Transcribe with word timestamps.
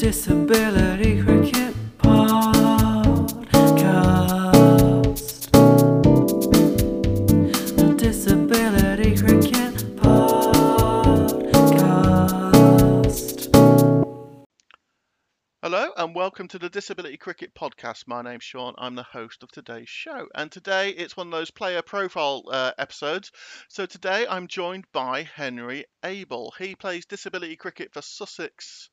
Disability 0.00 1.29
welcome 16.20 16.48
to 16.48 16.58
the 16.58 16.68
Disability 16.68 17.16
Cricket 17.16 17.54
Podcast. 17.54 18.06
My 18.06 18.20
name's 18.20 18.44
Sean. 18.44 18.74
I'm 18.76 18.94
the 18.94 19.02
host 19.02 19.42
of 19.42 19.50
today's 19.50 19.88
show, 19.88 20.28
and 20.34 20.52
today 20.52 20.90
it's 20.90 21.16
one 21.16 21.28
of 21.28 21.30
those 21.30 21.50
player 21.50 21.80
profile 21.80 22.42
uh, 22.50 22.72
episodes. 22.76 23.32
So 23.68 23.86
today 23.86 24.26
I'm 24.28 24.46
joined 24.46 24.84
by 24.92 25.22
Henry 25.22 25.86
Abel. 26.04 26.52
He 26.58 26.74
plays 26.74 27.06
disability 27.06 27.56
cricket 27.56 27.94
for 27.94 28.02
Sussex. 28.02 28.90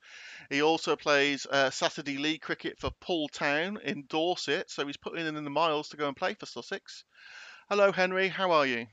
He 0.50 0.62
also 0.62 0.96
plays 0.96 1.46
uh, 1.46 1.70
Saturday 1.70 2.18
League 2.18 2.44
cricket 2.44 2.80
for 2.80 2.92
Poole 3.02 3.28
Town 3.28 3.78
in 3.84 4.06
Dorset. 4.08 4.72
So 4.72 4.88
he's 4.88 4.96
putting 4.96 5.28
in 5.28 5.36
the 5.36 5.50
miles 5.50 5.90
to 5.90 5.98
go 5.98 6.08
and 6.08 6.16
play 6.16 6.34
for 6.34 6.46
Sussex. 6.46 7.04
Hello, 7.70 7.92
Henry. 7.92 8.30
How 8.30 8.52
are 8.52 8.66
you? 8.66 8.88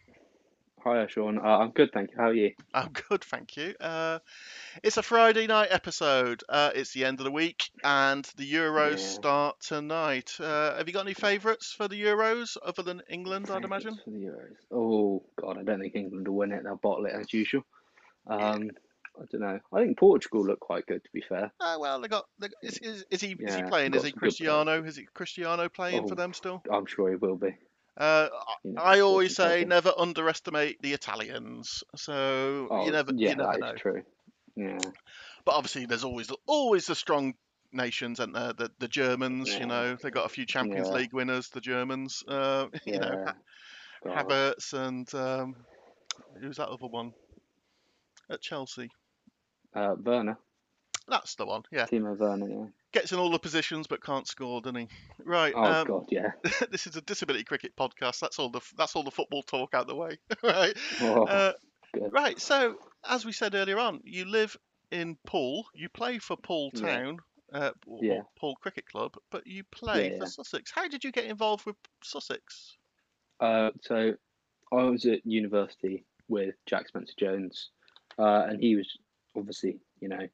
Hi, 0.84 1.06
Sean. 1.06 1.38
Uh, 1.38 1.43
I'm 1.61 1.70
good, 1.70 1.93
thank 1.95 2.11
you. 2.11 2.16
How 2.19 2.24
are 2.29 2.34
you? 2.34 2.52
I'm 2.74 2.91
good, 3.09 3.24
thank 3.24 3.56
you. 3.56 3.74
Uh, 3.80 4.19
it's 4.83 4.98
a 4.98 5.02
Friday 5.02 5.47
night 5.47 5.69
episode. 5.70 6.43
Uh, 6.47 6.73
it's 6.74 6.93
the 6.93 7.07
end 7.07 7.20
of 7.20 7.24
the 7.24 7.30
week, 7.30 7.70
and 7.83 8.23
the 8.37 8.52
Euros 8.52 8.91
Yeah. 8.98 9.09
start 9.09 9.60
tonight. 9.60 10.33
Uh, 10.38 10.77
have 10.77 10.87
you 10.87 10.93
got 10.93 11.07
any 11.07 11.15
favourites 11.15 11.73
for 11.73 11.88
the 11.88 12.01
Euros 12.02 12.59
other 12.62 12.83
than 12.83 13.01
England? 13.09 13.51
I'd 13.51 13.65
imagine. 13.65 13.98
For 14.05 14.10
the 14.10 14.24
Euros. 14.27 14.57
Oh 14.70 15.23
God, 15.37 15.57
I 15.59 15.62
don't 15.62 15.80
think 15.80 15.95
England 15.97 16.29
will 16.29 16.37
win 16.37 16.52
it. 16.52 16.65
They'll 16.65 16.77
bottle 16.77 17.07
it 17.07 17.12
as 17.15 17.32
usual. 17.32 17.62
Um, 18.27 18.71
I 19.19 19.24
don't 19.32 19.41
know. 19.41 19.60
I 19.73 19.80
think 19.80 19.98
Portugal 19.98 20.45
look 20.45 20.60
quite 20.60 20.85
good, 20.87 21.02
to 21.02 21.10
be 21.15 21.23
fair. 21.27 21.51
Uh, 21.60 21.77
well, 21.80 21.98
they 22.02 22.09
got. 22.09 22.27
They, 22.38 22.48
is, 22.62 22.77
is, 22.79 23.05
is 23.10 23.21
he 23.23 23.37
is 23.38 23.55
he 23.55 23.62
playing? 23.62 23.95
Is 23.95 24.02
he 24.02 24.10
some 24.10 24.19
good 24.19 24.21
players. 24.21 24.37
Cristiano? 24.37 24.82
Is 24.85 24.98
it 24.98 25.15
Cristiano 25.15 25.69
playing 25.71 26.09
for 26.09 26.13
Oh. 26.13 26.16
them 26.16 26.35
still? 26.35 26.63
I'm 26.71 26.85
sure 26.85 27.09
he 27.09 27.16
will 27.16 27.37
be. 27.37 27.57
Uh, 27.96 28.28
I 28.76 29.00
always 29.00 29.37
say 29.37 29.64
never 29.64 29.92
underestimate 29.96 30.82
the 30.82 30.92
Italians. 30.92 31.84
So 31.96 32.68
Oh, 32.70 32.86
you 32.86 32.92
never 32.92 33.12
yeah, 33.14 33.30
you 33.30 33.36
never 33.36 33.59
know. 33.59 33.74
true. 33.74 34.02
Yeah, 34.56 34.78
But 35.45 35.52
obviously, 35.54 35.86
there's 35.86 36.04
always 36.04 36.30
always 36.46 36.86
the 36.86 36.95
strong 36.95 37.34
nations, 37.73 38.20
and 38.20 38.34
the, 38.34 38.54
the 38.56 38.70
the 38.78 38.88
Germans. 38.88 39.52
You 39.54 39.60
Yeah. 39.60 39.66
know, 39.66 39.96
they 39.96 40.10
got 40.10 40.26
a 40.26 40.28
few 40.28 40.46
Champions 40.46 40.88
Yeah. 40.88 40.98
League 40.98 41.12
winners. 41.12 41.48
The 41.51 41.60
Germans. 41.60 42.23
Uh, 42.26 42.66
you 42.86 42.98
know. 42.98 43.24
God. 44.04 44.26
Havertz 44.29 44.73
and 44.74 45.12
um, 45.14 45.56
who's 46.40 46.56
that 46.58 46.68
other 46.68 46.86
one 46.86 47.12
at 48.30 48.40
Chelsea? 48.40 48.90
Uh, 49.74 49.95
Werner, 50.02 50.38
That's 51.08 51.34
the 51.34 51.46
one. 51.46 51.62
Yeah, 51.73 51.86
Timo 51.86 52.16
Werner. 52.16 52.48
Yeah. 52.48 52.66
Gets 52.95 53.12
in 53.12 53.18
all 53.18 53.30
the 53.30 53.38
positions 53.38 53.87
but 53.87 54.02
can't 54.02 54.26
score, 54.26 54.62
doesn't 54.62 54.76
he? 54.76 54.88
Right. 55.23 55.52
Oh 55.54 55.62
um, 55.62 55.87
God, 55.87 56.06
yeah. 56.10 56.30
this 56.70 56.87
is 56.87 56.96
a 56.96 57.02
disability 57.02 57.45
cricket 57.45 57.76
podcast. 57.76 58.20
That's 58.20 58.38
all 58.38 58.48
the 58.48 58.60
that's 58.78 58.96
all 58.96 59.02
the 59.02 59.10
football 59.10 59.42
talk 59.42 59.74
out 59.74 59.86
the 59.86 59.95
way. 59.95 60.18
right. 60.42 60.76
Oh, 61.02 61.26
Uh, 61.26 61.52
right. 62.10 62.40
So 62.40 62.76
as 63.06 63.26
we 63.26 63.32
said 63.32 63.54
earlier 63.54 63.78
on, 63.78 64.00
you 64.04 64.25
live 64.25 64.56
in 64.91 65.19
Poole. 65.26 65.66
You 65.75 65.88
play 65.91 66.19
for 66.19 66.36
Poole 66.36 66.70
Yeah. 66.75 66.81
Town. 66.98 67.19
Uh, 67.53 67.70
or, 67.86 67.98
Yeah. 68.03 68.12
or 68.14 68.26
Poole 68.36 68.56
Cricket 68.56 68.86
Club, 68.86 69.14
but 69.31 69.47
you 69.47 69.62
play 69.70 70.04
Yeah, 70.10 70.19
for 70.19 70.25
yeah. 70.25 70.31
Sussex. 70.31 70.72
How 70.75 70.88
did 70.88 71.04
you 71.04 71.12
get 71.12 71.26
involved 71.26 71.66
with 71.66 71.76
Sussex? 72.03 72.76
Uh, 73.38 73.70
so 73.82 74.14
I 74.72 74.82
was 74.84 75.04
at 75.04 75.25
university 75.25 76.04
with 76.28 76.56
Jack 76.66 76.88
Spencer 76.88 77.12
Jones, 77.16 77.70
uh, 78.19 78.47
and 78.48 78.60
he 78.60 78.75
was 78.75 78.88
obviously, 79.36 79.78
you 80.00 80.08
know, 80.08 80.26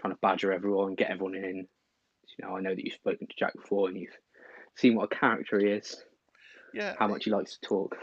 trying 0.00 0.14
to 0.14 0.18
badger 0.22 0.52
everyone, 0.52 0.94
get 0.94 1.10
everyone 1.10 1.34
in. 1.34 1.66
You 2.38 2.46
know, 2.46 2.56
I 2.56 2.60
know 2.60 2.74
that 2.74 2.84
you've 2.84 2.94
spoken 2.94 3.26
to 3.26 3.34
Jack 3.36 3.54
before, 3.54 3.88
and 3.88 3.98
you've 3.98 4.16
seen 4.76 4.94
what 4.96 5.12
a 5.12 5.16
character 5.16 5.58
he 5.58 5.66
is, 5.66 6.02
Yeah, 6.72 6.94
how 6.98 7.06
much 7.08 7.24
he 7.24 7.30
likes 7.30 7.56
to 7.58 7.60
talk. 7.60 7.96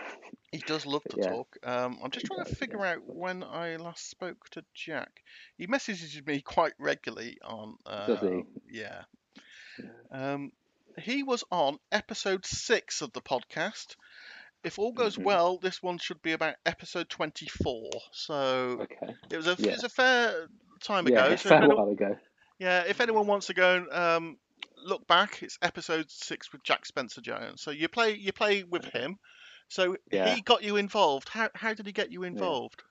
He 0.52 0.60
does 0.60 0.86
love 0.86 1.04
to 1.06 1.18
Yeah. 1.18 1.30
talk. 1.30 1.58
Um, 1.64 1.98
I'm 2.04 2.12
just 2.12 2.26
He 2.26 2.28
trying 2.28 2.46
to 2.46 2.56
figure 2.56 2.80
yeah. 2.84 2.94
out 2.94 3.06
when 3.06 3.44
I 3.44 3.78
last 3.78 4.10
spoke 4.10 4.50
to 4.52 4.64
Jack. 4.74 5.22
He 5.58 5.68
messages 5.68 6.22
me 6.26 6.42
quite 6.42 6.74
regularly 6.78 7.38
on. 7.44 7.78
Uh, 7.86 8.08
Does 8.08 8.20
he? 8.20 8.44
Yeah. 8.70 9.04
Yeah. 9.78 10.34
Um, 10.34 10.52
he 10.98 11.24
was 11.24 11.44
on 11.52 11.78
episode 11.92 12.46
six 12.46 13.02
of 13.02 13.14
the 13.14 13.22
podcast. 13.22 13.96
If 14.64 14.78
all 14.78 14.92
goes 14.92 15.16
Mhm. 15.18 15.24
well, 15.24 15.58
this 15.58 15.82
one 15.82 15.98
should 15.98 16.22
be 16.22 16.34
about 16.34 16.56
episode 16.66 17.10
24. 17.10 17.90
So 18.12 18.82
Okay. 18.82 19.16
it 19.32 19.38
was 19.38 19.48
a 19.48 19.56
Yeah. 19.58 19.70
it 19.70 19.74
was 19.76 19.84
a 19.86 19.90
fair 19.90 20.48
time 20.82 21.08
Yeah, 21.08 21.24
ago. 21.26 21.34
a 21.34 21.38
So 21.38 21.50
fair 21.50 21.58
anyone, 21.60 21.78
while 21.78 21.90
ago. 21.90 22.18
Yeah, 22.62 22.84
if 22.88 23.02
anyone 23.02 23.26
wants 23.26 23.48
to 23.48 23.56
go 23.56 23.78
and 23.78 23.92
um, 23.92 24.38
look 24.86 25.08
back, 25.08 25.42
it's 25.42 25.58
episode 25.64 26.12
six 26.12 26.52
with 26.52 26.64
Jack 26.64 26.86
Spencer 26.86 27.20
Jones. 27.20 27.60
So 27.60 27.72
you 27.72 27.88
play 27.88 28.14
you 28.14 28.32
play 28.32 28.64
with 28.64 28.86
him. 28.86 29.18
So 29.68 29.98
Yeah. 30.12 30.36
he 30.36 30.42
got 30.42 30.62
you 30.62 30.76
involved. 30.76 31.28
How 31.28 31.50
how 31.56 31.74
did 31.74 31.88
he 31.88 31.92
get 31.92 32.12
you 32.12 32.22
involved? 32.22 32.84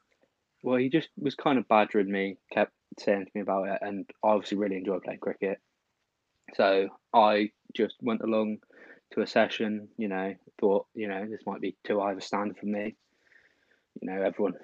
Well, 0.64 0.78
he 0.78 0.88
just 0.88 1.08
was 1.16 1.36
kind 1.36 1.56
of 1.56 1.68
badgering 1.68 2.10
me, 2.10 2.36
kept 2.52 2.72
saying 2.98 3.26
to 3.26 3.30
me 3.32 3.42
about 3.42 3.68
it, 3.68 3.78
and 3.80 4.10
I 4.24 4.30
obviously 4.30 4.58
really 4.58 4.76
enjoy 4.76 4.98
playing 4.98 5.20
cricket. 5.20 5.60
So 6.54 6.88
I 7.14 7.52
just 7.72 7.94
went 8.02 8.22
along 8.22 8.58
to 9.12 9.20
a 9.22 9.26
session, 9.26 9.86
you 9.96 10.08
know, 10.08 10.34
thought, 10.60 10.86
you 10.94 11.06
know, 11.06 11.26
this 11.26 11.46
might 11.46 11.60
be 11.60 11.76
too 11.84 12.00
high 12.00 12.10
of 12.10 12.18
a 12.18 12.22
standard 12.22 12.58
for 12.58 12.66
me. 12.66 12.96
You 14.02 14.10
know, 14.10 14.20
everyone 14.20 14.54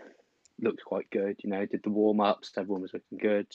looked 0.61 0.85
quite 0.85 1.09
good, 1.11 1.37
you 1.45 1.51
know, 1.51 1.65
did 1.65 1.85
the 1.85 1.91
warm 1.91 2.21
ups, 2.21 2.51
everyone 2.57 2.83
was 2.83 2.93
looking 2.93 3.19
good. 3.19 3.47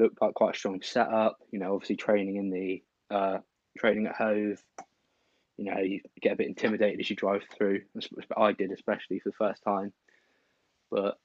Looked 0.00 0.22
like 0.22 0.32
quite 0.32 0.54
a 0.54 0.58
strong 0.58 0.80
setup, 0.80 1.36
you 1.50 1.58
know, 1.58 1.74
obviously 1.74 1.96
training 1.96 2.36
in 2.36 2.48
the 2.48 2.82
uh, 3.14 3.38
training 3.78 4.06
at 4.06 4.16
Hove. 4.16 4.62
You 5.58 5.66
know, 5.66 5.78
you 5.78 6.00
get 6.22 6.32
a 6.32 6.36
bit 6.36 6.46
intimidated 6.46 7.00
as 7.00 7.10
you 7.10 7.16
drive 7.16 7.42
through. 7.54 7.82
I 8.34 8.52
did, 8.52 8.72
especially 8.72 9.18
for 9.18 9.28
the 9.28 9.34
first 9.36 9.62
time. 9.62 9.92
But 10.90 11.18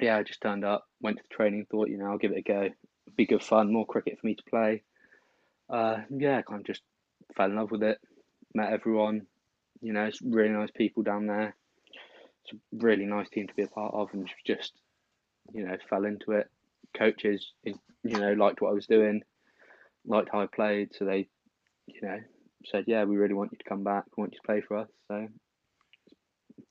yeah, 0.00 0.16
I 0.16 0.22
just 0.22 0.40
turned 0.40 0.64
up, 0.64 0.86
went 1.02 1.18
to 1.18 1.22
the 1.22 1.34
training, 1.34 1.66
thought, 1.70 1.90
you 1.90 1.98
know, 1.98 2.06
I'll 2.06 2.16
give 2.16 2.32
it 2.32 2.38
a 2.38 2.42
go. 2.42 2.70
Be 3.14 3.26
good 3.26 3.42
fun, 3.42 3.70
more 3.70 3.84
cricket 3.84 4.18
for 4.18 4.26
me 4.26 4.36
to 4.36 4.42
play. 4.48 4.82
Uh, 5.68 5.98
yeah, 6.08 6.40
kind 6.40 6.60
of 6.60 6.66
just 6.66 6.80
fell 7.36 7.50
in 7.50 7.56
love 7.56 7.70
with 7.70 7.82
it. 7.82 7.98
Met 8.54 8.72
everyone, 8.72 9.26
you 9.82 9.92
know, 9.92 10.04
it's 10.04 10.22
really 10.22 10.48
nice 10.48 10.70
people 10.74 11.02
down 11.02 11.26
there. 11.26 11.54
It's 12.44 12.54
a 12.54 12.56
really 12.84 13.04
nice 13.04 13.28
team 13.28 13.48
to 13.48 13.54
be 13.54 13.64
a 13.64 13.68
part 13.68 13.92
of, 13.92 14.08
and 14.14 14.30
just, 14.46 14.72
you 15.52 15.66
know, 15.66 15.76
fell 15.90 16.06
into 16.06 16.32
it. 16.32 16.48
Coaches, 16.96 17.52
you 17.64 17.74
know, 18.04 18.32
liked 18.32 18.60
what 18.60 18.70
I 18.70 18.74
was 18.74 18.86
doing, 18.86 19.22
liked 20.06 20.30
how 20.32 20.42
I 20.42 20.46
played, 20.46 20.90
so 20.94 21.04
they, 21.04 21.28
you 21.86 22.00
know, 22.02 22.18
said, 22.66 22.84
yeah, 22.86 23.04
we 23.04 23.16
really 23.16 23.34
want 23.34 23.52
you 23.52 23.58
to 23.58 23.68
come 23.68 23.84
back, 23.84 24.04
we 24.16 24.22
want 24.22 24.32
you 24.32 24.38
to 24.40 24.46
play 24.46 24.60
for 24.60 24.78
us. 24.78 24.88
So, 25.08 25.28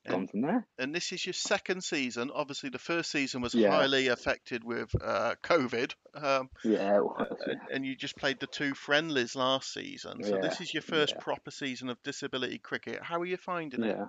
gone 0.08 0.26
from 0.26 0.42
there. 0.42 0.66
And 0.78 0.94
this 0.94 1.12
is 1.12 1.24
your 1.24 1.32
second 1.32 1.82
season. 1.84 2.30
Obviously, 2.34 2.70
the 2.70 2.78
first 2.78 3.10
season 3.10 3.40
was 3.40 3.54
Yeah. 3.54 3.70
highly 3.70 4.08
affected 4.08 4.64
with 4.64 4.90
uh, 5.00 5.34
COVID, 5.42 5.94
um, 6.14 6.50
Yeah, 6.64 6.96
it 6.96 7.04
was, 7.04 7.36
and, 7.46 7.60
and 7.72 7.86
you 7.86 7.94
just 7.94 8.16
played 8.16 8.40
the 8.40 8.46
two 8.46 8.74
friendlies 8.74 9.36
last 9.36 9.72
season. 9.72 10.22
So 10.22 10.38
this 10.40 10.60
is 10.60 10.72
your 10.72 10.82
first 10.82 11.14
yeah. 11.14 11.22
proper 11.22 11.50
season 11.50 11.88
of 11.88 12.02
disability 12.02 12.58
cricket. 12.58 13.00
How 13.02 13.20
are 13.20 13.26
you 13.26 13.36
finding 13.36 13.84
it? 13.84 13.96
Yeah. 13.96 14.06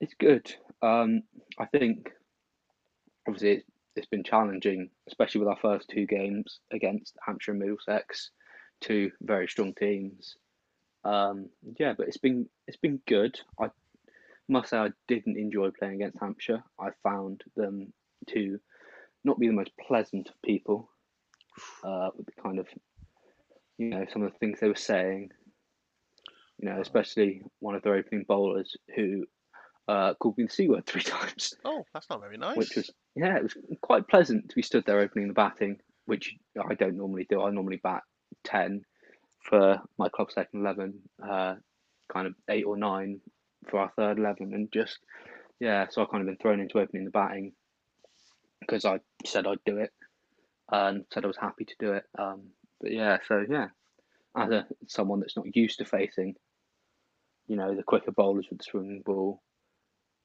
It's 0.00 0.14
good. 0.18 0.54
Um, 0.82 1.22
I 1.58 1.64
think 1.66 2.10
obviously 3.26 3.64
it's, 3.96 4.06
been 4.06 4.24
challenging, 4.24 4.90
especially 5.08 5.40
with 5.40 5.48
our 5.48 5.56
first 5.56 5.88
two 5.88 6.06
games 6.06 6.60
against 6.72 7.14
Hampshire 7.24 7.52
and 7.52 7.60
Middlesex, 7.60 8.30
two 8.80 9.10
very 9.20 9.48
strong 9.48 9.74
teams. 9.74 10.36
Um, 11.04 11.50
yeah, 11.78 11.94
but 11.96 12.08
it's 12.08 12.16
been 12.16 12.48
it's 12.66 12.76
been 12.76 13.00
good. 13.06 13.38
I 13.60 13.70
must 14.48 14.70
say 14.70 14.78
I 14.78 14.90
didn't 15.08 15.38
enjoy 15.38 15.70
playing 15.70 15.96
against 15.96 16.18
Hampshire. 16.20 16.62
I 16.80 16.88
found 17.02 17.42
them 17.56 17.92
to 18.30 18.58
not 19.24 19.38
be 19.38 19.46
the 19.46 19.52
most 19.52 19.72
pleasant 19.86 20.28
of 20.28 20.42
people. 20.42 20.88
Uh, 21.82 22.10
with 22.16 22.26
the 22.26 22.42
kind 22.42 22.58
of 22.58 22.66
you 23.78 23.88
know 23.88 24.04
some 24.12 24.22
of 24.22 24.32
the 24.32 24.38
things 24.38 24.60
they 24.60 24.68
were 24.68 24.74
saying. 24.74 25.30
You 26.58 26.70
know, 26.70 26.80
especially 26.80 27.42
one 27.60 27.74
of 27.74 27.82
their 27.82 27.94
opening 27.96 28.24
bowlers 28.26 28.76
who 28.94 29.26
uh, 29.88 30.14
called 30.14 30.36
me 30.38 30.44
the 30.44 30.50
c 30.50 30.68
word 30.68 30.86
three 30.86 31.02
times, 31.02 31.54
Oh, 31.64 31.84
that's 31.94 32.08
not 32.10 32.20
very 32.20 32.36
nice. 32.36 32.56
which 32.56 32.76
was 32.76 32.90
yeah, 33.14 33.36
it 33.36 33.42
was 33.42 33.56
quite 33.82 34.08
pleasant 34.08 34.48
to 34.48 34.54
be 34.56 34.62
stood 34.62 34.84
there 34.86 35.00
opening 35.00 35.28
the 35.28 35.34
batting, 35.34 35.78
which 36.06 36.34
I 36.68 36.74
don't 36.74 36.96
normally 36.96 37.26
do. 37.28 37.42
I 37.42 37.50
normally 37.50 37.80
bat 37.82 38.02
ten 38.44 38.84
for 39.42 39.80
my 39.98 40.08
club 40.08 40.30
second 40.32 40.60
eleven, 40.60 40.94
uh, 41.22 41.54
kind 42.12 42.26
of 42.26 42.34
eight 42.50 42.64
or 42.64 42.76
nine 42.76 43.20
for 43.68 43.80
our 43.80 43.92
third 43.96 44.18
eleven, 44.18 44.52
and 44.54 44.70
just 44.72 44.98
yeah, 45.60 45.86
so 45.88 46.02
I 46.02 46.06
kind 46.06 46.20
of 46.20 46.26
been 46.26 46.36
thrown 46.36 46.60
into 46.60 46.78
opening 46.78 47.04
the 47.04 47.10
batting 47.10 47.52
because 48.60 48.84
I 48.84 48.98
said 49.24 49.46
I'd 49.46 49.58
do 49.64 49.78
it 49.78 49.92
and 50.72 51.04
said 51.12 51.24
I 51.24 51.28
was 51.28 51.36
happy 51.36 51.64
to 51.64 51.74
do 51.78 51.92
it. 51.92 52.04
Um, 52.18 52.48
but 52.80 52.90
yeah, 52.92 53.18
so 53.28 53.44
yeah, 53.48 53.68
as 54.36 54.50
a 54.50 54.66
someone 54.88 55.20
that's 55.20 55.36
not 55.36 55.54
used 55.56 55.78
to 55.78 55.84
facing, 55.84 56.34
you 57.46 57.56
know, 57.56 57.74
the 57.74 57.82
quicker 57.84 58.10
bowlers 58.10 58.46
with 58.50 58.58
the 58.58 58.64
swinging 58.64 59.02
ball, 59.06 59.40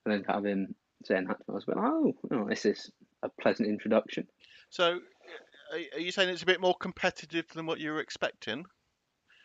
and 0.05 0.13
then 0.13 0.25
have 0.27 0.45
him 0.45 0.75
saying 1.05 1.25
that 1.27 1.37
to 1.37 1.43
me, 1.47 1.53
I 1.53 1.53
was 1.53 1.67
like, 1.67 1.77
oh, 1.77 2.13
oh, 2.31 2.47
this 2.47 2.65
is 2.65 2.91
a 3.23 3.29
pleasant 3.41 3.69
introduction. 3.69 4.27
So 4.69 4.99
are 5.73 5.79
are 5.95 5.99
you 5.99 6.11
saying 6.11 6.29
it's 6.29 6.43
a 6.43 6.47
bit 6.47 6.61
more 6.61 6.75
competitive 6.75 7.47
than 7.53 7.65
what 7.65 7.79
you 7.79 7.91
were 7.91 8.01
expecting? 8.01 8.65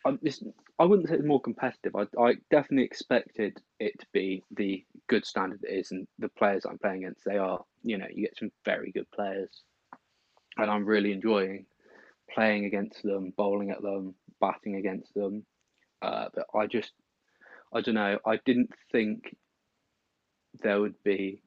I, 0.05 0.17
it's, 0.21 0.41
I 0.79 0.85
wouldn't 0.85 1.09
say 1.09 1.15
it's 1.15 1.25
more 1.25 1.41
competitive. 1.41 1.95
I, 1.95 2.05
I 2.21 2.35
definitely 2.51 2.85
expected 2.85 3.59
it 3.79 3.99
to 3.99 4.05
be 4.13 4.43
the 4.55 4.85
good 5.07 5.25
standard 5.25 5.59
it 5.63 5.73
is, 5.73 5.91
and 5.91 6.07
the 6.19 6.29
players 6.29 6.65
I'm 6.65 6.77
playing 6.77 7.03
against, 7.03 7.25
they 7.25 7.37
are, 7.37 7.63
you 7.83 7.97
know, 7.97 8.07
you 8.13 8.23
get 8.23 8.37
some 8.37 8.51
very 8.63 8.91
good 8.91 9.09
players, 9.11 9.63
and 10.57 10.69
I'm 10.69 10.85
really 10.85 11.11
enjoying 11.11 11.65
playing 12.29 12.65
against 12.65 13.03
them, 13.03 13.33
bowling 13.37 13.71
at 13.71 13.81
them, 13.81 14.13
batting 14.39 14.75
against 14.75 15.13
them. 15.13 15.45
Uh, 16.01 16.27
but 16.33 16.45
I 16.53 16.67
just, 16.67 16.91
I 17.73 17.81
don't 17.81 17.95
know, 17.95 18.19
I 18.25 18.39
didn't 18.45 18.71
think 18.91 19.35
there 20.61 20.79
would 20.81 21.01
be 21.03 21.41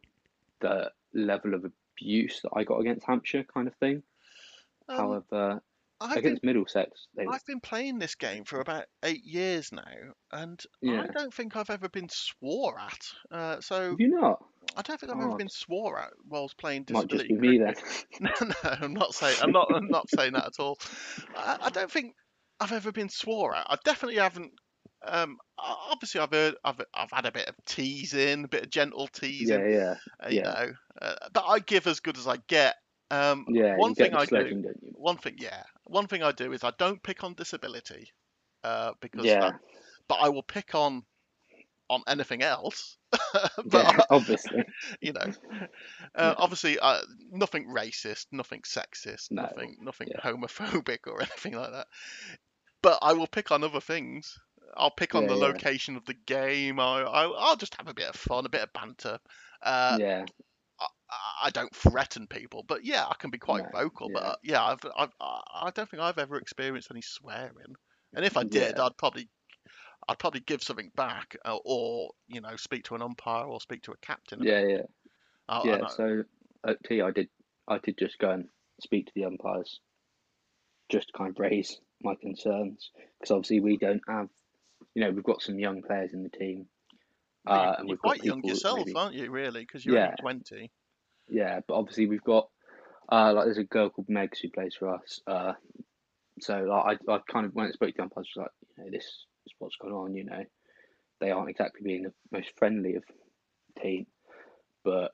the 0.61 0.91
level 1.15 1.55
of 1.55 1.65
abuse 1.65 2.41
that 2.43 2.51
I 2.55 2.65
got 2.65 2.79
against 2.81 3.07
Hampshire, 3.07 3.45
kind 3.45 3.67
of 3.69 3.75
thing. 3.77 4.03
Um, 4.89 4.97
However, 4.97 5.63
I've 6.01 6.15
been 6.15 6.19
against 6.25 6.45
Middlesex, 6.45 7.09
they 7.15 7.27
I've 7.27 7.45
been 7.45 7.61
playing 7.61 7.99
this 7.99 8.15
game 8.15 8.45
for 8.45 8.61
about 8.61 8.85
eight 9.03 9.25
years 9.25 9.71
now, 9.71 9.83
and 10.33 10.61
I 10.83 11.07
don't 11.13 11.33
think 11.33 11.57
I've 11.57 11.71
ever 11.71 11.89
been 11.89 12.09
swore 12.09 12.79
at. 12.79 13.13
Uh, 13.31 13.61
so 13.61 13.91
Have 13.91 14.01
you 14.01 14.09
not? 14.09 14.43
I 14.77 14.83
don't 14.83 14.99
think 15.01 15.13
I've 15.13 15.21
ever 15.21 15.33
Oh, 15.33 15.37
been 15.37 15.49
swore 15.49 15.99
at 15.99 16.13
whilst 16.29 16.57
playing 16.57 16.87
might 16.91 17.09
just 17.09 17.29
be 17.29 17.35
me 17.35 17.59
then. 17.59 17.75
No, 18.21 18.31
no, 18.43 18.55
I'm 18.65 18.95
not 18.95 19.15
saying 19.15 19.37
I'm 19.43 19.53
not 19.53 19.69
I'm 19.75 19.89
not 19.89 20.09
saying 20.09 20.33
that 20.33 20.47
at 20.47 20.61
all. 20.61 20.79
I, 21.37 21.59
I 21.63 21.71
don't 21.71 21.91
think 21.91 22.15
I've 22.61 22.73
ever 22.73 22.93
been 22.93 23.09
swore 23.09 23.55
at. 23.55 23.67
I 23.69 23.77
definitely 23.85 24.21
haven't. 24.21 24.53
Um, 25.07 25.39
obviously, 25.59 26.21
I've 26.21 26.31
heard, 26.31 26.55
I've 26.65 26.81
I've 26.95 27.11
had 27.11 27.27
a 27.27 27.33
bit 27.33 27.49
of 27.49 27.55
teasing, 27.65 28.45
a 28.45 28.49
bit 28.49 28.65
of 28.65 28.71
gentle 28.71 29.09
teasing, 29.09 29.71
Yeah, 29.71 29.79
yeah, 29.79 29.95
uh, 30.25 30.29
you 30.29 30.41
yeah. 30.41 30.43
know, 30.43 30.73
uh, 31.01 31.15
but 31.33 31.45
I 31.47 31.59
give 31.61 31.87
as 31.87 32.01
good 32.01 32.19
as 32.19 32.27
I 32.27 32.37
get. 32.49 32.77
Um, 33.11 33.47
yeah. 33.49 33.77
one 33.77 33.95
thing 33.95 34.15
I 34.15 34.25
do, 34.25 34.37
don't 34.37 34.65
you? 34.83 34.93
one 34.95 35.17
thing, 35.17 35.37
yeah, 35.39 35.65
one 35.85 36.07
thing 36.07 36.23
I 36.23 36.33
do 36.33 36.53
is 36.53 36.63
I 36.63 36.73
don't 36.79 37.03
pick 37.03 37.25
on 37.25 37.35
disability, 37.35 38.13
uh, 38.63 38.93
because 39.01 39.27
Yeah, 39.27 39.51
but 40.07 40.19
I 40.21 40.29
will 40.29 40.43
pick 40.43 40.75
on 40.75 41.05
on 41.89 42.03
anything 42.07 42.43
else. 42.43 42.97
but 43.67 43.85
yeah. 43.85 44.01
Obviously, 44.11 44.65
you 45.01 45.13
know, 45.13 45.21
uh, 45.21 45.67
yeah. 46.15 46.35
obviously, 46.39 46.79
uh, 46.79 47.01
nothing 47.33 47.67
racist, 47.69 48.27
nothing 48.33 48.63
sexist, 48.63 49.31
No, 49.31 49.43
nothing, 49.43 49.77
nothing 49.81 50.09
yeah, 50.09 50.21
homophobic 50.21 51.01
or 51.07 51.21
anything 51.21 51.55
like 51.55 51.73
that. 51.73 51.87
But 52.83 52.99
I 53.03 53.13
will 53.13 53.27
pick 53.27 53.51
on 53.51 53.65
other 53.65 53.81
things. 53.81 54.39
I'll 54.77 54.91
pick 54.91 55.15
on 55.15 55.23
yeah, 55.23 55.29
the 55.29 55.37
location 55.37 55.97
of 55.97 56.05
the 56.05 56.15
game. 56.15 56.81
I, 56.81 57.03
I, 57.03 57.25
I'll 57.27 57.57
just 57.57 57.75
have 57.77 57.89
a 57.89 57.95
bit 57.95 58.09
of 58.09 58.17
fun, 58.17 58.47
a 58.47 58.49
bit 58.49 58.63
of 58.63 58.73
banter. 58.73 59.19
Uh, 59.63 59.99
yeah. 59.99 60.25
I, 60.81 60.87
I 61.45 61.51
don't 61.51 61.75
threaten 61.75 62.27
people, 62.27 62.65
but 62.67 62.85
yeah, 62.85 63.05
I 63.05 63.15
can 63.19 63.31
be 63.31 63.39
quite 63.39 63.65
No, 63.65 63.71
vocal. 63.73 64.09
But 64.13 64.23
yeah, 64.23 64.29
uh, 64.29 64.35
yeah, 64.43 64.65
I've, 64.65 64.79
I've, 64.97 65.13
I 65.21 65.41
I 65.63 65.71
don't 65.71 65.89
think 65.89 66.03
I've 66.03 66.19
ever 66.19 66.37
experienced 66.37 66.91
any 66.91 67.03
swearing. 67.03 67.75
And 68.15 68.25
if 68.25 68.37
I 68.37 68.45
did, 68.45 68.79
I'd 68.79 68.97
probably, 68.97 69.29
I'd 70.09 70.19
probably 70.19 70.41
give 70.41 70.63
something 70.63 70.91
back, 70.97 71.37
uh, 71.45 71.59
or 71.65 72.11
you 72.29 72.41
know, 72.41 72.57
speak 72.57 72.85
to 72.85 72.95
an 72.95 73.03
umpire 73.03 73.45
or 73.45 73.61
speak 73.61 73.83
to 73.83 73.93
a 73.93 73.97
captain 73.99 74.41
yeah, 74.43 74.61
yeah, 74.61 74.83
I, 75.49 75.59
I 75.59 75.65
yeah. 75.67 75.77
know. 75.79 75.89
So 75.89 76.23
at 76.67 76.83
T, 76.85 77.01
I 77.03 77.11
did, 77.11 77.29
I 77.69 77.79
did 77.79 77.99
just 77.99 78.19
go 78.19 78.31
and 78.31 78.49
speak 78.81 79.07
to 79.07 79.13
the 79.15 79.25
umpires, 79.25 79.81
just 80.91 81.09
to 81.09 81.13
kind 81.13 81.31
of 81.31 81.39
raise 81.39 81.81
my 82.03 82.15
concerns 82.15 82.91
because 83.19 83.31
obviously 83.31 83.61
we 83.61 83.77
don't 83.77 84.03
have, 84.09 84.29
you 84.95 85.03
know, 85.03 85.11
we've 85.11 85.25
got 85.25 85.43
some 85.43 85.59
young 85.59 85.83
players 85.83 86.13
in 86.13 86.23
the 86.23 86.29
team, 86.29 86.67
uh, 87.47 87.75
and 87.79 87.89
you're 87.89 87.95
we've 87.95 88.03
got 88.03 88.09
quite 88.09 88.25
young 88.25 88.45
yourself, 88.45 88.79
maybe, 88.79 88.95
aren't 88.95 89.15
you? 89.15 89.31
Really, 89.31 89.61
because 89.61 89.85
you're 89.85 89.97
only 89.97 90.11
yeah, 90.11 90.17
20. 90.21 90.71
yeah. 91.29 91.61
But 91.67 91.75
obviously 91.75 92.07
we've 92.07 92.25
got, 92.25 92.49
uh, 93.11 93.33
like 93.33 93.45
there's 93.47 93.59
a 93.59 93.65
girl 93.65 93.91
called 93.91 94.09
Megs 94.09 94.39
who 94.41 94.51
plays 94.51 94.75
for 94.79 94.95
us, 94.95 95.21
uh, 95.27 95.53
so 96.41 96.59
like 96.63 96.99
I, 97.09 97.13
I 97.13 97.19
kind 97.31 97.47
of 97.47 97.55
when 97.55 97.67
I 97.67 97.71
spoke 97.71 97.91
to 97.91 97.97
the 97.97 98.03
umpires, 98.03 98.29
I 98.37 98.41
was 98.41 98.47
like, 98.47 98.51
you 98.77 98.85
know, 98.85 98.91
this 98.91 99.05
is 99.47 99.55
what's 99.59 99.77
going 99.77 99.95
on. 99.95 100.15
You 100.15 100.25
know, 100.25 100.45
they 101.21 101.31
aren't 101.31 101.51
exactly 101.51 101.83
being 101.83 102.05
the 102.05 102.13
most 102.33 102.51
friendly 102.57 102.97
of 102.97 103.05
team, 103.81 104.07
but 104.85 105.13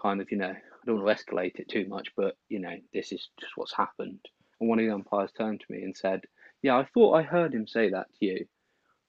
kind 0.00 0.20
of, 0.20 0.30
you 0.30 0.38
know, 0.38 0.50
I 0.50 0.86
don't 0.86 1.02
want 1.02 1.18
to 1.18 1.24
escalate 1.24 1.58
it 1.58 1.68
too 1.68 1.86
much, 1.88 2.08
but 2.16 2.36
you 2.48 2.60
know, 2.60 2.76
this 2.92 3.12
is 3.12 3.28
just 3.40 3.56
what's 3.56 3.74
happened. 3.74 4.20
And 4.60 4.68
one 4.68 4.78
of 4.78 4.86
the 4.86 4.94
umpires 4.94 5.32
turned 5.32 5.60
to 5.60 5.72
me 5.72 5.82
and 5.82 5.96
said, 5.96 6.22
"Yeah, 6.62 6.76
I 6.78 6.84
thought 6.84 7.14
I 7.14 7.22
heard 7.22 7.54
him 7.54 7.66
say 7.66 7.90
that 7.90 8.06
to 8.18 8.26
you, 8.26 8.46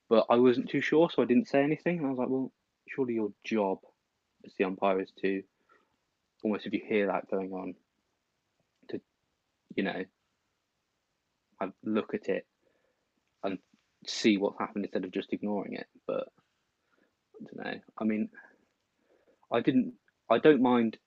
but 0.09 0.25
I 0.29 0.35
wasn't 0.37 0.69
too 0.69 0.81
sure, 0.81 1.09
so 1.09 1.21
I 1.21 1.25
didn't 1.25 1.47
say 1.47 1.63
anything." 1.63 1.97
And 1.99 2.07
I 2.07 2.09
was 2.09 2.19
like, 2.19 2.29
"Well, 2.29 2.51
surely 2.87 3.15
your 3.15 3.31
job 3.43 3.79
as 4.45 4.53
the 4.55 4.65
umpire 4.65 5.01
is 5.01 5.11
to 5.21 5.43
almost 6.43 6.65
if 6.65 6.73
you 6.73 6.81
hear 6.87 7.07
that 7.07 7.29
going 7.29 7.51
on, 7.53 7.75
to 8.89 9.01
you 9.75 9.83
know, 9.83 10.05
have, 11.59 11.73
look 11.83 12.13
at 12.13 12.29
it 12.29 12.45
and 13.43 13.59
see 14.05 14.37
what's 14.37 14.59
happened 14.59 14.85
instead 14.85 15.05
of 15.05 15.11
just 15.11 15.33
ignoring 15.33 15.73
it." 15.73 15.87
But 16.05 16.27
I 17.41 17.45
don't 17.45 17.65
know. 17.65 17.79
I 17.97 18.03
mean, 18.03 18.29
I 19.51 19.61
didn't. 19.61 19.93
I 20.29 20.39
don't 20.39 20.61
mind 20.61 20.97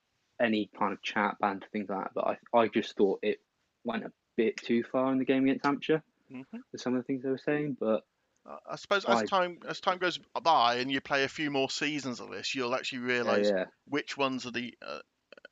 any 0.40 0.70
kind 0.78 0.92
of 0.92 1.02
chat, 1.02 1.36
banter, 1.40 1.68
things 1.70 1.88
like 1.88 2.04
that. 2.04 2.12
But 2.14 2.38
I, 2.54 2.58
I 2.58 2.68
just 2.68 2.96
thought 2.96 3.20
it 3.22 3.38
went 3.84 4.04
a 4.04 4.12
bit 4.36 4.56
too 4.56 4.82
far 4.82 5.12
in 5.12 5.18
the 5.18 5.24
game 5.24 5.44
against 5.44 5.64
Hampshire 5.64 6.02
hmm 6.30 6.42
with 6.72 6.80
some 6.80 6.94
of 6.94 7.02
the 7.02 7.04
things 7.04 7.22
they 7.22 7.30
were 7.30 7.38
saying. 7.38 7.76
But 7.78 8.02
I 8.46 8.76
suppose 8.76 9.04
as 9.04 9.22
I, 9.22 9.22
time 9.22 9.58
as 9.68 9.80
time 9.80 9.98
goes 9.98 10.18
by 10.42 10.76
and 10.76 10.90
you 10.90 11.00
play 11.00 11.24
a 11.24 11.28
few 11.28 11.50
more 11.50 11.70
seasons 11.70 12.20
of 12.20 12.30
this, 12.30 12.54
you'll 12.54 12.74
actually 12.74 13.00
realise 13.00 13.52
yeah, 13.52 13.64
which 13.86 14.16
ones 14.16 14.46
are 14.46 14.50
the 14.50 14.74
uh, 14.82 15.00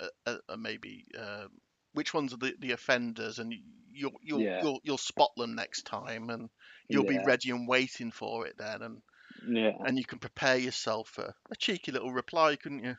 uh, 0.01 0.09
uh, 0.27 0.39
uh, 0.49 0.57
maybe 0.57 1.07
uh, 1.17 1.49
which 1.93 2.15
ones 2.15 2.33
are 2.33 2.39
the, 2.39 2.55
the 2.59 2.73
offenders, 2.73 3.39
and 3.39 3.53
you'll 3.91 4.19
you'll 4.23 4.47
yeah, 4.47 4.61
you'll 4.61 4.81
you'll 4.85 4.99
spot 4.99 5.31
them 5.37 5.55
next 5.55 5.85
time, 5.85 6.31
and 6.31 6.51
you'll 6.91 7.05
be 7.05 7.19
ready 7.19 7.51
and 7.51 7.69
waiting 7.69 8.11
for 8.11 8.47
it 8.47 8.57
then, 8.59 8.83
and 8.83 9.03
yeah, 9.43 9.73
and 9.85 9.99
you 9.99 10.05
can 10.05 10.19
prepare 10.19 10.59
yourself 10.59 11.11
for 11.11 11.35
a 11.51 11.57
cheeky 11.57 11.93
little 11.93 12.13
reply, 12.13 12.57
couldn't 12.57 12.85
you? 12.85 12.97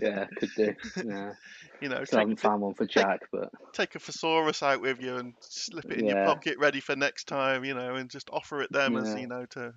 Yeah. 0.00 0.26
Could 0.38 0.50
do. 0.56 0.74
Yeah. 1.04 1.32
You 1.80 1.88
know, 1.88 2.04
Still 2.04 2.20
haven't 2.20 2.36
take 2.36 2.42
found 2.42 2.62
one 2.62 2.74
for 2.74 2.86
take 2.86 3.02
Jack, 3.02 3.22
but 3.32 3.50
take 3.72 3.96
a 3.96 3.98
thesaurus 3.98 4.62
out 4.62 4.80
with 4.80 5.02
you 5.02 5.16
and 5.16 5.34
slip 5.40 5.86
it 5.86 5.98
in 5.98 6.06
your 6.06 6.24
pocket, 6.26 6.56
ready 6.60 6.78
for 6.78 6.94
next 6.94 7.24
time. 7.24 7.64
You 7.64 7.74
know, 7.74 7.96
and 7.96 8.08
just 8.08 8.30
offer 8.32 8.62
it 8.62 8.70
them 8.70 8.96
as 8.96 9.18
you 9.18 9.26
know 9.26 9.46
to 9.46 9.72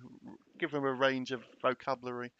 give 0.56 0.70
them 0.70 0.84
a 0.84 0.92
range 0.92 1.32
of 1.32 1.42
vocabulary. 1.62 2.30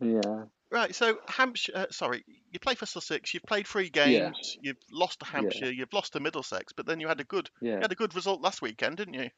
yeah, 0.00 0.44
Right, 0.72 0.94
so 0.94 1.18
Hampshire, 1.28 1.72
uh, 1.74 1.86
sorry, 1.90 2.24
you 2.50 2.58
play 2.58 2.74
for 2.74 2.86
Sussex. 2.86 3.34
You've 3.34 3.42
played 3.42 3.66
three 3.66 3.90
games. 3.90 4.56
yeah. 4.56 4.60
You've 4.62 4.78
lost 4.90 5.20
to 5.20 5.26
yeah, 5.26 5.32
Hampshire. 5.32 5.70
You've 5.70 5.92
lost 5.92 6.14
to 6.14 6.20
Middlesex, 6.20 6.72
but 6.72 6.86
then 6.86 6.98
you 6.98 7.08
had 7.08 7.20
a 7.20 7.24
good, 7.24 7.50
you 7.60 7.72
yeah, 7.72 7.80
had 7.80 7.92
a 7.92 7.94
good 7.94 8.14
result 8.14 8.40
last 8.40 8.62
weekend, 8.62 8.96
didn't 8.96 9.14
you? 9.14 9.28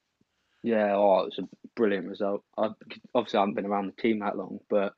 yeah. 0.62 0.94
Oh, 0.94 1.22
it 1.22 1.24
was 1.24 1.38
a 1.40 1.48
brilliant 1.74 2.06
result. 2.08 2.44
I 2.56 2.68
obviously 3.16 3.38
I 3.38 3.42
haven't 3.42 3.54
been 3.56 3.66
around 3.66 3.86
the 3.86 4.00
team 4.00 4.20
that 4.20 4.36
long, 4.36 4.60
but 4.70 4.94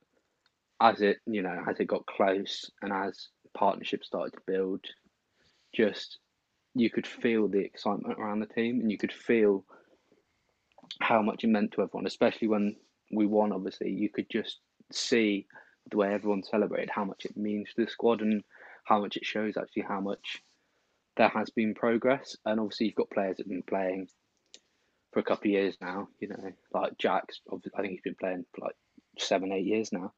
as 0.81 1.01
it, 1.01 1.17
you 1.25 1.41
know, 1.41 1.63
as 1.67 1.79
it 1.79 1.85
got 1.85 2.05
close 2.05 2.69
and 2.81 2.93
as 2.93 3.29
partnerships 3.53 4.07
started 4.07 4.33
to 4.33 4.41
build, 4.45 4.81
just 5.73 6.19
you 6.75 6.89
could 6.89 7.07
feel 7.07 7.47
the 7.47 7.59
excitement 7.59 8.19
around 8.19 8.39
the 8.39 8.45
team 8.45 8.79
and 8.79 8.91
you 8.91 8.97
could 8.97 9.13
feel 9.13 9.65
how 11.01 11.21
much 11.21 11.43
it 11.43 11.47
meant 11.47 11.71
to 11.71 11.81
everyone, 11.81 12.05
especially 12.05 12.47
when 12.47 12.75
we 13.11 13.25
won, 13.25 13.51
obviously. 13.51 13.89
You 13.89 14.09
could 14.09 14.29
just 14.29 14.59
see 14.91 15.47
the 15.89 15.97
way 15.97 16.13
everyone 16.13 16.43
celebrated 16.43 16.89
how 16.89 17.05
much 17.05 17.25
it 17.25 17.35
means 17.35 17.69
to 17.73 17.85
the 17.85 17.91
squad 17.91 18.21
and 18.21 18.43
how 18.85 19.01
much 19.01 19.17
it 19.17 19.25
shows 19.25 19.57
actually 19.57 19.83
how 19.83 19.99
much 19.99 20.41
there 21.15 21.29
has 21.29 21.49
been 21.49 21.73
progress. 21.73 22.35
And 22.45 22.59
obviously, 22.59 22.87
you've 22.87 22.95
got 22.95 23.09
players 23.09 23.37
that 23.37 23.43
have 23.43 23.49
been 23.49 23.63
playing 23.63 24.07
for 25.11 25.19
a 25.19 25.23
couple 25.23 25.49
of 25.49 25.53
years 25.53 25.77
now, 25.81 26.09
you 26.19 26.27
know, 26.27 26.51
like 26.73 26.97
Jack's, 26.97 27.39
I 27.51 27.81
think 27.81 27.93
he's 27.93 28.01
been 28.01 28.15
playing 28.15 28.45
for 28.53 28.65
like 28.65 28.75
seven, 29.17 29.51
eight 29.51 29.65
years 29.65 29.91
now. 29.91 30.13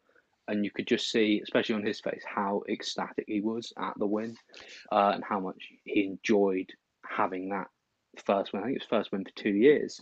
And 0.49 0.65
you 0.65 0.71
could 0.71 0.87
just 0.87 1.09
see, 1.11 1.41
especially 1.43 1.75
on 1.75 1.85
his 1.85 2.01
face, 2.01 2.23
how 2.27 2.63
ecstatic 2.69 3.25
he 3.27 3.41
was 3.41 3.73
at 3.77 3.93
the 3.97 4.07
win 4.07 4.35
uh, 4.91 5.11
and 5.15 5.23
how 5.23 5.39
much 5.39 5.69
he 5.85 6.05
enjoyed 6.05 6.71
having 7.05 7.49
that 7.49 7.67
first 8.25 8.53
win. 8.53 8.63
I 8.63 8.65
think 8.67 8.77
it 8.77 8.81
was 8.81 8.89
first 8.89 9.11
win 9.11 9.25
for 9.25 9.31
two 9.35 9.53
years. 9.55 10.01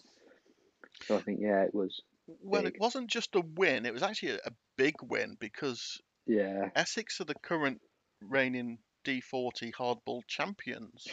So 1.02 1.18
I 1.18 1.22
think, 1.22 1.40
yeah, 1.42 1.64
it 1.64 1.74
was 1.74 2.02
Well, 2.28 2.66
it 2.66 2.76
wasn't 2.80 3.10
just 3.10 3.36
a 3.36 3.42
win; 3.42 3.86
it 3.86 3.94
was 3.94 4.04
actually 4.04 4.34
a, 4.34 4.40
a 4.46 4.52
big 4.78 4.96
win 5.02 5.36
because 5.40 6.00
Yeah, 6.28 6.72
Essex 6.76 7.22
are 7.22 7.26
the 7.26 7.36
current 7.36 7.82
reigning 8.22 8.84
D40 9.04 9.72
hardball 9.72 10.22
champions. 10.28 11.06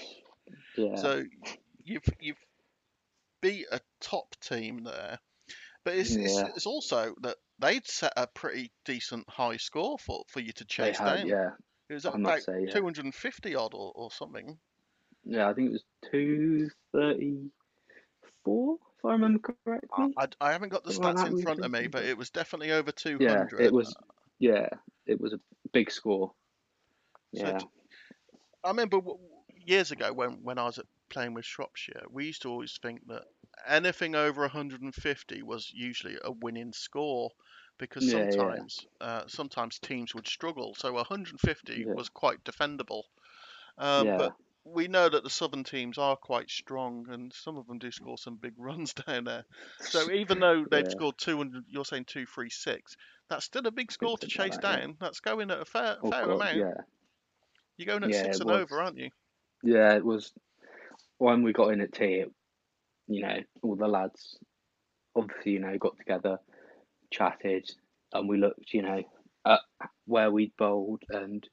yeah, 0.76 0.96
So 0.96 1.24
you've 1.84 2.04
you've 2.20 2.44
beat 3.40 3.66
a 3.70 3.80
top 4.00 4.34
team 4.40 4.82
there, 4.84 5.18
but 5.84 5.96
it's 5.96 6.16
it's, 6.16 6.44
it's 6.56 6.66
also 6.66 7.14
that 7.22 7.38
they'd 7.58 7.86
set 7.86 8.12
a 8.16 8.26
pretty 8.28 8.72
decent 8.84 9.28
high 9.30 9.56
score 9.56 9.98
for 9.98 10.24
for 10.28 10.40
you 10.40 10.52
to 10.52 10.64
chase 10.64 10.98
had, 10.98 11.00
down. 11.00 11.26
yeah. 11.26 11.50
It 11.88 11.94
was 11.94 12.04
about 12.06 12.40
say, 12.40 12.64
yeah. 12.66 12.70
250 12.70 13.54
odd 13.54 13.74
or, 13.74 13.92
or 13.94 14.10
something. 14.10 14.58
Yeah, 15.24 15.48
I 15.48 15.54
think 15.54 15.68
it 15.68 15.72
was 15.72 15.84
234, 16.10 18.78
if 18.98 19.04
I 19.04 19.12
remember 19.12 19.54
correctly. 19.64 20.14
I, 20.16 20.26
I 20.40 20.52
haven't 20.52 20.70
got 20.70 20.82
the 20.84 20.90
Something 20.90 20.90
stats 20.90 21.24
in 21.24 21.36
front 21.36 21.64
of 21.64 21.70
me, 21.70 21.86
but 21.88 22.04
it 22.04 22.18
was 22.18 22.30
definitely 22.30 22.72
over 22.72 22.92
200. 22.92 23.24
yeah, 23.24 23.44
200. 23.48 23.66
it 23.66 23.72
was, 23.72 23.96
yeah, 24.38 24.68
it 25.06 25.20
was 25.20 25.32
a 25.32 25.40
big 25.72 25.90
score. 25.90 26.32
So 27.34 27.48
Yeah, 27.48 27.52
d- 27.52 27.66
I 28.64 28.70
remember 28.70 29.00
years 29.54 29.92
ago 29.92 30.12
when 30.12 30.42
when 30.42 30.58
I 30.58 30.64
was 30.64 30.80
playing 31.08 31.34
with 31.34 31.44
Shropshire, 31.44 32.02
we 32.10 32.26
used 32.26 32.42
to 32.42 32.50
always 32.50 32.76
think 32.82 33.06
that 33.06 33.24
anything 33.66 34.16
over 34.16 34.42
150 34.42 35.42
was 35.42 35.70
usually 35.72 36.18
a 36.22 36.32
winning 36.32 36.72
score 36.72 37.30
because 37.78 38.04
Yeah, 38.04 38.30
yeah. 38.30 38.50
sometimes 38.50 38.86
uh, 39.00 39.24
sometimes 39.26 39.78
teams 39.78 40.14
would 40.14 40.28
struggle. 40.28 40.74
So 40.74 40.92
150 40.92 41.86
Yeah. 41.86 41.94
was 41.94 42.08
quite 42.08 42.44
defendable. 42.44 43.02
Um, 43.78 44.06
Yeah. 44.06 44.16
But 44.16 44.34
we 44.64 44.88
know 44.88 45.08
that 45.08 45.22
the 45.24 45.30
southern 45.30 45.64
teams 45.64 45.98
are 45.98 46.16
quite 46.16 46.50
strong, 46.50 47.06
and 47.10 47.32
some 47.32 47.56
of 47.56 47.66
them 47.66 47.78
do 47.78 47.90
score 47.90 48.18
some 48.18 48.36
big 48.36 48.54
runs 48.58 48.94
down 48.94 49.24
there. 49.24 49.44
So 49.88 50.10
even 50.10 50.40
though 50.40 50.66
they've 50.70 50.84
Yeah. 50.84 50.90
scored 50.90 51.18
200, 51.18 51.64
you're 51.68 51.84
saying 51.84 52.06
two, 52.06 52.26
three, 52.26 52.50
six. 52.50 52.96
That's 53.28 53.44
still 53.46 53.66
a 53.66 53.70
big 53.70 53.92
score 53.92 54.18
to 54.18 54.28
chase 54.28 54.56
that, 54.56 54.64
yeah. 54.68 54.80
down. 54.80 54.96
That's 55.00 55.20
going 55.20 55.50
at 55.50 55.60
a 55.60 55.64
fair, 55.64 55.98
Oh, 56.02 56.10
fair 56.10 56.22
God, 56.22 56.40
amount. 56.40 56.52
yeah. 56.52 56.74
You're 57.76 57.86
going 57.86 58.02
at 58.04 58.10
Yeah, 58.10 58.16
six 58.16 58.40
and 58.40 58.50
was. 58.50 58.60
over, 58.60 58.80
aren't 58.80 58.98
you? 58.98 59.10
Yeah, 59.62 59.94
it 59.96 60.04
was 60.04 60.32
when 61.18 61.42
we 61.42 61.52
got 61.52 61.72
in 61.72 61.80
at 61.80 61.92
tea. 61.92 62.16
It, 62.20 62.32
you 63.08 63.22
know, 63.22 63.38
all 63.62 63.76
the 63.76 63.88
lads 63.88 64.38
obviously, 65.16 65.52
you 65.52 65.60
know, 65.60 65.76
got 65.78 65.96
together, 65.98 66.38
chatted, 67.14 67.70
and 68.12 68.28
we 68.28 68.36
looked, 68.38 68.72
you 68.72 68.82
know, 68.82 69.02
at 69.46 69.60
where 70.06 70.30
we'd 70.30 70.56
bowled, 70.58 71.02
and 71.10 71.46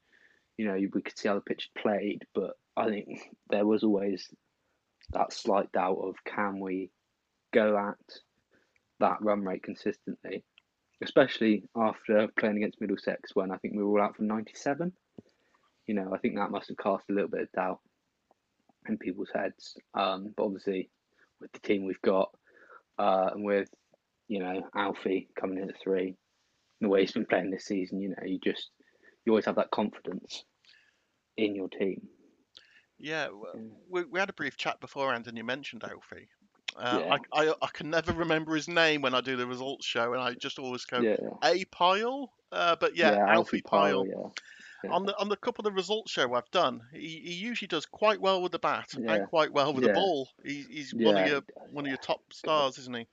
you 0.57 0.65
know, 0.65 0.75
we 0.75 1.01
could 1.01 1.17
see 1.17 1.27
how 1.27 1.35
the 1.35 1.41
pitch 1.41 1.69
played. 1.77 2.25
But 2.33 2.51
I 2.75 2.87
think 2.87 3.29
there 3.49 3.65
was 3.65 3.83
always 3.83 4.27
that 5.11 5.33
slight 5.33 5.71
doubt 5.71 5.99
of 6.01 6.15
can 6.25 6.59
we 6.59 6.91
go 7.53 7.77
at 7.77 8.19
that 8.99 9.21
run 9.21 9.43
rate 9.43 9.63
consistently, 9.63 10.43
especially 11.03 11.63
after 11.75 12.27
playing 12.37 12.57
against 12.57 12.79
Middlesex 12.79 13.35
when 13.35 13.51
I 13.51 13.57
think 13.57 13.75
we 13.75 13.83
were 13.83 13.99
all 13.99 14.05
out 14.05 14.15
for 14.15 14.23
97. 14.23 14.91
You 15.87 15.95
know, 15.95 16.13
I 16.13 16.17
think 16.19 16.35
that 16.35 16.51
must 16.51 16.69
have 16.69 16.77
cast 16.77 17.09
a 17.09 17.13
little 17.13 17.29
bit 17.29 17.41
of 17.41 17.51
doubt 17.51 17.79
in 18.87 18.97
people's 18.97 19.31
heads. 19.33 19.75
Um, 19.93 20.33
but 20.35 20.45
obviously, 20.45 20.89
with 21.39 21.51
the 21.51 21.59
team 21.59 21.85
we've 21.85 22.01
got, 22.01 22.31
uh, 22.97 23.31
and 23.33 23.43
with 23.43 23.69
you 24.31 24.39
know 24.39 24.61
Alfie 24.73 25.27
coming 25.37 25.57
in 25.57 25.69
at 25.69 25.75
three, 25.83 26.15
the 26.79 26.87
way 26.87 27.01
he's 27.01 27.11
been 27.11 27.25
playing 27.25 27.51
this 27.51 27.65
season, 27.65 27.99
you 27.99 28.09
know, 28.09 28.23
you 28.25 28.39
just 28.41 28.69
you 29.25 29.33
always 29.33 29.45
have 29.45 29.57
that 29.57 29.71
confidence 29.71 30.45
in 31.35 31.53
your 31.53 31.67
team. 31.67 32.01
Yeah, 32.97 33.27
we, 33.89 34.05
we 34.05 34.19
had 34.21 34.29
a 34.29 34.33
brief 34.33 34.55
chat 34.55 34.79
beforehand, 34.79 35.27
and 35.27 35.37
you 35.37 35.43
mentioned 35.43 35.83
Alfie. 35.83 36.29
Uh, 36.77 37.01
Yeah. 37.01 37.17
I, 37.33 37.49
I 37.49 37.53
I 37.61 37.67
can 37.73 37.89
never 37.89 38.13
remember 38.13 38.55
his 38.55 38.69
name 38.69 39.01
when 39.01 39.13
I 39.13 39.19
do 39.19 39.35
the 39.35 39.45
results 39.45 39.85
show, 39.85 40.13
and 40.13 40.21
I 40.21 40.33
just 40.35 40.59
always 40.59 40.85
go 40.85 41.01
Yeah, 41.01 41.17
A 41.43 41.65
Pile. 41.65 42.31
Uh, 42.53 42.77
but 42.79 42.95
yeah, 42.95 43.25
Alfie, 43.27 43.61
Pile. 43.61 44.05
yeah, 44.07 44.29
yeah. 44.85 44.91
On 44.91 45.05
the 45.05 45.17
on 45.19 45.27
the 45.27 45.35
couple 45.35 45.67
of 45.67 45.73
results 45.73 46.09
show 46.09 46.33
I've 46.35 46.49
done, 46.51 46.79
he, 46.93 47.21
he 47.25 47.33
usually 47.33 47.67
does 47.67 47.85
quite 47.85 48.21
well 48.21 48.41
with 48.41 48.53
the 48.53 48.59
bat 48.59 48.87
Yeah. 48.97 49.13
and 49.13 49.27
quite 49.27 49.51
well 49.51 49.73
with 49.73 49.83
the 49.83 49.93
ball. 49.93 50.29
He, 50.45 50.63
he's 50.69 50.93
one 50.93 51.17
of 51.17 51.27
your 51.27 51.41
one 51.71 51.85
of 51.85 51.89
your 51.89 51.97
top 51.97 52.21
stars, 52.31 52.77
isn't 52.77 52.95
he? 52.95 53.07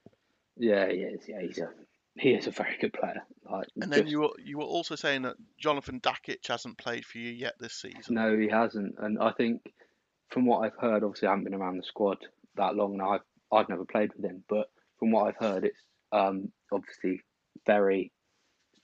Yeah, 0.59 0.87
he 0.91 0.99
is. 0.99 1.27
Yeah, 1.27 1.41
he's 1.41 1.57
a 1.57 1.69
he 2.15 2.33
is 2.33 2.47
a 2.47 2.51
very 2.51 2.77
good 2.81 2.93
player. 2.93 3.23
Like, 3.49 3.67
And 3.81 3.91
then 3.91 4.01
just- 4.01 4.11
you 4.11 4.21
were 4.21 4.29
you 4.43 4.57
were 4.57 4.65
also 4.65 4.95
saying 4.95 5.21
that 5.23 5.37
Jonathan 5.57 5.99
Dakic 6.01 6.45
hasn't 6.47 6.77
played 6.77 7.05
for 7.05 7.17
you 7.17 7.31
yet 7.31 7.55
this 7.59 7.73
season. 7.73 8.15
No, 8.15 8.37
he 8.37 8.47
hasn't, 8.47 8.95
and 8.99 9.17
I 9.19 9.31
think 9.31 9.73
from 10.29 10.45
what 10.45 10.59
I've 10.59 10.77
heard, 10.79 11.03
obviously 11.03 11.27
I 11.27 11.31
haven't 11.31 11.45
been 11.45 11.55
around 11.55 11.77
the 11.77 11.83
squad 11.83 12.17
that 12.55 12.75
long 12.75 12.97
now. 12.97 13.11
I've 13.13 13.21
I've 13.51 13.69
never 13.69 13.85
played 13.85 14.13
with 14.15 14.23
him, 14.25 14.43
but 14.47 14.69
from 14.99 15.11
what 15.11 15.27
I've 15.27 15.37
heard, 15.37 15.63
it's 15.65 15.81
um 16.11 16.51
obviously 16.71 17.21
very 17.65 18.11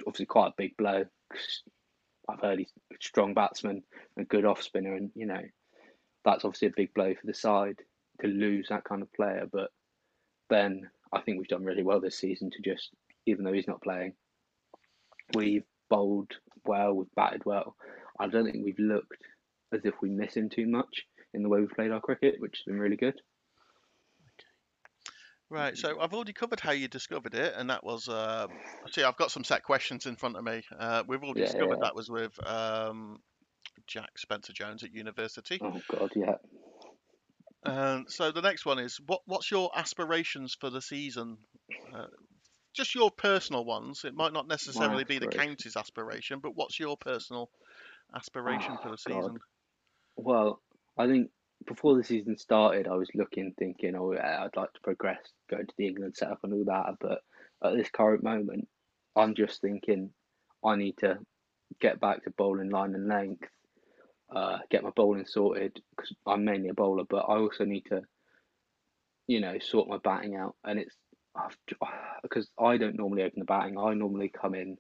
obviously 0.08 0.26
quite 0.26 0.48
a 0.48 0.56
big 0.58 0.76
blow. 0.78 1.06
'cause 1.32 1.64
I've 2.30 2.40
heard 2.40 2.60
he's 2.60 2.72
a 2.92 2.96
strong 3.02 3.34
batsman, 3.34 3.84
and 4.18 4.28
good 4.30 4.46
off 4.46 4.62
spinner, 4.64 4.96
and 4.96 5.12
you 5.16 5.26
know 5.26 5.44
that's 6.24 6.46
obviously 6.46 6.70
a 6.70 6.72
big 6.76 6.94
blow 6.94 7.14
for 7.14 7.28
the 7.28 7.34
side 7.34 7.80
to 8.22 8.28
lose 8.28 8.70
that 8.70 8.84
kind 8.86 9.02
of 9.04 9.12
player. 9.14 9.46
But 9.52 9.72
then 10.50 10.90
I 11.16 11.22
think 11.22 11.38
we've 11.38 11.48
done 11.48 11.64
really 11.64 11.84
well 11.84 12.02
this 12.02 12.18
season 12.18 12.52
to 12.52 12.62
just, 12.62 12.90
even 13.26 13.46
though 13.46 13.54
he's 13.54 13.68
not 13.68 13.82
playing, 13.82 14.14
we've 15.34 15.64
bowled 15.90 16.32
well, 16.66 16.94
we've 16.94 17.16
batted 17.16 17.46
well. 17.46 17.76
I 18.20 18.28
don't 18.28 18.46
think 18.46 18.66
we've 18.66 18.80
looked 18.80 19.24
as 19.74 19.82
if 19.86 19.94
we 20.02 20.10
miss 20.10 20.36
him 20.36 20.50
too 20.50 20.68
much 20.68 21.04
in 21.34 21.42
the 21.42 21.50
way 21.50 21.60
we've 21.60 21.70
played 21.70 21.92
our 21.92 22.02
cricket, 22.02 22.36
which 22.40 22.58
has 22.58 22.64
been 22.72 22.80
really 22.80 22.98
good. 22.98 23.16
Right, 25.50 25.78
so 25.78 26.00
I've 26.02 26.14
already 26.14 26.34
covered 26.34 26.60
how 26.60 26.72
you 26.72 26.88
discovered 26.88 27.36
it, 27.36 27.54
and 27.56 27.70
that 27.70 27.84
was 27.84 28.10
um, 28.10 28.50
see, 28.92 29.04
I've 29.04 29.16
got 29.16 29.32
some 29.32 29.44
set 29.44 29.64
questions 29.64 30.08
in 30.08 30.16
front 30.16 30.36
of 30.36 30.44
me. 30.44 30.64
Uh, 30.78 31.04
we've 31.08 31.24
already 31.24 31.42
Yeah, 31.42 31.46
discovered 31.48 31.78
yeah. 31.78 31.84
that 31.86 31.96
was 31.96 32.10
with 32.10 32.34
um, 32.48 33.20
Jack 33.86 34.18
Spencer 34.18 34.54
Jones 34.54 34.84
at 34.84 34.92
university. 34.92 35.60
Oh 35.62 35.80
God, 35.88 36.12
yeah. 36.16 36.36
And 37.66 38.10
so 38.12 38.32
the 38.32 38.42
next 38.42 38.66
one 38.66 38.80
is 38.80 38.98
what 39.06 39.22
what's 39.26 39.52
your 39.52 39.72
aspirations 39.78 40.56
for 40.56 40.70
the 40.70 40.82
season? 40.82 41.38
Uh, 41.92 42.08
just 42.74 42.96
your 42.96 43.12
personal 43.12 43.66
ones. 43.66 44.06
It 44.06 44.16
might 44.16 44.34
not 44.34 44.48
necessarily 44.48 45.04
be 45.06 45.20
the 45.20 45.28
county's 45.28 45.78
aspiration, 45.78 46.40
but 46.42 46.56
what's 46.56 46.80
your 46.80 46.98
personal 46.98 47.52
aspiration 48.16 48.78
for 48.78 48.90
Oh, 48.90 48.92
the 48.92 48.98
God. 49.08 49.32
season? 49.32 49.40
Well, 50.18 50.62
I 50.98 51.08
think 51.08 51.32
before 51.68 51.98
the 51.98 52.04
season 52.04 52.38
started, 52.38 52.88
I 52.88 52.96
was 52.96 53.10
looking, 53.16 53.54
thinking, 53.58 53.96
oh 53.96 54.14
yeah, 54.14 54.44
I'd 54.44 54.56
like 54.58 54.74
to 54.74 54.82
progress, 54.82 55.34
go 55.50 55.58
to 55.58 55.76
the 55.78 55.88
England 55.88 56.16
setup 56.18 56.40
and 56.44 56.54
all 56.54 56.66
that. 56.66 56.98
But 57.00 57.24
at 57.64 57.76
this 57.78 57.90
current 57.92 58.24
moment, 58.24 58.70
I'm 59.16 59.36
just 59.36 59.62
thinking, 59.62 60.14
I 60.64 60.76
need 60.76 60.98
to 61.00 61.20
get 61.82 62.00
back 62.02 62.24
to 62.24 62.32
bowling 62.32 62.70
line 62.70 62.96
and 62.96 63.08
length, 63.08 63.50
uh, 64.34 64.60
get 64.70 64.84
my 64.84 64.92
bowling 64.96 65.26
sorted 65.26 65.82
because 65.96 66.14
I'm 66.26 66.46
mainly 66.46 66.70
a 66.70 66.74
bowler, 66.74 67.04
but 67.10 67.26
I 67.28 67.38
also 67.38 67.66
need 67.66 67.86
to, 67.90 68.02
you 69.28 69.42
know, 69.42 69.58
sort 69.60 69.90
my 69.90 69.98
batting 69.98 70.36
out. 70.36 70.56
And 70.64 70.80
it's 70.80 70.96
because 72.22 72.50
I 72.60 72.78
don't 72.78 72.98
normally 72.98 73.24
open 73.24 73.40
the 73.40 73.46
batting. 73.46 73.78
I 73.78 73.94
normally 73.94 74.30
come 74.30 74.56
in, 74.56 74.78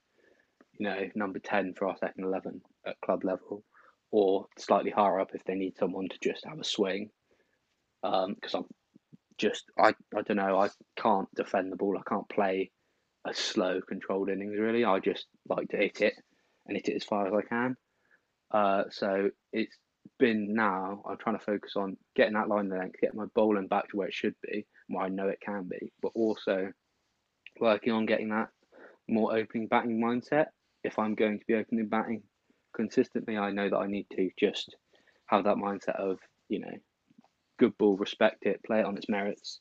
you 0.79 0.87
know, 0.87 1.09
number 1.15 1.39
ten 1.39 1.73
for 1.73 1.87
our 1.87 1.97
second 1.97 2.23
eleven 2.23 2.61
at 2.85 2.99
club 3.01 3.23
level 3.23 3.63
or 4.11 4.45
slightly 4.57 4.91
higher 4.91 5.19
up 5.19 5.31
if 5.33 5.43
they 5.43 5.55
need 5.55 5.77
someone 5.77 6.07
to 6.07 6.17
just 6.21 6.45
have 6.45 6.59
a 6.59 6.63
swing. 6.63 7.09
Because 8.01 8.53
I'm 8.53 8.65
just, 9.37 9.65
I, 9.77 9.93
I 10.15 10.21
don't 10.21 10.37
know, 10.37 10.59
I 10.59 10.69
can't 10.95 11.27
defend 11.35 11.71
the 11.71 11.75
ball. 11.75 11.97
I 11.97 12.07
can't 12.07 12.29
play 12.29 12.71
a 13.27 13.33
slow, 13.33 13.81
controlled 13.81 14.29
innings, 14.29 14.57
really. 14.57 14.85
I 14.85 14.99
just 14.99 15.25
like 15.49 15.69
to 15.69 15.77
hit 15.77 16.01
it 16.01 16.13
and 16.67 16.77
hit 16.77 16.87
it 16.87 16.95
as 16.95 17.03
far 17.03 17.27
as 17.27 17.33
I 17.33 17.41
can. 17.41 17.75
Uh, 18.55 18.85
so 18.89 19.29
it's 19.51 19.75
been 20.17 20.53
now, 20.53 21.03
I'm 21.05 21.17
trying 21.17 21.37
to 21.37 21.43
focus 21.43 21.73
on 21.75 21.97
getting 22.15 22.35
that 22.35 22.47
line 22.47 22.69
length, 22.69 23.01
getting 23.01 23.19
my 23.19 23.25
bowling 23.35 23.67
back 23.67 23.89
to 23.89 23.97
where 23.97 24.07
it 24.07 24.13
should 24.13 24.35
be, 24.41 24.65
where 24.87 25.03
I 25.03 25.09
know 25.09 25.27
it 25.27 25.41
can 25.45 25.67
be, 25.67 25.91
but 26.01 26.13
also 26.15 26.71
working 27.59 27.91
on 27.91 28.05
getting 28.05 28.29
that 28.29 28.47
more 29.09 29.35
opening 29.35 29.67
batting 29.67 29.99
mindset. 30.01 30.45
If 30.85 30.97
I'm 30.99 31.15
going 31.15 31.39
to 31.39 31.45
be 31.45 31.55
opening 31.55 31.89
batting 31.89 32.23
consistently, 32.73 33.37
I 33.37 33.51
know 33.51 33.69
that 33.69 33.75
I 33.75 33.87
need 33.87 34.07
to 34.15 34.29
just 34.39 34.73
have 35.25 35.43
that 35.43 35.57
mindset 35.57 35.99
of, 35.99 36.19
you 36.47 36.61
know, 36.61 36.77
good 37.59 37.77
ball, 37.77 37.97
respect 37.97 38.45
it, 38.45 38.63
play 38.65 38.79
it 38.79 38.85
on 38.85 38.95
its 38.95 39.09
merits, 39.09 39.59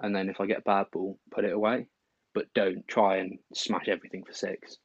and 0.00 0.16
then 0.16 0.28
if 0.28 0.40
I 0.40 0.46
get 0.46 0.58
a 0.58 0.62
bad 0.62 0.86
ball, 0.92 1.16
put 1.30 1.44
it 1.44 1.52
away, 1.52 1.86
but 2.34 2.52
don't 2.56 2.88
try 2.88 3.18
and 3.18 3.38
smash 3.54 3.86
everything 3.86 4.24
for 4.24 4.32
six, 4.32 4.78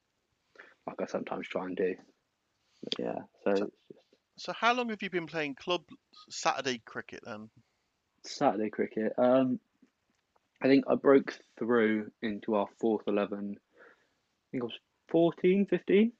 like 0.85 1.01
I 1.01 1.07
sometimes 1.07 1.47
try 1.47 1.65
and 1.65 1.75
do. 1.75 1.95
But 2.83 2.99
yeah, 2.99 3.19
so 3.43 3.55
So- 3.55 3.65
it's 3.65 3.77
just 3.87 3.99
So 4.39 4.53
how 4.53 4.73
long 4.73 4.89
have 4.89 5.01
you 5.01 5.09
been 5.09 5.25
playing 5.25 5.55
club 5.55 5.83
Saturday 6.29 6.77
cricket 6.85 7.21
then? 7.25 7.49
Saturday 8.23 8.69
cricket. 8.69 9.13
Um, 9.17 9.59
I 10.61 10.67
think 10.67 10.85
I 10.87 10.95
broke 10.95 11.39
through 11.57 12.11
into 12.21 12.53
our 12.55 12.67
fourth 12.79 13.07
11, 13.07 13.55
I 13.57 14.51
think 14.51 14.63
I 14.63 14.65
was 14.65 14.79
14, 15.09 15.65
15 15.65 16.11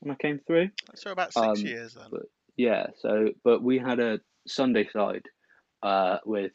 when 0.00 0.12
I 0.12 0.14
came 0.16 0.40
through. 0.46 0.70
So 0.94 1.10
about 1.10 1.32
six 1.32 1.60
Um, 1.60 1.66
years 1.66 1.94
then. 1.94 2.08
but 2.10 2.22
yeah, 2.56 2.88
so 2.98 3.32
but 3.42 3.62
we 3.62 3.78
had 3.78 3.98
a 3.98 4.20
Sunday 4.46 4.86
side 4.92 5.26
uh, 5.82 6.18
with 6.26 6.52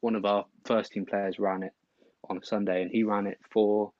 one 0.00 0.16
of 0.16 0.24
our 0.26 0.44
first 0.66 0.92
team 0.92 1.06
players 1.06 1.38
ran 1.38 1.62
it 1.62 1.72
on 2.28 2.36
a 2.38 2.44
Sunday, 2.44 2.82
and 2.82 2.90
he 2.90 3.04
ran 3.04 3.26
it 3.26 3.38
for 3.50 3.92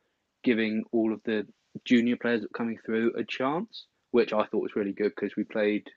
giving 0.43 0.85
all 0.93 1.13
of 1.13 1.23
the 1.25 1.47
junior 1.85 2.17
players 2.17 2.43
that 2.43 2.53
coming 2.53 2.79
through 2.85 3.15
a 3.17 3.25
chance, 3.25 3.87
which 4.13 4.33
I 4.33 4.47
thought 4.47 4.63
was 4.63 4.77
really 4.77 4.93
good 4.93 5.13
because 5.15 5.37
we 5.37 5.45
played. 5.45 5.89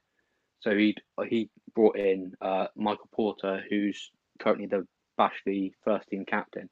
So 0.61 0.75
he 0.75 0.95
he 1.27 1.49
brought 1.75 1.97
in 1.97 2.33
uh, 2.41 2.67
Michael 2.75 3.09
Porter, 3.13 3.63
who's 3.69 4.11
currently 4.39 4.67
the 4.67 4.87
Bashley 5.19 5.71
first 5.83 6.09
team 6.09 6.25
captain, 6.25 6.69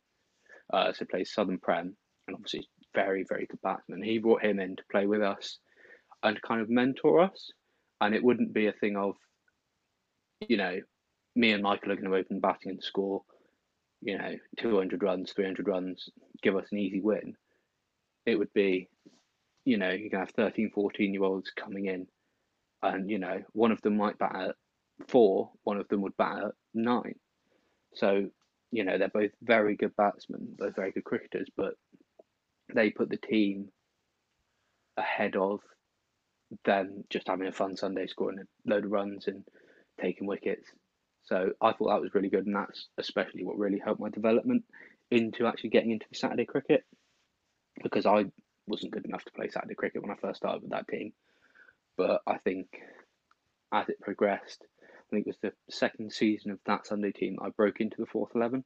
uh, 0.74 0.92
so 0.94 1.06
plays 1.06 1.32
Southern 1.34 1.60
Prem, 1.60 1.96
and 2.28 2.36
obviously 2.36 2.68
very 2.96 3.24
very 3.30 3.46
good 3.46 3.62
batsman. 3.62 4.04
He 4.04 4.18
brought 4.18 4.44
him 4.44 4.60
in 4.60 4.76
to 4.76 4.84
play 4.92 5.06
with 5.06 5.22
us 5.22 5.60
and 6.24 6.42
kind 6.42 6.62
of 6.62 6.70
mentor 6.70 7.22
us 7.22 7.52
and 8.04 8.14
it 8.14 8.24
wouldn't 8.24 8.54
be 8.54 8.68
a 8.68 8.74
thing 8.74 8.98
of, 8.98 9.16
you 10.48 10.58
know, 10.58 10.80
me 11.36 11.54
and 11.54 11.64
Michael 11.64 11.94
are 11.94 11.96
going 11.96 12.10
to 12.10 12.18
open 12.18 12.42
batting 12.42 12.72
and 12.72 12.84
score, 12.84 13.22
you 14.02 14.18
know, 14.18 14.36
200 14.60 15.02
runs, 15.02 15.32
300 15.32 15.68
runs, 15.68 16.10
give 16.42 16.58
us 16.58 16.68
an 16.72 16.80
easy 16.80 17.00
win. 17.00 17.36
It 18.26 18.36
would 18.36 18.52
be, 18.54 18.90
you 19.65 19.77
know, 19.77 19.89
you 19.91 20.10
can 20.10 20.20
have 20.20 20.32
13, 20.32 20.72
14 20.74 21.13
year 21.13 21.24
olds 21.24 21.51
coming 21.51 21.86
in, 21.86 22.08
and, 22.82 23.10
you 23.10 23.20
know, 23.20 23.41
one 23.53 23.72
of 23.72 23.82
them 23.82 23.98
might 23.98 24.17
bat 24.17 24.36
at 24.36 24.55
four, 25.08 25.51
one 25.63 25.77
of 25.77 25.88
them 25.88 26.01
would 26.01 26.17
bat 26.17 26.43
at 26.43 26.51
nine. 26.74 27.15
So, 27.96 28.29
you 28.72 28.84
know, 28.84 28.98
they're 28.98 29.08
both 29.10 29.32
very 29.41 29.75
good 29.75 29.96
batsmen, 29.96 30.55
both 30.58 30.75
very 30.75 30.91
good 30.91 31.03
cricketers, 31.03 31.48
but 31.55 31.75
they 32.74 32.89
put 32.89 33.10
the 33.10 33.17
team 33.17 33.70
ahead 34.98 35.36
of 35.36 35.60
them 36.65 37.03
just 37.10 37.27
having 37.27 37.48
a 37.48 37.51
fun 37.51 37.75
Sunday, 37.77 38.08
scoring 38.08 38.39
a 38.39 38.70
load 38.70 38.86
of 38.86 38.91
runs 38.91 39.27
and 39.27 39.43
taking 40.01 40.27
wickets. 40.27 40.67
So 41.24 41.51
I 41.62 41.72
thought 41.72 41.89
that 41.89 42.01
was 42.01 42.13
really 42.13 42.29
good, 42.29 42.46
and 42.46 42.55
that's 42.55 42.88
especially 42.98 43.43
what 43.43 43.58
really 43.58 43.79
helped 43.84 44.01
my 44.01 44.10
development 44.10 44.63
into 45.10 45.46
actually 45.46 45.70
getting 45.70 45.91
into 45.91 46.05
the 46.10 46.17
Saturday 46.17 46.46
cricket 46.46 46.84
because 47.82 48.05
I 48.05 48.25
wasn't 48.67 48.91
good 48.91 49.05
enough 49.05 49.24
to 49.25 49.32
play 49.32 49.50
Saturday 49.50 49.75
cricket 49.75 50.01
when 50.01 50.12
I 50.12 50.15
first 50.15 50.38
started 50.38 50.62
with 50.62 50.72
that 50.72 50.88
team. 50.88 51.13
But 51.98 52.22
I 52.25 52.38
think 52.38 52.67
as 53.72 53.89
it 53.89 54.00
progressed, 54.01 54.63
I 54.82 55.15
think 55.15 55.27
it 55.27 55.29
was 55.29 55.38
the 55.41 55.53
second 55.70 56.12
season 56.12 56.51
of 56.51 56.60
that 56.65 56.88
Sunday 56.88 57.12
team 57.12 57.38
I 57.41 57.50
broke 57.50 57.82
into 57.82 57.98
the 58.00 58.05
fourth 58.05 58.32
eleven, 58.36 58.63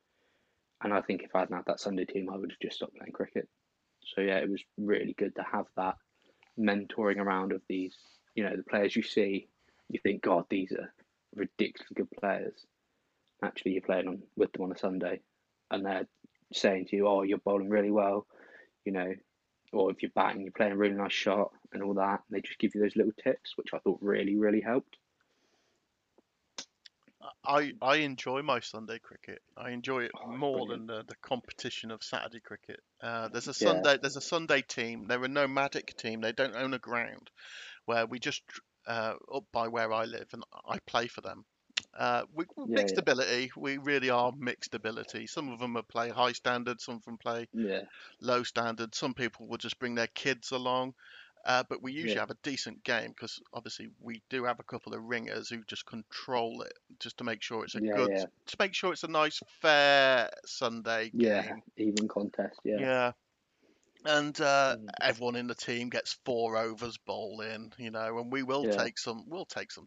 and 0.84 0.94
I 0.94 1.02
think 1.02 1.24
if 1.24 1.36
I 1.36 1.40
hadn't 1.40 1.56
had 1.56 1.66
that 1.68 1.80
Sunday 1.80 2.06
team, 2.06 2.30
I 2.32 2.38
would 2.38 2.52
have 2.52 2.60
just 2.60 2.78
stopped 2.78 2.96
playing 2.96 3.12
cricket. 3.12 3.48
So 4.16 4.22
yeah, 4.22 4.38
it 4.38 4.50
was 4.50 4.64
really 4.78 5.14
good 5.18 5.36
to 5.36 5.44
have 5.44 5.66
that 5.76 5.96
mentoring 6.58 7.18
around 7.18 7.52
of 7.52 7.62
these, 7.68 7.96
you 8.36 8.44
know, 8.44 8.56
the 8.56 8.64
players 8.64 8.96
you 8.96 9.04
see, 9.04 9.48
you 9.90 10.00
think, 10.02 10.22
God, 10.22 10.46
these 10.50 10.72
are 10.72 10.94
ridiculously 11.36 11.96
good 11.96 12.12
players. 12.20 12.66
Actually, 13.44 13.74
you're 13.74 13.82
playing 13.82 14.08
on 14.08 14.24
with 14.36 14.52
them 14.54 14.64
on 14.64 14.72
a 14.72 14.78
Sunday, 14.78 15.20
and 15.70 15.86
they're 15.86 16.08
saying 16.54 16.86
to 16.88 16.96
you, 16.96 17.08
"Oh, 17.08 17.24
you're 17.24 17.38
bowling 17.40 17.70
really 17.70 17.92
well," 17.92 18.26
you 18.86 18.92
know, 18.92 19.14
or 19.74 19.92
if 19.92 20.02
you're 20.02 20.12
batting, 20.16 20.42
you're 20.42 20.52
playing 20.52 20.74
a 20.74 20.78
really 20.78 20.96
nice 20.96 21.14
shot 21.14 21.52
and 21.74 21.84
all 21.84 21.94
that. 21.96 22.24
And 22.28 22.38
they 22.38 22.42
just 22.42 22.60
give 22.60 22.76
you 22.76 22.82
those 22.82 22.96
little 22.96 23.14
tips, 23.24 23.58
which 23.58 23.74
I 23.74 23.80
thought 23.80 24.00
really, 24.02 24.36
really 24.36 24.62
helped. 24.62 24.98
I 27.46 27.74
I 27.82 27.98
enjoy 27.98 28.42
my 28.42 28.60
Sunday 28.60 29.00
cricket. 29.00 29.42
I 29.56 29.72
enjoy 29.72 30.04
it 30.06 30.16
Oh, 30.16 30.20
more 30.28 30.52
brilliant. 30.52 30.84
than 30.84 30.88
the, 30.88 31.04
the 31.08 31.16
competition 31.22 31.92
of 31.92 32.04
Saturday 32.04 32.40
cricket. 32.40 32.80
Uh, 33.02 33.28
there's 33.30 33.48
a 33.48 33.54
Yeah. 33.60 33.84
Sunday 33.84 33.98
there's 33.98 34.18
a 34.18 34.22
Sunday 34.22 34.62
team. 34.62 35.06
They're 35.08 35.24
a 35.24 35.28
nomadic 35.28 35.96
team. 35.98 36.22
They 36.22 36.32
don't 36.32 36.56
own 36.56 36.74
a 36.74 36.80
ground, 36.80 37.30
where 37.86 38.06
we 38.06 38.20
just 38.20 38.44
uh, 38.88 39.16
up 39.34 39.46
by 39.52 39.68
where 39.68 39.92
I 39.94 40.06
live 40.06 40.28
and 40.34 40.44
I 40.66 40.80
play 40.88 41.08
for 41.08 41.22
them. 41.22 41.46
Uh, 41.94 42.26
we, 42.34 42.46
Yeah, 42.66 42.76
mixed 42.76 42.98
yeah. 42.98 43.00
ability. 43.00 43.52
We 43.58 43.78
really 43.78 44.10
are 44.10 44.32
mixed 44.38 44.76
ability. 44.76 45.28
Some 45.28 45.50
of 45.50 45.60
them 45.60 45.74
will 45.74 45.84
play 45.84 46.10
high 46.10 46.34
standard. 46.34 46.80
Some 46.82 46.96
of 46.96 47.04
them 47.04 47.18
play 47.18 47.48
Yeah, 47.54 47.86
low 48.22 48.44
standard. 48.44 48.96
Some 48.96 49.14
people 49.14 49.48
will 49.48 49.58
just 49.58 49.80
bring 49.80 49.96
their 49.96 50.08
kids 50.08 50.52
along. 50.52 50.94
Uh, 51.46 51.64
but 51.70 51.82
we 51.82 51.94
usually 51.94 52.20
have 52.20 52.32
a 52.32 52.38
decent 52.44 52.84
game 52.84 53.10
because 53.12 53.40
obviously 53.54 53.90
we 54.00 54.22
do 54.30 54.44
have 54.44 54.60
a 54.60 54.64
couple 54.64 54.94
of 54.94 55.04
ringers 55.04 55.50
who 55.50 55.64
just 55.66 55.86
control 55.86 56.62
it 56.64 56.74
just 57.00 57.18
to 57.18 57.24
make 57.24 57.42
sure 57.42 57.64
it's 57.64 57.76
a 57.76 57.82
good, 57.94 58.12
to 58.48 58.58
make 58.60 58.74
sure 58.76 58.92
it's 58.94 59.04
a 59.04 59.08
nice, 59.08 59.42
fair 59.62 60.30
Sunday 60.46 61.14
yeah, 61.14 61.44
game. 61.44 61.62
even 61.78 62.08
contest. 62.08 62.62
Yeah, 62.64 62.86
Yeah. 62.86 63.14
And 64.06 64.40
uh, 64.42 64.76
Mm. 64.76 64.94
everyone 65.02 65.36
in 65.36 65.48
the 65.48 65.56
team 65.56 65.90
gets 65.90 66.14
four 66.26 66.58
overs 66.58 66.98
bowling, 66.98 67.74
you 67.78 67.92
know, 67.92 68.20
and 68.20 68.32
we 68.32 68.44
will 68.44 68.66
Yeah. 68.66 68.68
take 68.68 68.98
some, 68.98 69.26
we'll 69.28 69.46
take 69.46 69.72
some 69.72 69.86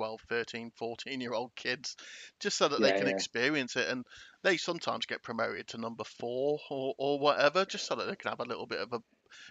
12, 0.00 0.20
13, 0.30 0.70
14 0.78 1.20
year 1.20 1.34
old 1.34 1.54
kids 1.54 1.94
just 2.40 2.56
so 2.56 2.68
that 2.68 2.80
they 2.80 2.92
can 2.92 3.06
yeah. 3.06 3.12
experience 3.12 3.76
it. 3.76 3.86
And 3.86 4.06
they 4.42 4.56
sometimes 4.56 5.04
get 5.04 5.22
promoted 5.22 5.68
to 5.68 5.78
number 5.78 6.04
four 6.04 6.58
or, 6.70 6.94
or 6.96 7.18
whatever, 7.18 7.66
just 7.66 7.86
so 7.86 7.96
that 7.96 8.08
they 8.08 8.16
can 8.16 8.30
have 8.30 8.40
a 8.40 8.48
little 8.48 8.64
bit 8.64 8.80
of 8.80 8.94
a, 8.94 9.00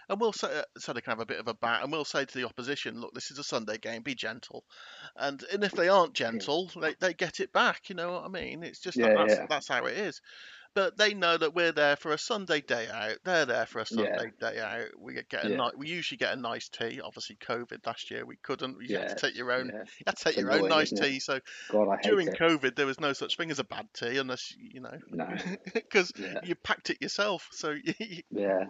and 0.08 0.20
we'll 0.20 0.32
say, 0.32 0.48
uh, 0.48 0.62
so 0.76 0.92
they 0.92 1.02
can 1.02 1.12
have 1.12 1.20
a 1.20 1.26
bit 1.26 1.38
of 1.38 1.46
a 1.46 1.54
bat, 1.54 1.84
and 1.84 1.92
we'll 1.92 2.04
say 2.04 2.24
to 2.24 2.34
the 2.36 2.46
opposition, 2.46 3.00
look, 3.00 3.14
this 3.14 3.30
is 3.30 3.38
a 3.38 3.44
Sunday 3.44 3.78
game, 3.78 4.02
be 4.02 4.16
gentle. 4.16 4.64
And 5.14 5.40
and 5.52 5.62
if 5.62 5.70
they 5.70 5.88
aren't 5.88 6.14
gentle, 6.14 6.68
they, 6.80 6.96
they 6.98 7.14
get 7.14 7.38
it 7.38 7.52
back, 7.52 7.88
you 7.88 7.94
know 7.94 8.10
what 8.10 8.24
I 8.24 8.28
mean? 8.28 8.64
It's 8.64 8.80
just 8.80 8.98
that 8.98 9.12
Yeah, 9.12 9.14
that's, 9.18 9.34
yeah. 9.38 9.46
that's 9.48 9.68
how 9.68 9.86
it 9.86 9.96
is. 9.96 10.20
But 10.72 10.96
they 10.96 11.14
know 11.14 11.36
that 11.36 11.52
we're 11.54 11.72
there 11.72 11.96
for 11.96 12.12
a 12.12 12.18
Sunday 12.18 12.60
day 12.60 12.86
out. 12.88 13.16
They're 13.24 13.44
there 13.44 13.66
for 13.66 13.80
a 13.80 13.86
Yeah. 13.90 14.16
Sunday 14.16 14.30
day 14.40 14.60
out. 14.60 14.88
We 15.00 15.14
get, 15.14 15.28
get 15.28 15.44
a 15.44 15.50
Yeah. 15.50 15.56
night. 15.56 15.76
We 15.76 15.88
usually 15.88 16.18
get 16.18 16.32
a 16.32 16.40
nice 16.40 16.68
tea. 16.68 17.00
Obviously, 17.00 17.36
COVID 17.36 17.84
last 17.86 18.10
year 18.10 18.24
we 18.24 18.36
couldn't. 18.36 18.76
You 18.80 18.98
had 18.98 19.08
to 19.08 19.14
take 19.16 19.36
your 19.36 19.50
own. 19.50 19.66
yeah. 19.74 19.80
You 19.80 20.04
had 20.06 20.16
to 20.16 20.24
take 20.24 20.34
It's 20.34 20.42
your 20.42 20.52
own 20.52 20.68
nice 20.68 20.92
it? 20.92 21.02
tea. 21.02 21.18
So 21.18 21.40
God, 21.72 21.88
during 22.04 22.28
it. 22.28 22.38
COVID, 22.38 22.76
there 22.76 22.86
was 22.86 23.00
no 23.00 23.12
such 23.12 23.36
thing 23.36 23.50
as 23.50 23.58
a 23.58 23.64
bad 23.64 23.88
tea, 23.94 24.18
unless 24.18 24.54
you 24.56 24.80
know, 24.80 24.96
No, 25.08 25.26
because 25.74 26.12
yeah, 26.16 26.38
you 26.44 26.54
packed 26.54 26.90
it 26.90 27.02
yourself. 27.02 27.48
So 27.50 27.74
yeah. 28.30 28.66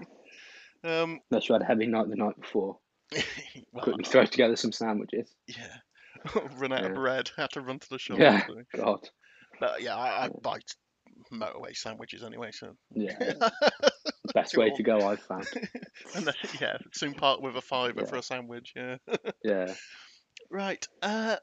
um, 0.85 1.21
had 1.31 1.63
a 1.63 1.65
heavy 1.67 1.87
night 1.87 2.09
the 2.09 2.17
night 2.17 2.41
before, 2.41 2.79
well, 3.73 3.83
quickly 3.85 4.05
throw 4.05 4.25
together 4.25 4.57
some 4.57 4.73
sandwiches. 4.73 5.35
yeah, 5.47 5.77
run 6.57 6.73
out 6.73 6.85
of 6.85 6.95
bread. 6.95 7.31
Had 7.37 7.51
to 7.51 7.61
run 7.61 7.79
to 7.79 7.89
the 7.91 7.99
shop. 7.99 8.19
Yeah. 8.19 8.47
God, 8.75 9.07
But 9.59 9.83
yeah, 9.83 9.97
I, 9.97 10.25
I 10.25 10.29
buy 10.29 10.61
motorway 11.33 11.77
sandwiches 11.77 12.23
anyway. 12.23 12.51
So 12.53 12.77
yeah. 12.95 13.19
Best 14.35 14.57
way 14.57 14.71
to 14.71 14.83
go, 14.83 15.09
I've 15.09 15.21
found. 15.23 15.47
and 16.15 16.25
then, 16.27 16.35
yeah, 16.61 16.77
soon 16.93 17.15
part 17.15 17.43
with 17.43 17.57
a 17.57 17.61
fiver 17.61 18.01
Yeah. 18.03 18.07
for 18.07 18.17
a 18.17 18.23
sandwich. 18.23 18.73
Yeah. 18.77 18.97
Yeah. 19.45 19.75
Right. 20.51 20.87
Uh, 21.03 21.37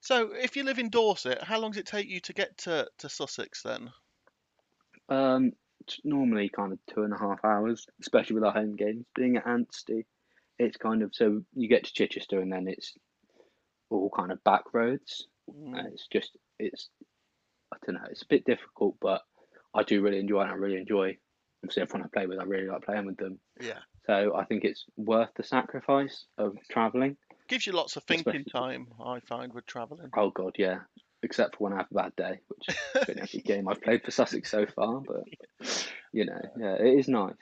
so 0.00 0.30
if 0.32 0.56
you 0.56 0.64
live 0.64 0.78
in 0.78 0.88
Dorset, 0.90 1.42
how 1.42 1.60
long 1.60 1.70
does 1.72 1.78
it 1.78 1.86
take 1.86 2.08
you 2.08 2.20
to 2.20 2.32
get 2.32 2.56
to, 2.58 2.88
to 2.98 3.08
Sussex 3.08 3.62
then? 3.62 3.90
Um, 5.08 5.52
normally 6.04 6.48
kind 6.48 6.72
of 6.72 6.78
two 6.92 7.02
and 7.02 7.12
a 7.12 7.18
half 7.18 7.44
hours, 7.44 7.86
especially 8.00 8.34
with 8.34 8.44
our 8.44 8.52
home 8.52 8.76
games. 8.76 9.04
Being 9.14 9.36
at 9.36 9.46
Anstey, 9.46 10.06
it's 10.58 10.76
kind 10.76 11.02
of 11.02 11.14
so 11.14 11.42
you 11.54 11.68
get 11.68 11.84
to 11.84 11.92
Chichester 11.92 12.40
and 12.40 12.52
then 12.52 12.66
it's 12.68 12.94
all 13.90 14.10
kind 14.16 14.32
of 14.32 14.42
back 14.44 14.72
roads. 14.72 15.26
Mm, 15.50 15.78
And 15.78 15.92
it's 15.92 16.06
just 16.12 16.36
it's 16.58 16.88
I 17.72 17.76
don't 17.86 17.94
know, 17.96 18.08
it's 18.10 18.22
a 18.22 18.26
bit 18.28 18.44
difficult, 18.44 18.96
but 19.00 19.22
I 19.74 19.82
do 19.82 20.02
really 20.02 20.18
enjoy 20.18 20.40
it. 20.40 20.44
And 20.44 20.52
I 20.52 20.54
really 20.56 20.76
enjoy 20.78 21.16
obviously 21.64 21.82
everyone 21.82 22.06
I 22.06 22.16
play 22.18 22.26
with. 22.26 22.38
I 22.40 22.44
really 22.44 22.68
like 22.68 22.82
playing 22.84 23.06
with 23.06 23.16
them. 23.16 23.38
yeah. 23.60 23.78
So 24.06 24.34
I 24.36 24.44
think 24.46 24.64
it's 24.64 24.84
worth 24.96 25.28
the 25.36 25.44
sacrifice 25.44 26.24
of 26.36 26.56
travelling. 26.70 27.16
Gives 27.48 27.66
you 27.68 27.72
lots 27.72 27.94
of 27.96 28.02
thinking 28.04 28.34
Especially- 28.46 28.50
time, 28.50 28.88
I 29.04 29.20
find, 29.20 29.52
with 29.52 29.64
travelling. 29.66 30.10
Oh 30.16 30.30
God, 30.30 30.56
yeah. 30.58 30.78
Except 31.22 31.56
for 31.56 31.64
when 31.64 31.72
I 31.72 31.76
have 31.76 31.86
a 31.92 31.94
bad 31.94 32.16
day, 32.16 32.40
which 32.48 32.76
has 32.94 33.04
been 33.04 33.20
every 33.20 33.40
game 33.40 33.68
I've 33.68 33.80
played 33.80 34.02
for 34.02 34.10
Sussex 34.10 34.50
so 34.50 34.66
far. 34.66 35.00
But 35.06 35.22
you 36.12 36.24
know, 36.24 36.40
yeah, 36.58 36.74
it 36.74 36.98
is 36.98 37.06
nice. 37.06 37.34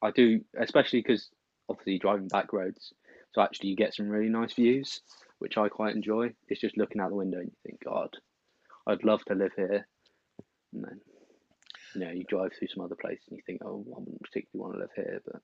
I 0.00 0.10
do, 0.12 0.40
especially 0.58 1.00
because 1.00 1.28
obviously 1.68 1.98
driving 1.98 2.28
back 2.28 2.54
roads, 2.54 2.94
so 3.34 3.42
actually 3.42 3.68
you 3.68 3.76
get 3.76 3.94
some 3.94 4.08
really 4.08 4.30
nice 4.30 4.54
views, 4.54 5.02
which 5.40 5.58
I 5.58 5.68
quite 5.68 5.94
enjoy. 5.94 6.32
It's 6.48 6.60
just 6.60 6.78
looking 6.78 7.02
out 7.02 7.10
the 7.10 7.16
window 7.16 7.38
and 7.38 7.48
you 7.48 7.56
think, 7.66 7.80
God, 7.84 8.08
I'd 8.86 9.04
love 9.04 9.24
to 9.26 9.34
live 9.34 9.52
here. 9.56 9.86
And 10.72 10.84
then, 10.84 11.00
you 11.94 12.00
know, 12.04 12.10
you 12.10 12.24
drive 12.28 12.52
through 12.58 12.68
some 12.68 12.84
other 12.84 12.96
place 13.00 13.20
and 13.28 13.36
you 13.36 13.42
think, 13.46 13.62
oh, 13.64 13.84
I 13.94 13.98
wouldn't 13.98 14.22
particularly 14.22 14.60
want 14.60 14.74
to 14.74 14.80
live 14.80 14.90
here, 14.96 15.20
but 15.24 15.40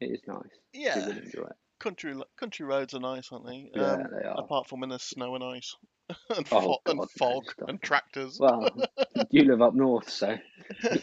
it 0.00 0.06
is 0.06 0.20
nice. 0.26 0.42
Yeah. 0.72 1.06
really 1.06 1.22
enjoy 1.22 1.42
it. 1.46 1.56
Country 1.78 2.14
country 2.38 2.64
roads 2.64 2.94
are 2.94 3.00
nice, 3.00 3.30
aren't 3.30 3.46
they? 3.46 3.70
Yeah, 3.74 3.92
Um, 3.92 4.02
they 4.10 4.26
are. 4.26 4.38
apart 4.38 4.66
from 4.66 4.80
when 4.80 4.88
there's 4.88 5.02
snow 5.02 5.34
and 5.34 5.44
ice, 5.44 5.76
and, 6.34 6.46
Oh, 6.50 6.60
fo- 6.60 6.78
God, 6.86 6.96
no, 6.96 7.06
fog 7.18 7.44
stop 7.50 7.68
and 7.68 7.82
tractors. 7.82 8.38
Well, 8.40 8.70
you 9.30 9.44
live 9.44 9.60
up 9.60 9.74
north, 9.74 10.08
so 10.08 10.38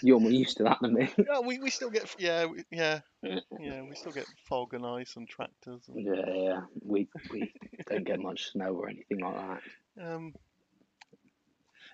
you're 0.02 0.20
more 0.20 0.32
used 0.32 0.58
to 0.58 0.64
that 0.64 0.80
than 0.82 0.96
me. 0.96 1.14
yeah, 1.16 1.42
we, 1.42 1.60
we 1.60 1.70
still 1.70 1.92
get 1.92 2.16
yeah 2.18 2.46
we, 2.46 2.64
yeah 2.72 3.02
yeah 3.22 3.82
we 3.84 3.94
still 3.96 4.12
get 4.12 4.26
fog 4.50 4.74
and 4.74 4.84
ice 4.84 5.16
and 5.16 5.30
tractors. 5.30 5.84
And, 5.88 6.04
Yeah, 6.04 6.34
yeah. 6.34 6.62
We 6.84 7.08
we 7.32 7.54
don't 7.88 8.04
get 8.04 8.20
much 8.20 8.52
snow 8.52 8.74
or 8.74 8.90
anything 8.90 9.20
like 9.20 9.36
that. 9.36 9.62
Um, 10.16 10.34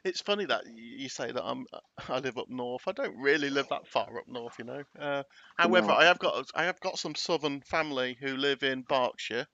it's 0.03 0.21
funny 0.21 0.45
that 0.45 0.65
you 0.67 1.09
say 1.09 1.31
that 1.31 1.43
I'm 1.43 1.65
I 2.09 2.19
live 2.19 2.37
up 2.37 2.49
north. 2.49 2.87
I 2.87 2.91
don't 2.93 3.17
really 3.17 3.49
live 3.49 3.67
that 3.69 3.87
far 3.87 4.17
up 4.19 4.27
north, 4.27 4.55
you 4.59 4.65
know. 4.65 4.83
Uh, 4.97 5.23
however, 5.57 5.91
not? 5.91 5.93
I 5.93 6.05
have 6.05 6.19
got 6.19 6.47
I 6.55 6.63
have 6.65 6.79
got 6.79 6.99
some 6.99 7.15
southern 7.15 7.61
family 7.61 8.17
who 8.19 8.37
live 8.37 8.63
in 8.63 8.83
Berkshire, 8.83 9.47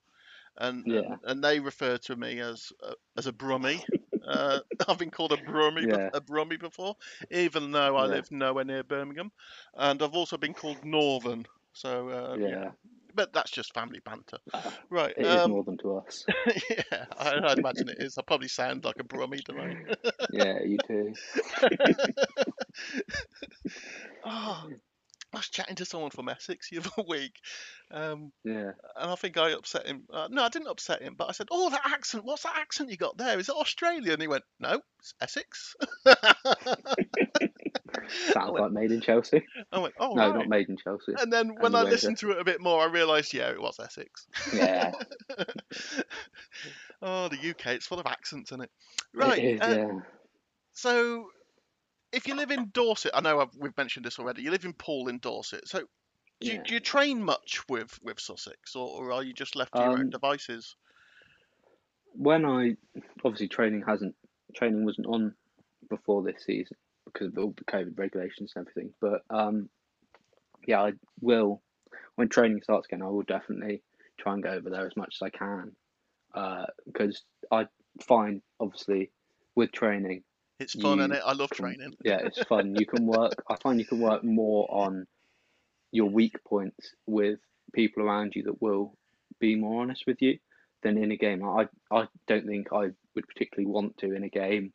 and 0.58 0.86
Yeah. 0.86 1.02
and, 1.06 1.20
and 1.24 1.44
they 1.44 1.60
refer 1.60 1.98
to 1.98 2.16
me 2.16 2.40
as 2.40 2.72
a, 2.82 2.94
as 3.18 3.28
a 3.28 3.34
brummie. 3.34 3.84
Uh, 4.26 4.62
I've 4.88 4.98
been 5.00 5.12
called 5.12 5.34
a 5.34 5.38
brummie, 5.38 5.88
Yeah. 5.88 6.12
a 6.14 6.22
brummie 6.22 6.60
before, 6.60 6.96
even 7.32 7.72
though 7.72 7.98
I 7.98 8.06
Yeah. 8.06 8.08
live 8.08 8.32
nowhere 8.32 8.66
near 8.66 8.84
Birmingham, 8.84 9.32
and 9.76 10.02
I've 10.02 10.16
also 10.16 10.38
been 10.38 10.54
called 10.54 10.84
northern. 10.86 11.46
So 11.74 12.10
uh, 12.10 12.38
Yeah, 12.38 12.72
but 13.16 13.34
that's 13.34 13.52
just 13.52 13.74
family 13.74 14.02
banter, 14.04 14.38
right? 14.90 15.14
it 15.18 15.26
is 15.26 15.42
um, 15.42 15.52
northern 15.52 15.78
to 15.80 15.98
us. 15.98 16.26
yeah, 16.70 17.06
I, 17.18 17.40
I'd 17.44 17.60
imagine 17.60 17.90
it 17.90 17.98
is. 18.00 18.18
I 18.18 18.22
probably 18.22 18.48
sound 18.48 18.84
like 18.84 18.98
a 19.00 19.04
brummie, 19.04 19.44
don't 19.44 19.60
I? 19.60 19.76
Yeah, 20.32 20.60
you 20.64 20.78
too. 20.78 21.14
Oh, 24.26 24.70
I 25.34 25.38
was 25.38 25.50
chatting 25.50 25.76
to 25.76 25.86
someone 25.86 26.12
from 26.12 26.30
Essex 26.30 26.70
the 26.70 26.80
other 26.80 26.90
week, 27.08 27.34
um, 27.92 28.32
Yeah, 28.44 28.72
and 28.96 29.12
I 29.12 29.16
think 29.16 29.38
I 29.38 29.52
upset 29.52 29.86
him. 29.86 30.04
Uh, 30.12 30.28
no, 30.32 30.44
I 30.44 30.50
didn't 30.50 30.68
upset 30.68 31.02
him, 31.02 31.16
but 31.18 31.30
I 31.30 31.32
said, 31.34 31.48
"Oh, 31.52 31.70
that 31.70 31.82
accent! 31.86 32.26
What's 32.26 32.44
that 32.44 32.58
accent 32.58 32.90
you 32.90 32.98
got 32.98 33.18
there? 33.18 33.38
Is 33.38 33.50
it 33.50 33.56
Australian?" 33.56 34.14
And 34.14 34.22
he 34.22 34.28
went, 34.28 34.44
"No, 34.60 34.82
it's 35.00 35.14
Essex." 35.22 35.76
Sounds 38.32 38.60
like 38.60 38.72
made 38.72 38.92
in 38.92 39.02
Chelsea. 39.02 39.46
I 39.72 39.80
went, 39.80 39.94
oh, 40.00 40.14
no, 40.14 40.30
right. 40.30 40.36
not 40.36 40.50
made 40.50 40.70
in 40.70 40.78
Chelsea. 40.78 41.14
And 41.18 41.32
then 41.32 41.56
when 41.60 41.76
I 41.76 41.84
listened 41.84 42.18
to 42.20 42.32
it 42.32 42.40
a 42.40 42.44
bit 42.44 42.62
more, 42.62 42.82
I 42.82 42.86
realised, 42.86 43.34
yeah, 43.34 43.50
it 43.50 43.62
was 43.62 43.80
Essex. 43.80 44.28
Yeah. 44.54 44.92
oh, 47.02 47.28
the 47.30 47.50
UK, 47.50 47.68
it's 47.68 47.88
full 47.88 48.00
of 48.00 48.08
accents, 48.08 48.52
isn't 48.52 48.64
it? 48.64 48.72
Right. 49.14 49.38
It 49.38 49.56
is, 49.56 49.62
uh, 49.62 49.76
yeah. 49.78 50.00
So, 50.74 51.28
if 52.12 52.28
you 52.28 52.36
live 52.36 52.52
in 52.52 52.70
Dorset, 52.74 53.12
I 53.14 53.22
know 53.22 53.40
I've, 53.40 53.56
we've 53.58 53.78
mentioned 53.78 54.06
this 54.06 54.20
already. 54.20 54.42
You 54.42 54.52
live 54.52 54.66
in 54.66 54.74
Poole 54.74 55.08
in 55.08 55.20
Dorset. 55.20 55.68
So, 55.68 55.84
do, 56.42 56.48
you, 56.48 56.54
yeah. 56.54 56.64
do 56.66 56.74
you 56.74 56.80
train 56.80 57.24
much 57.24 57.62
with 57.70 57.98
with 58.04 58.20
Sussex, 58.20 58.76
or, 58.76 58.88
or 58.88 59.12
are 59.14 59.24
you 59.24 59.34
just 59.34 59.56
left 59.56 59.74
to 59.74 59.82
your 59.82 59.92
own 59.92 60.02
Um, 60.02 60.10
devices? 60.10 60.76
When 62.14 62.46
I 62.46 62.76
obviously 63.24 63.48
training 63.48 63.84
hasn't 63.88 64.16
training 64.54 64.86
wasn't 64.86 65.08
on 65.08 65.34
before 65.90 66.24
this 66.24 66.44
season 66.46 66.76
because 67.06 67.28
of 67.28 67.38
all 67.38 67.54
the 67.58 67.64
COVID 67.66 67.98
regulations 67.98 68.54
and 68.56 68.68
everything. 68.68 68.94
But 69.00 69.22
um, 69.30 69.70
yeah, 70.68 70.82
I 70.82 70.94
will 71.22 71.62
when 72.16 72.30
training 72.30 72.62
starts 72.64 72.88
again. 72.88 73.02
I 73.02 73.08
will 73.08 73.24
definitely 73.24 73.82
try 74.20 74.34
and 74.34 74.44
go 74.44 74.50
over 74.50 74.70
there 74.70 74.86
as 74.88 74.96
much 74.96 75.18
as 75.22 75.26
I 75.26 75.30
can 75.30 75.72
because 76.86 77.24
I 77.52 77.68
find 78.06 78.42
obviously 78.60 79.12
with 79.56 79.72
training 79.72 80.24
It's 80.60 80.74
fun, 80.74 81.00
and 81.00 81.14
it? 81.14 81.22
I 81.26 81.34
love 81.34 81.50
training. 81.52 81.94
yeah, 82.04 82.20
it's 82.24 82.44
fun. 82.44 82.76
You 82.76 82.86
can 82.86 83.06
work. 83.06 83.34
I 83.50 83.56
find 83.62 83.80
you 83.80 83.86
can 83.86 84.00
work 84.00 84.24
more 84.24 84.68
on 84.70 85.06
your 85.92 86.10
weak 86.10 86.36
points 86.46 86.94
with 87.06 87.40
people 87.74 88.04
around 88.04 88.34
you 88.36 88.44
that 88.44 88.62
will 88.62 88.98
be 89.40 89.56
more 89.56 89.82
honest 89.82 90.04
with 90.08 90.22
you 90.22 90.38
than 90.84 90.98
in 90.98 91.12
a 91.12 91.18
game. 91.18 91.44
I 91.44 91.68
I 91.92 92.08
don't 92.28 92.46
think 92.46 92.68
I 92.74 92.92
would 93.16 93.28
particularly 93.28 93.72
want 93.72 93.98
to 94.00 94.14
in 94.14 94.24
a 94.24 94.30
game 94.30 94.74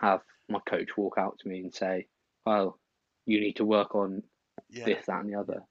have 0.00 0.20
my 0.48 0.60
coach 0.68 0.96
walk 0.96 1.16
out 1.18 1.38
to 1.40 1.48
me 1.48 1.60
and 1.60 1.74
say, 1.74 2.08
"Well, 2.46 2.78
you 3.26 3.40
need 3.40 3.56
to 3.56 3.64
work 3.64 3.94
on 3.94 4.22
Yeah. 4.68 4.98
this, 4.98 5.06
that, 5.06 5.20
and 5.20 5.30
the 5.30 5.38
other," 5.40 5.64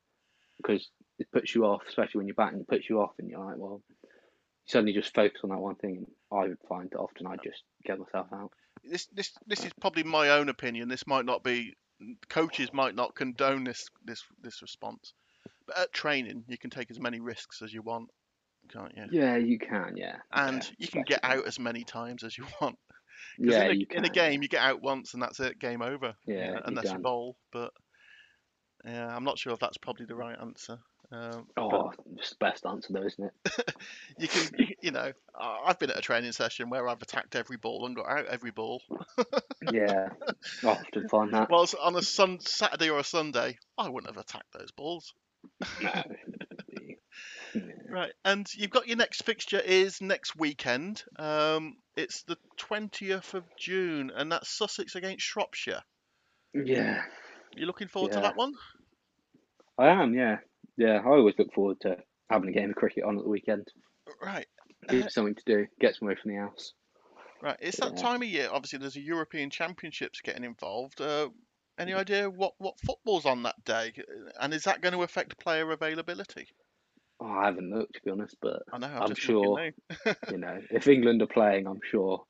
because 0.58 0.92
it 1.20 1.32
puts 1.32 1.56
you 1.56 1.66
off, 1.66 1.84
especially 1.88 2.20
when 2.20 2.28
you're 2.28 2.36
batting. 2.36 2.62
It 2.62 2.68
puts 2.70 2.90
you 2.90 3.02
off, 3.02 3.16
and 3.20 3.30
you're 3.30 3.46
like, 3.46 3.58
"Well." 3.58 3.84
You 4.66 4.72
suddenly 4.72 4.94
just 4.94 5.14
focus 5.16 5.42
on 5.44 5.52
that 5.52 5.60
one 5.60 5.76
thing, 5.76 5.98
and 5.98 6.08
I 6.32 6.48
would 6.48 6.60
find 6.70 6.90
that 6.92 7.00
often 7.00 7.28
I 7.28 7.38
just 7.38 7.64
get 7.86 8.00
myself 8.00 8.28
out. 8.34 8.54
This 8.84 9.08
this 9.08 9.34
this 9.46 9.66
is 9.66 9.74
probably 9.74 10.04
my 10.04 10.30
own 10.30 10.48
opinion. 10.48 10.88
This 10.88 11.08
might 11.08 11.26
not 11.26 11.44
be 11.44 11.74
coaches 12.30 12.72
might 12.72 12.96
not 12.96 13.16
condone 13.16 13.64
this 13.64 13.90
this 14.04 14.24
this 14.38 14.62
response. 14.62 15.14
But 15.68 15.78
at 15.80 15.94
training, 15.94 16.46
you 16.48 16.58
can 16.58 16.70
take 16.70 16.92
as 16.92 17.00
many 17.00 17.20
risks 17.22 17.62
as 17.62 17.74
you 17.74 17.82
want, 17.84 18.12
can't 18.70 18.96
you? 18.98 19.10
Yeah, 19.10 19.38
you 19.38 19.60
can. 19.60 19.96
Yeah, 19.98 20.20
And 20.32 20.64
yeah, 20.68 20.72
you 20.78 20.90
can 20.90 21.04
get 21.04 21.22
out 21.24 21.46
as 21.46 21.60
many 21.60 21.86
times 21.86 22.24
as 22.26 22.38
you 22.38 22.46
want. 22.62 22.78
Yeah, 23.38 23.64
in, 23.66 23.82
a, 23.92 23.98
in 23.98 24.06
a 24.06 24.10
game, 24.10 24.42
you 24.42 24.48
get 24.48 24.62
out 24.62 24.82
once 24.82 25.14
and 25.14 25.22
that's 25.24 25.40
it, 25.40 25.60
game 25.60 25.82
over. 25.82 26.16
Yeah, 26.26 26.60
unless 26.66 26.92
you 26.92 27.00
bowl. 27.00 27.36
But 27.52 27.72
yeah, 28.86 29.16
I'm 29.16 29.24
not 29.24 29.40
sure 29.40 29.54
if 29.54 29.60
that's 29.60 29.78
probably 29.78 30.06
the 30.06 30.16
right 30.16 30.38
answer. 30.40 30.80
Um, 31.12 31.48
Oh, 31.58 31.92
it's 32.18 32.32
the 32.32 32.36
best 32.40 32.66
answer 32.66 32.92
though, 32.92 33.04
isn't 33.06 33.24
it? 33.46 33.76
you 34.18 34.28
can, 34.28 34.50
you, 34.82 34.92
know, 34.92 35.12
I've 35.40 35.78
been 35.78 35.92
at 35.92 35.98
a 35.98 36.02
training 36.02 36.32
session 36.32 36.70
where 36.70 36.88
I've 36.88 37.02
attacked 37.02 37.36
every 37.36 37.58
ball 37.58 37.86
and 37.86 37.96
got 37.96 38.10
out 38.10 38.26
every 38.28 38.52
ball. 38.52 38.82
Yeah, 39.72 40.10
I 40.62 40.68
often 40.68 41.08
find 41.08 41.34
that. 41.34 41.50
Whilst 41.50 41.74
on 41.82 41.96
a 41.96 42.02
sun, 42.02 42.40
Saturday 42.42 42.90
or 42.90 43.00
a 43.00 43.04
Sunday, 43.04 43.58
I 43.78 43.88
wouldn't 43.88 44.14
have 44.14 44.22
attacked 44.22 44.52
those 44.52 44.72
balls. 44.72 45.14
No, 45.82 45.90
it 45.90 46.06
wouldn't 46.10 46.68
be- 46.68 46.98
yeah. 47.56 47.62
Right, 47.90 48.12
and 48.26 48.46
you've 48.54 48.72
got 48.72 48.88
your 48.88 48.98
next 48.98 49.24
fixture 49.24 49.60
is 49.60 50.02
next 50.02 50.36
weekend. 50.36 51.04
Um, 51.18 51.78
it's 51.96 52.24
the 52.24 52.38
20th 52.60 53.34
of 53.34 53.44
June, 53.58 54.12
and 54.16 54.32
that's 54.32 54.50
Sussex 54.50 54.96
against 54.96 55.24
Shropshire. 55.26 55.82
yeah, 56.54 57.04
You 57.56 57.66
looking 57.66 57.88
forward 57.88 58.12
to 58.14 58.20
that 58.22 58.36
one? 58.36 58.54
I 59.78 59.88
am. 59.88 60.14
Yeah, 60.14 60.38
yeah. 60.78 61.00
I 61.04 61.08
always 61.08 61.36
look 61.38 61.54
forward 61.54 61.80
to 61.82 61.98
having 62.30 62.50
a 62.50 62.54
game 62.54 62.70
of 62.70 62.76
cricket 62.76 63.04
on 63.04 63.18
at 63.18 63.24
the 63.24 63.30
weekend. 63.30 63.68
Right, 64.22 64.48
Give 64.90 65.12
something 65.12 65.36
to 65.36 65.44
do. 65.46 65.68
Get 65.80 65.96
some 65.96 66.08
away 66.08 66.18
from 66.22 66.32
the 66.32 66.38
house. 66.38 66.74
right. 67.42 67.58
It's 67.60 67.78
that 67.80 67.94
Yeah. 67.96 68.02
time 68.02 68.22
of 68.22 68.28
year. 68.28 68.50
Obviously, 68.52 68.80
there's 68.80 68.96
a 68.96 69.02
European 69.02 69.50
Championships 69.50 70.22
getting 70.22 70.44
involved. 70.44 71.02
Uh, 71.02 71.30
any 71.78 71.94
idea 71.94 72.30
what 72.30 72.54
what 72.60 72.80
football's 72.82 73.26
on 73.26 73.44
that 73.44 73.64
day, 73.66 73.94
and 74.40 74.54
is 74.54 74.66
that 74.66 74.82
going 74.82 74.94
to 74.94 75.02
affect 75.04 75.40
player 75.40 75.72
availability? 75.72 76.48
Oh, 77.20 77.32
I 77.32 77.46
haven't 77.46 77.70
looked 77.70 77.96
to 77.96 78.02
be 78.04 78.12
honest, 78.12 78.36
but 78.42 78.64
I 78.72 78.78
know. 78.78 78.88
I'm, 78.88 79.04
I'm 79.04 79.16
sure 79.16 79.60
you 80.30 80.38
know, 80.38 80.60
if 80.72 80.88
England 80.88 81.22
are 81.22 81.28
playing, 81.28 81.68
I'm 81.68 81.82
sure 81.90 82.24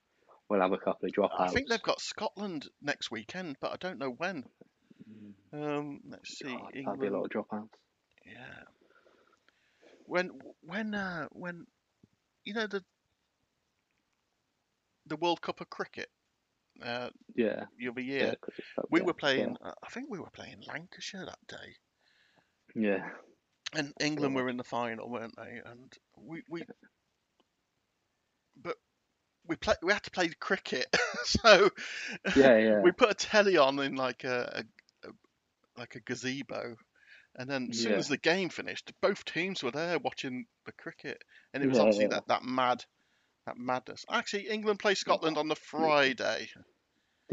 we'll 0.49 0.61
have 0.61 0.73
a 0.73 0.77
couple 0.77 1.07
of 1.07 1.13
dropouts. 1.13 1.39
I 1.39 1.51
think 1.51 1.69
they've 1.69 1.81
got 1.81 2.01
Scotland 2.01 2.67
next 2.81 3.11
weekend, 3.11 3.57
but 3.59 3.71
I 3.71 3.75
don't 3.77 3.99
know 3.99 4.11
when. 4.11 4.45
Um, 5.53 6.01
let's 6.09 6.37
see. 6.37 6.45
God, 6.45 6.71
that'd 6.73 6.99
be 7.01 7.07
a 7.07 7.11
lot 7.11 7.25
of 7.25 7.31
dropouts. 7.31 7.69
Yeah. 8.25 8.63
When 10.05 10.31
when 10.61 10.93
uh 10.95 11.27
when 11.31 11.65
you 12.43 12.53
know 12.53 12.67
the 12.67 12.83
the 15.05 15.15
World 15.17 15.41
Cup 15.41 15.61
of 15.61 15.69
cricket 15.69 16.09
uh 16.81 17.09
Yeah, 17.35 17.65
the 17.77 17.89
other 17.89 18.01
yeah. 18.01 18.17
year 18.17 18.35
up 18.77 18.85
we 18.89 19.01
were 19.01 19.13
playing 19.13 19.55
uh, 19.63 19.71
I 19.83 19.89
think 19.89 20.09
we 20.09 20.19
were 20.19 20.29
playing 20.33 20.63
Lancashire 20.67 21.25
that 21.25 21.39
day 21.47 21.75
Yeah, 22.75 23.09
and 23.75 23.93
England 23.99 24.35
were 24.35 24.49
in 24.49 24.57
the 24.57 24.63
final 24.63 25.09
weren't 25.09 25.35
they? 25.35 25.61
And 25.65 25.91
we 26.17 26.43
we 26.49 26.63
but 28.55 28.77
we 29.47 29.55
play 29.55 29.75
we 29.81 29.93
had 29.93 30.03
to 30.03 30.11
play 30.11 30.29
cricket. 30.39 30.87
So 31.25 31.69
yeah, 32.35 32.57
yeah. 32.57 32.81
we 32.83 32.91
put 32.91 33.09
a 33.11 33.13
telly 33.13 33.55
on 33.57 33.79
in 33.79 33.95
like 33.95 34.25
a, 34.25 34.65
a, 35.03 35.07
a 35.07 35.11
like 35.77 35.95
a 35.95 36.01
gazebo. 36.01 36.75
And 37.35 37.49
then 37.49 37.69
as 37.71 37.77
soon 37.77 37.93
Yeah. 37.93 37.97
as 37.97 38.07
the 38.09 38.17
game 38.17 38.49
finished 38.49 38.91
both 39.01 39.23
teams 39.25 39.63
were 39.63 39.71
there 39.71 39.99
watching 39.99 40.45
the 40.65 40.73
cricket. 40.73 41.23
And 41.53 41.63
it 41.63 41.67
was 41.69 41.77
Yeah, 41.77 41.83
obviously 41.83 42.05
yeah. 42.05 42.09
that, 42.09 42.27
that 42.27 42.43
mad 42.43 42.83
that 43.45 43.57
madness. 43.57 44.05
Actually 44.09 44.49
england 44.49 44.79
play 44.79 44.95
scotland 44.95 45.37
on 45.37 45.47
the 45.47 45.55
friday 45.55 46.49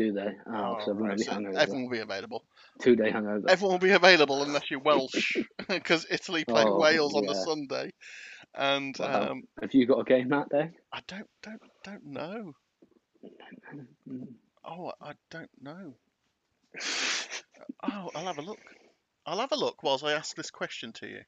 Do 0.00 0.12
they? 0.12 0.30
Oh, 0.46 0.52
Oh, 0.54 0.76
so 0.84 0.92
everyone 0.92 1.10
right, 1.10 1.18
will 1.18 1.24
be 1.24 1.24
so 1.24 1.32
hungover. 1.32 1.56
everyone 1.56 1.82
will 1.84 1.90
be 1.90 1.98
available 1.98 2.44
Two 2.80 2.96
day 2.96 3.10
hungover. 3.10 3.48
everyone 3.48 3.74
will 3.74 3.86
be 3.88 3.92
available 3.92 4.42
unless 4.42 4.70
you're 4.70 4.80
welsh 4.80 5.42
because 5.68 6.06
italy 6.10 6.44
play 6.44 6.64
Oh, 6.64 6.78
wales 6.78 7.14
on 7.14 7.26
the 7.26 7.34
sunday 7.34 7.90
and 8.54 8.98
Wow. 8.98 9.30
um, 9.30 9.42
Have 9.60 9.74
you 9.74 9.86
got 9.86 10.00
a 10.00 10.04
game 10.04 10.28
that 10.30 10.48
day? 10.48 10.70
i 10.92 11.00
don't 11.06 11.28
don't 11.42 11.62
don't 11.84 12.04
know 12.06 12.52
Mm. 14.08 14.26
oh 14.64 14.92
i 15.00 15.12
don't 15.30 15.50
know 15.60 15.94
Oh, 17.82 18.10
I'll 18.14 18.26
have 18.26 18.38
a 18.38 18.42
look. 18.42 18.58
I'll 19.26 19.38
have 19.40 19.52
a 19.52 19.56
look 19.56 19.82
whilst 19.82 20.04
I 20.04 20.12
ask 20.12 20.36
this 20.36 20.50
question 20.50 20.92
to 20.94 21.06
you. 21.06 21.20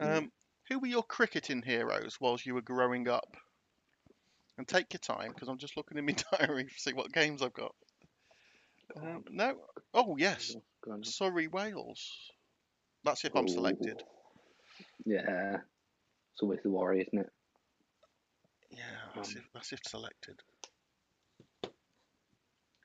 Mm. 0.00 0.16
Um, 0.18 0.32
who 0.68 0.78
were 0.78 0.86
your 0.86 1.02
cricketing 1.02 1.62
heroes 1.62 2.18
whilst 2.20 2.46
you 2.46 2.54
were 2.54 2.62
growing 2.62 3.08
up? 3.08 3.36
And 4.58 4.66
take 4.66 4.92
your 4.92 5.00
time 5.00 5.32
because 5.32 5.48
I'm 5.48 5.58
just 5.58 5.76
looking 5.76 5.98
in 5.98 6.06
my 6.06 6.14
diary 6.38 6.64
to 6.64 6.70
see 6.78 6.92
what 6.94 7.12
games 7.12 7.42
I've 7.42 7.52
got. 7.52 7.74
Um, 8.96 9.24
no. 9.30 9.56
Oh 9.94 10.16
yes. 10.18 10.56
Surrey, 11.02 11.48
Wales. 11.48 12.30
That's 13.04 13.24
if 13.24 13.34
I'm 13.34 13.48
selected. 13.48 14.02
Yeah. 15.04 15.58
It's 16.32 16.42
always 16.42 16.60
the 16.62 16.70
worry, 16.70 17.00
isn't 17.02 17.18
it? 17.18 17.32
Yeah, 18.70 18.78
that's 19.14 19.30
Um, 19.30 19.36
if 19.38 19.52
that's 19.54 19.72
if 19.72 19.80
selected. 19.86 20.42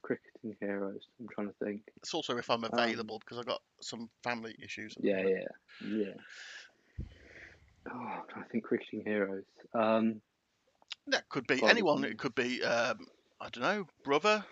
Cricketing 0.02 0.56
heroes. 0.60 1.02
I'm 1.20 1.28
trying 1.34 1.48
to 1.48 1.66
think. 1.66 1.82
It's 1.98 2.14
also 2.14 2.38
if 2.38 2.50
I'm 2.50 2.64
available 2.64 3.20
because 3.20 3.38
I've 3.38 3.46
got 3.46 3.62
some 3.82 4.10
family 4.24 4.56
issues. 4.64 4.96
Um, 4.98 5.04
Yeah, 5.06 5.22
yeah, 5.28 5.48
yeah. 5.86 6.14
Oh, 7.92 7.98
I'm 7.98 8.28
trying 8.30 8.46
to 8.46 8.50
think 8.52 8.64
cricketing 8.64 9.04
heroes. 9.06 9.44
Um, 9.74 10.22
That 11.08 11.28
could 11.30 11.48
be 11.48 11.62
anyone. 11.64 12.04
It 12.04 12.18
could 12.18 12.36
be 12.36 12.64
um, 12.64 13.08
I 13.40 13.50
don't 13.50 13.64
know, 13.64 13.88
brother, 14.04 14.46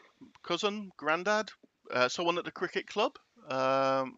cousin, 0.44 0.92
granddad, 0.98 1.52
uh, 1.92 2.08
someone 2.10 2.38
at 2.38 2.46
the 2.46 2.52
cricket 2.52 2.88
club, 2.88 3.18
um, 3.50 4.18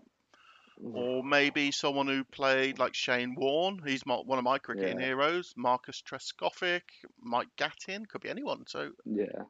or 0.84 1.24
maybe 1.24 1.72
someone 1.72 2.08
who 2.08 2.24
played 2.24 2.80
like 2.80 2.96
Shane 2.96 3.36
Warne. 3.36 3.82
He's 3.86 4.06
my, 4.06 4.16
one 4.16 4.40
of 4.40 4.44
my 4.44 4.58
cricketing 4.58 5.00
Yeah. 5.00 5.08
heroes. 5.08 5.54
Marcus 5.56 6.02
Trescothick, 6.02 6.82
Mike 7.22 7.50
Gatting, 7.58 8.08
could 8.08 8.22
be 8.22 8.30
anyone. 8.30 8.66
So 8.68 8.92
yeah. 9.06 9.44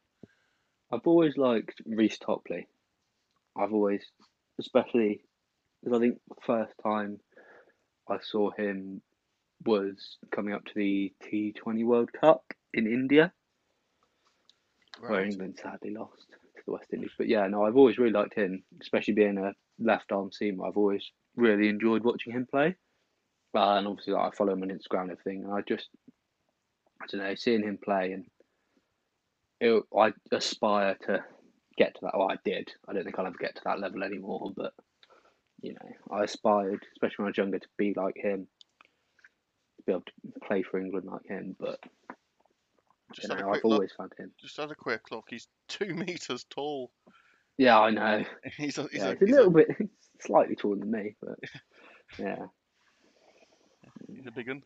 I've 0.91 1.07
always 1.07 1.37
liked 1.37 1.81
Reece 1.85 2.17
Topley. 2.19 2.67
I've 3.55 3.73
always, 3.73 4.03
especially, 4.59 5.21
because 5.81 5.97
I 5.97 6.01
think 6.01 6.19
the 6.27 6.41
first 6.45 6.73
time 6.83 7.19
I 8.09 8.17
saw 8.21 8.51
him 8.51 9.01
was 9.65 10.17
coming 10.31 10.53
up 10.53 10.65
to 10.65 10.73
the 10.75 11.13
T20 11.23 11.85
World 11.85 12.11
Cup 12.11 12.43
in 12.73 12.87
India, 12.87 13.31
where. 14.99 15.23
England 15.23 15.59
sadly 15.61 15.91
lost 15.91 16.27
the 16.65 16.73
West 16.73 16.93
Indies. 16.93 17.11
But 17.17 17.27
yeah, 17.27 17.47
no, 17.47 17.65
I've 17.65 17.77
always 17.77 17.97
really 17.97 18.11
liked 18.11 18.35
him, 18.35 18.63
especially 18.81 19.13
being 19.13 19.37
a 19.37 19.53
left 19.79 20.11
arm 20.11 20.29
seamer. 20.29 20.67
I've 20.67 20.77
always 20.77 21.03
really 21.35 21.69
enjoyed 21.69 22.03
watching 22.03 22.33
him 22.33 22.47
play. 22.49 22.75
Uh, 23.53 23.77
and 23.77 23.87
obviously, 23.87 24.13
like, 24.13 24.33
I 24.33 24.35
follow 24.35 24.53
him 24.53 24.63
on 24.63 24.69
Instagram 24.69 25.03
and 25.03 25.11
everything. 25.11 25.43
And 25.43 25.53
I 25.53 25.61
just, 25.67 25.89
I 27.01 27.05
don't 27.07 27.21
know, 27.21 27.35
seeing 27.35 27.63
him 27.63 27.77
play 27.83 28.13
and 28.13 28.25
it, 29.61 29.83
I 29.97 30.11
aspire 30.31 30.97
to 31.07 31.23
get 31.77 31.93
to 31.95 31.99
that. 32.01 32.13
Oh, 32.15 32.27
I 32.27 32.37
did. 32.43 32.69
I 32.87 32.93
don't 32.93 33.03
think 33.03 33.17
I'll 33.17 33.27
ever 33.27 33.37
get 33.39 33.55
to 33.55 33.61
that 33.65 33.79
level 33.79 34.03
anymore. 34.03 34.51
But 34.55 34.73
you 35.61 35.73
know, 35.73 36.15
I 36.17 36.23
aspired, 36.23 36.83
especially 36.93 37.23
when 37.23 37.27
I 37.27 37.29
was 37.29 37.37
younger, 37.37 37.59
to 37.59 37.67
be 37.77 37.93
like 37.95 38.15
him, 38.17 38.47
to 39.77 39.83
be 39.85 39.91
able 39.91 40.01
to 40.01 40.39
play 40.45 40.63
for 40.63 40.79
England 40.79 41.05
like 41.05 41.27
him. 41.27 41.55
But 41.59 41.79
Just 43.13 43.29
you 43.29 43.35
know, 43.35 43.49
I've 43.49 43.63
look. 43.63 43.65
always 43.65 43.91
found 43.91 44.13
him. 44.17 44.31
Just 44.39 44.57
had 44.57 44.71
a 44.71 44.75
quick 44.75 45.11
look. 45.11 45.25
He's 45.29 45.47
two 45.67 45.93
meters 45.95 46.45
tall. 46.49 46.91
Yeah, 47.57 47.79
I 47.79 47.91
know. 47.91 48.23
He's 48.57 48.77
a, 48.77 48.83
he's 48.83 49.01
yeah, 49.01 49.09
a, 49.09 49.15
he's 49.19 49.29
a 49.29 49.35
little 49.35 49.47
a, 49.47 49.51
bit 49.51 49.67
slightly 50.21 50.55
taller 50.55 50.77
than 50.77 50.89
me, 50.91 51.15
but 51.21 51.37
yeah, 52.17 52.45
he's 54.15 54.25
a 54.25 54.31
big 54.31 54.47
one. 54.47 54.63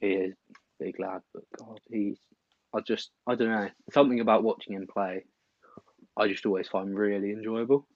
he 0.00 0.08
is 0.08 0.34
a 0.50 0.84
big 0.84 0.98
lad. 1.00 1.22
But 1.32 1.44
God, 1.58 1.80
he's 1.90 2.18
I 2.74 2.80
just 2.80 3.10
I 3.26 3.34
don't 3.34 3.48
know 3.50 3.68
something 3.92 4.20
about 4.20 4.42
watching 4.42 4.74
him 4.74 4.86
play. 4.92 5.24
I 6.16 6.28
just 6.28 6.44
always 6.44 6.68
find 6.68 6.94
really 6.94 7.30
enjoyable, 7.30 7.86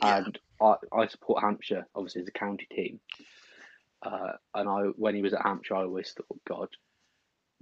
Yeah. 0.00 0.18
and 0.24 0.38
I 0.60 0.74
I 0.92 1.06
support 1.06 1.42
Hampshire 1.42 1.86
obviously 1.94 2.22
as 2.22 2.28
a 2.28 2.32
county 2.32 2.66
team. 2.70 3.00
Uh, 4.04 4.32
and 4.54 4.68
I 4.68 4.80
when 4.96 5.14
he 5.14 5.22
was 5.22 5.32
at 5.32 5.42
Hampshire, 5.42 5.76
I 5.76 5.84
always 5.84 6.12
thought, 6.12 6.40
God, 6.46 6.68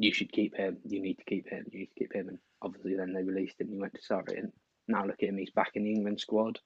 you 0.02 0.12
should 0.12 0.32
keep 0.32 0.56
him. 0.56 0.78
You 0.84 1.00
need 1.00 1.18
to 1.18 1.24
keep 1.24 1.48
him. 1.48 1.64
You 1.70 1.80
need 1.80 1.86
to 1.86 1.94
keep 1.98 2.12
him. 2.14 2.28
And 2.28 2.38
obviously, 2.60 2.96
then 2.96 3.12
they 3.12 3.22
released 3.22 3.60
him. 3.60 3.68
He 3.68 3.78
went 3.78 3.94
to 3.94 4.02
Surrey, 4.02 4.38
and 4.38 4.52
now 4.88 5.04
look 5.06 5.22
at 5.22 5.28
him. 5.28 5.38
He's 5.38 5.50
back 5.50 5.70
in 5.74 5.84
the 5.84 5.92
England 5.92 6.20
squad, 6.20 6.58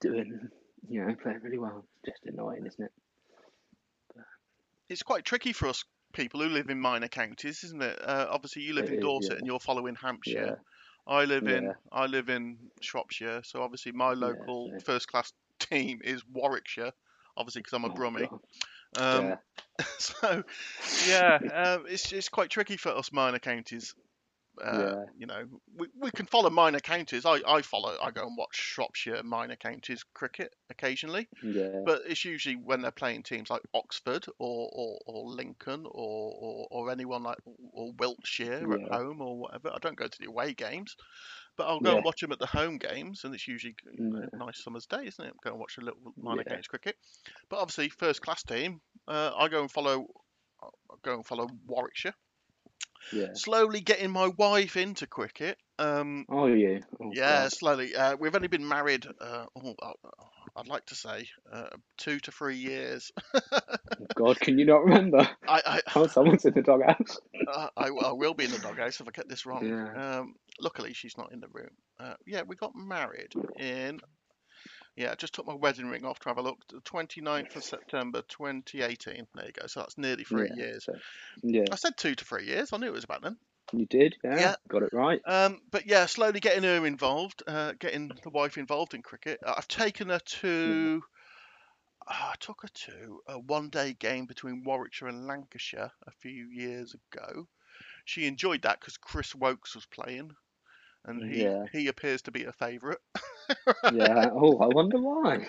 doing 0.00 0.48
you 0.88 1.04
know 1.04 1.14
playing 1.22 1.40
really 1.42 1.58
well. 1.58 1.84
Just 2.04 2.24
annoying, 2.24 2.66
isn't 2.66 2.84
it? 2.84 2.92
It's 4.88 5.02
quite 5.02 5.24
tricky 5.24 5.52
for 5.52 5.68
us 5.68 5.84
people 6.12 6.40
who 6.40 6.48
live 6.48 6.68
in 6.70 6.80
minor 6.80 7.08
counties, 7.08 7.64
isn't 7.64 7.82
it? 7.82 7.98
Uh, 8.02 8.26
obviously, 8.30 8.62
you 8.62 8.74
live 8.74 8.84
It 8.86 8.92
in 8.92 8.98
is, 8.98 9.02
Dorset 9.02 9.32
yeah. 9.32 9.38
and 9.38 9.46
you're 9.46 9.60
following 9.60 9.94
Hampshire. 9.94 10.46
Yeah. 10.46 10.54
I 11.06 11.24
live 11.24 11.46
in 11.46 11.72
I 11.92 12.06
live 12.06 12.28
in 12.30 12.56
Shropshire, 12.80 13.42
so 13.44 13.62
obviously 13.62 13.92
my 13.92 14.12
local 14.14 14.70
so- 14.78 14.84
first 14.84 15.08
class 15.08 15.32
team 15.58 16.00
is 16.02 16.22
Warwickshire. 16.32 16.92
Obviously, 17.36 17.60
because 17.62 17.72
I'm 17.72 17.84
a 17.84 17.88
Oh, 17.88 17.94
Brummie. 17.94 18.28
God. 18.30 18.40
Um, 18.98 19.26
yeah, 19.26 19.36
so 19.98 20.44
yeah, 21.08 21.38
um, 21.52 21.84
it's 21.88 22.12
it's 22.12 22.28
quite 22.28 22.50
tricky 22.50 22.76
for 22.76 22.90
us 22.90 23.12
minor 23.12 23.38
counties. 23.38 23.94
Uh, 24.62 24.78
Yeah. 24.78 25.04
You 25.18 25.26
know, 25.26 25.44
we, 25.76 25.88
we 26.00 26.10
can 26.12 26.26
follow 26.26 26.48
minor 26.48 26.78
counties. 26.78 27.26
I, 27.26 27.40
I 27.44 27.62
follow. 27.62 27.96
I 28.00 28.12
go 28.12 28.24
and 28.24 28.36
watch 28.36 28.54
Shropshire 28.54 29.20
minor 29.24 29.56
counties 29.56 30.04
cricket 30.14 30.54
occasionally, 30.70 31.26
yeah, 31.42 31.80
but 31.84 32.02
it's 32.06 32.24
usually 32.24 32.54
when 32.54 32.80
they're 32.80 32.92
playing 32.92 33.24
teams 33.24 33.50
like 33.50 33.62
Oxford 33.74 34.26
or 34.38 34.70
or, 34.72 34.98
or 35.06 35.28
Lincoln 35.28 35.86
or, 35.86 36.32
or 36.40 36.68
or 36.70 36.90
anyone 36.92 37.24
like 37.24 37.38
or 37.72 37.92
Wiltshire 37.98 38.72
at 38.74 38.92
home 38.92 39.20
or 39.20 39.36
whatever. 39.36 39.70
I 39.74 39.78
don't 39.80 39.96
go 39.96 40.06
to 40.06 40.18
the 40.20 40.26
away 40.28 40.54
games, 40.54 40.96
but 41.56 41.66
I'll 41.66 41.80
go 41.80 41.90
Yeah. 41.90 41.96
and 41.96 42.04
watch 42.04 42.20
them 42.20 42.32
at 42.32 42.38
the 42.38 42.46
home 42.46 42.78
games, 42.78 43.24
and 43.24 43.34
it's 43.34 43.46
usually 43.48 43.74
a 44.32 44.36
nice 44.36 44.62
summer's 44.62 44.86
day, 44.86 45.06
isn't 45.06 45.24
it? 45.24 45.34
Go 45.42 45.50
and 45.50 45.58
watch 45.60 45.78
a 45.78 45.82
little 45.82 46.00
minor 46.16 46.42
Yeah. 46.46 46.50
counties 46.52 46.66
cricket. 46.68 46.96
But 47.48 47.58
obviously, 47.60 47.88
first 47.88 48.20
class 48.22 48.42
team, 48.42 48.80
uh, 49.08 49.32
I 49.36 49.48
go 49.48 49.60
and 49.60 49.70
follow. 49.70 50.06
I 50.62 50.94
go 51.02 51.14
and 51.14 51.26
follow 51.26 51.48
Warwickshire. 51.66 52.14
yeah. 53.12 53.34
Slowly 53.34 53.80
getting 53.80 54.10
my 54.10 54.28
wife 54.28 54.76
into 54.78 55.06
cricket. 55.06 55.58
Um, 55.78 56.24
Oh, 56.28 56.46
yeah. 56.46 56.78
Oh, 57.00 57.10
yeah, 57.12 57.42
God. 57.42 57.52
slowly. 57.52 57.94
Uh, 57.94 58.16
we've 58.16 58.34
only 58.34 58.48
been 58.48 58.66
married. 58.66 59.06
Uh, 59.20 59.44
oh, 59.56 59.74
uh, 59.82 59.92
I'd 60.56 60.68
like 60.68 60.86
to 60.86 60.94
say 60.94 61.28
uh, 61.52 61.68
two 61.98 62.20
to 62.20 62.30
three 62.30 62.56
years. 62.56 63.10
Oh, 64.00 64.06
God, 64.16 64.40
can 64.40 64.58
you 64.58 64.64
not 64.64 64.84
remember? 64.84 65.28
I, 65.46 65.62
I, 65.64 65.80
Oh, 65.94 66.08
someone's 66.08 66.44
in 66.44 66.54
the 66.54 66.62
doghouse. 66.62 67.20
uh, 67.48 67.68
I, 67.76 67.86
I 67.86 68.12
will 68.12 68.34
be 68.34 68.44
in 68.44 68.50
the 68.50 68.58
doghouse 68.58 69.00
if 69.00 69.06
I 69.06 69.12
get 69.12 69.28
this 69.28 69.46
wrong. 69.46 69.64
Yeah. 69.64 70.18
Um, 70.18 70.34
luckily, 70.60 70.92
she's 70.92 71.16
not 71.16 71.32
in 71.32 71.38
the 71.38 71.46
room. 71.52 71.70
Uh, 72.00 72.14
yeah, 72.26 72.42
we 72.42 72.56
got 72.56 72.74
married 72.74 73.32
in. 73.56 74.00
Yeah, 74.96 75.10
I 75.10 75.14
just 75.16 75.34
took 75.34 75.46
my 75.46 75.54
wedding 75.54 75.86
ring 75.88 76.04
off 76.04 76.20
to 76.20 76.28
have 76.28 76.38
a 76.38 76.42
look. 76.42 76.58
The 76.68 76.80
29th 76.80 77.56
of 77.56 77.64
September 77.64 78.22
2018. 78.28 79.26
There 79.34 79.46
you 79.46 79.52
go. 79.52 79.66
So 79.66 79.80
that's 79.80 79.98
nearly 79.98 80.22
three 80.24 80.48
Yeah, 80.56 80.64
years. 80.66 80.84
so- 80.84 80.94
yeah, 81.42 81.64
I 81.72 81.74
said 81.76 81.96
two 81.96 82.14
to 82.14 82.24
three 82.24 82.46
years. 82.46 82.72
I 82.72 82.76
knew 82.76 82.86
it 82.86 82.92
was 82.92 83.04
about 83.04 83.22
then. 83.22 83.36
you 83.72 83.86
did. 83.86 84.16
Yeah, 84.22 84.38
Yeah. 84.38 84.54
got 84.68 84.82
it 84.84 84.92
right. 84.92 85.20
Um, 85.26 85.60
but 85.72 85.86
yeah, 85.86 86.06
slowly 86.06 86.38
getting 86.38 86.62
her 86.62 86.86
involved, 86.86 87.42
uh, 87.46 87.72
getting 87.80 88.12
the 88.22 88.30
wife 88.30 88.56
involved 88.56 88.94
in 88.94 89.02
cricket. 89.02 89.40
I've 89.44 89.66
taken 89.68 90.10
her 90.10 90.20
to. 90.20 91.02
ah, 92.06 92.32
I 92.32 92.34
took 92.38 92.62
her 92.62 92.68
to 92.68 93.20
a 93.26 93.38
one-day 93.38 93.94
game 93.94 94.26
between 94.26 94.62
Warwickshire 94.62 95.08
and 95.08 95.26
Lancashire 95.26 95.90
a 96.06 96.10
few 96.20 96.46
years 96.50 96.94
ago. 96.94 97.48
She 98.04 98.26
enjoyed 98.26 98.62
that 98.62 98.78
because 98.80 98.96
Chris 98.98 99.34
Woakes 99.34 99.74
was 99.74 99.86
playing, 99.86 100.30
and 101.04 101.22
he 101.24 101.50
Yeah. 101.50 101.66
he 101.72 101.88
appears 101.88 102.22
to 102.22 102.32
be 102.32 102.44
a 102.44 102.52
favourite. 102.52 102.98
Yeah. 103.86 104.30
Oh, 104.34 104.58
I 104.58 104.66
wonder 104.68 104.98
why. 104.98 105.46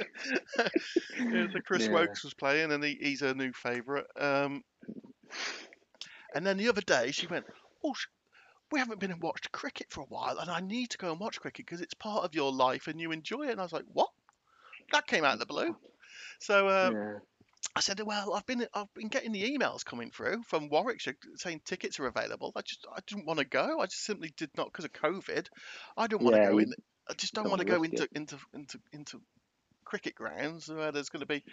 Yeah, 1.32 1.48
so 1.52 1.60
Chris 1.66 1.90
Yeah. 1.90 1.90
Woakes 1.90 2.24
was 2.24 2.34
playing, 2.34 2.72
and 2.72 2.84
he, 2.84 2.96
he's 3.00 3.22
a 3.22 3.34
new 3.34 3.52
favourite. 3.54 4.06
Um, 4.18 4.64
and 6.34 6.46
then 6.46 6.58
the 6.58 6.68
other 6.70 6.82
day, 6.82 7.12
she 7.12 7.26
went, 7.28 7.48
"Oh, 7.84 7.96
we 8.72 8.80
haven't 8.80 9.00
been 9.00 9.12
and 9.12 9.22
watched 9.24 9.52
cricket 9.52 9.92
for 9.92 10.02
a 10.02 10.06
while, 10.08 10.40
and 10.40 10.52
I 10.52 10.62
need 10.62 10.92
to 10.92 10.98
go 10.98 11.12
and 11.12 11.20
watch 11.20 11.40
cricket 11.42 11.66
because 11.66 11.82
it's 11.82 11.94
part 11.96 12.26
of 12.26 12.36
your 12.36 12.52
life 12.52 12.88
and 12.88 13.00
you 13.02 13.12
enjoy 13.12 13.44
it." 13.48 13.52
And 13.52 13.60
I 13.62 13.64
was 13.64 13.74
like, 13.74 13.86
"What?" 13.88 14.12
That 14.92 15.08
came 15.08 15.26
out 15.26 15.34
of 15.36 15.40
the 15.40 15.46
blue. 15.48 15.78
So 16.40 16.70
yeah. 16.82 17.20
I 17.76 17.82
said, 17.82 18.00
"Well, 18.02 18.34
I've 18.34 18.46
been 18.46 18.68
I've 18.74 18.94
been 18.94 19.08
getting 19.08 19.32
the 19.32 19.58
emails 19.58 19.84
coming 19.84 20.12
through 20.12 20.44
from 20.44 20.70
Warwickshire 20.70 21.18
saying 21.36 21.62
tickets 21.66 22.00
are 22.00 22.08
available. 22.08 22.52
I 22.56 22.62
just 22.62 22.86
I 22.94 23.00
didn't 23.06 23.26
want 23.26 23.40
to 23.40 23.46
go. 23.46 23.80
I 23.80 23.86
just 23.86 24.06
simply 24.06 24.34
did 24.38 24.52
not 24.58 24.72
because 24.72 24.86
of 24.86 24.94
COVID. 24.94 25.48
I 25.98 26.08
don't 26.08 26.24
want 26.24 26.36
to 26.36 26.42
Yeah, 26.42 26.52
go 26.52 26.58
in. 26.60 26.74
I 27.10 27.14
just 27.14 27.34
don't 27.34 27.44
don't 27.44 27.52
want 27.52 27.62
to 27.62 27.68
go 27.68 27.84
into 27.84 28.08
into 28.14 28.38
into 28.54 28.80
into 28.92 29.22
cricket 29.84 30.16
grounds 30.16 30.68
where 30.68 30.92
there's 30.92 31.10
going 31.10 31.22
to 31.22 31.28
be, 31.28 31.44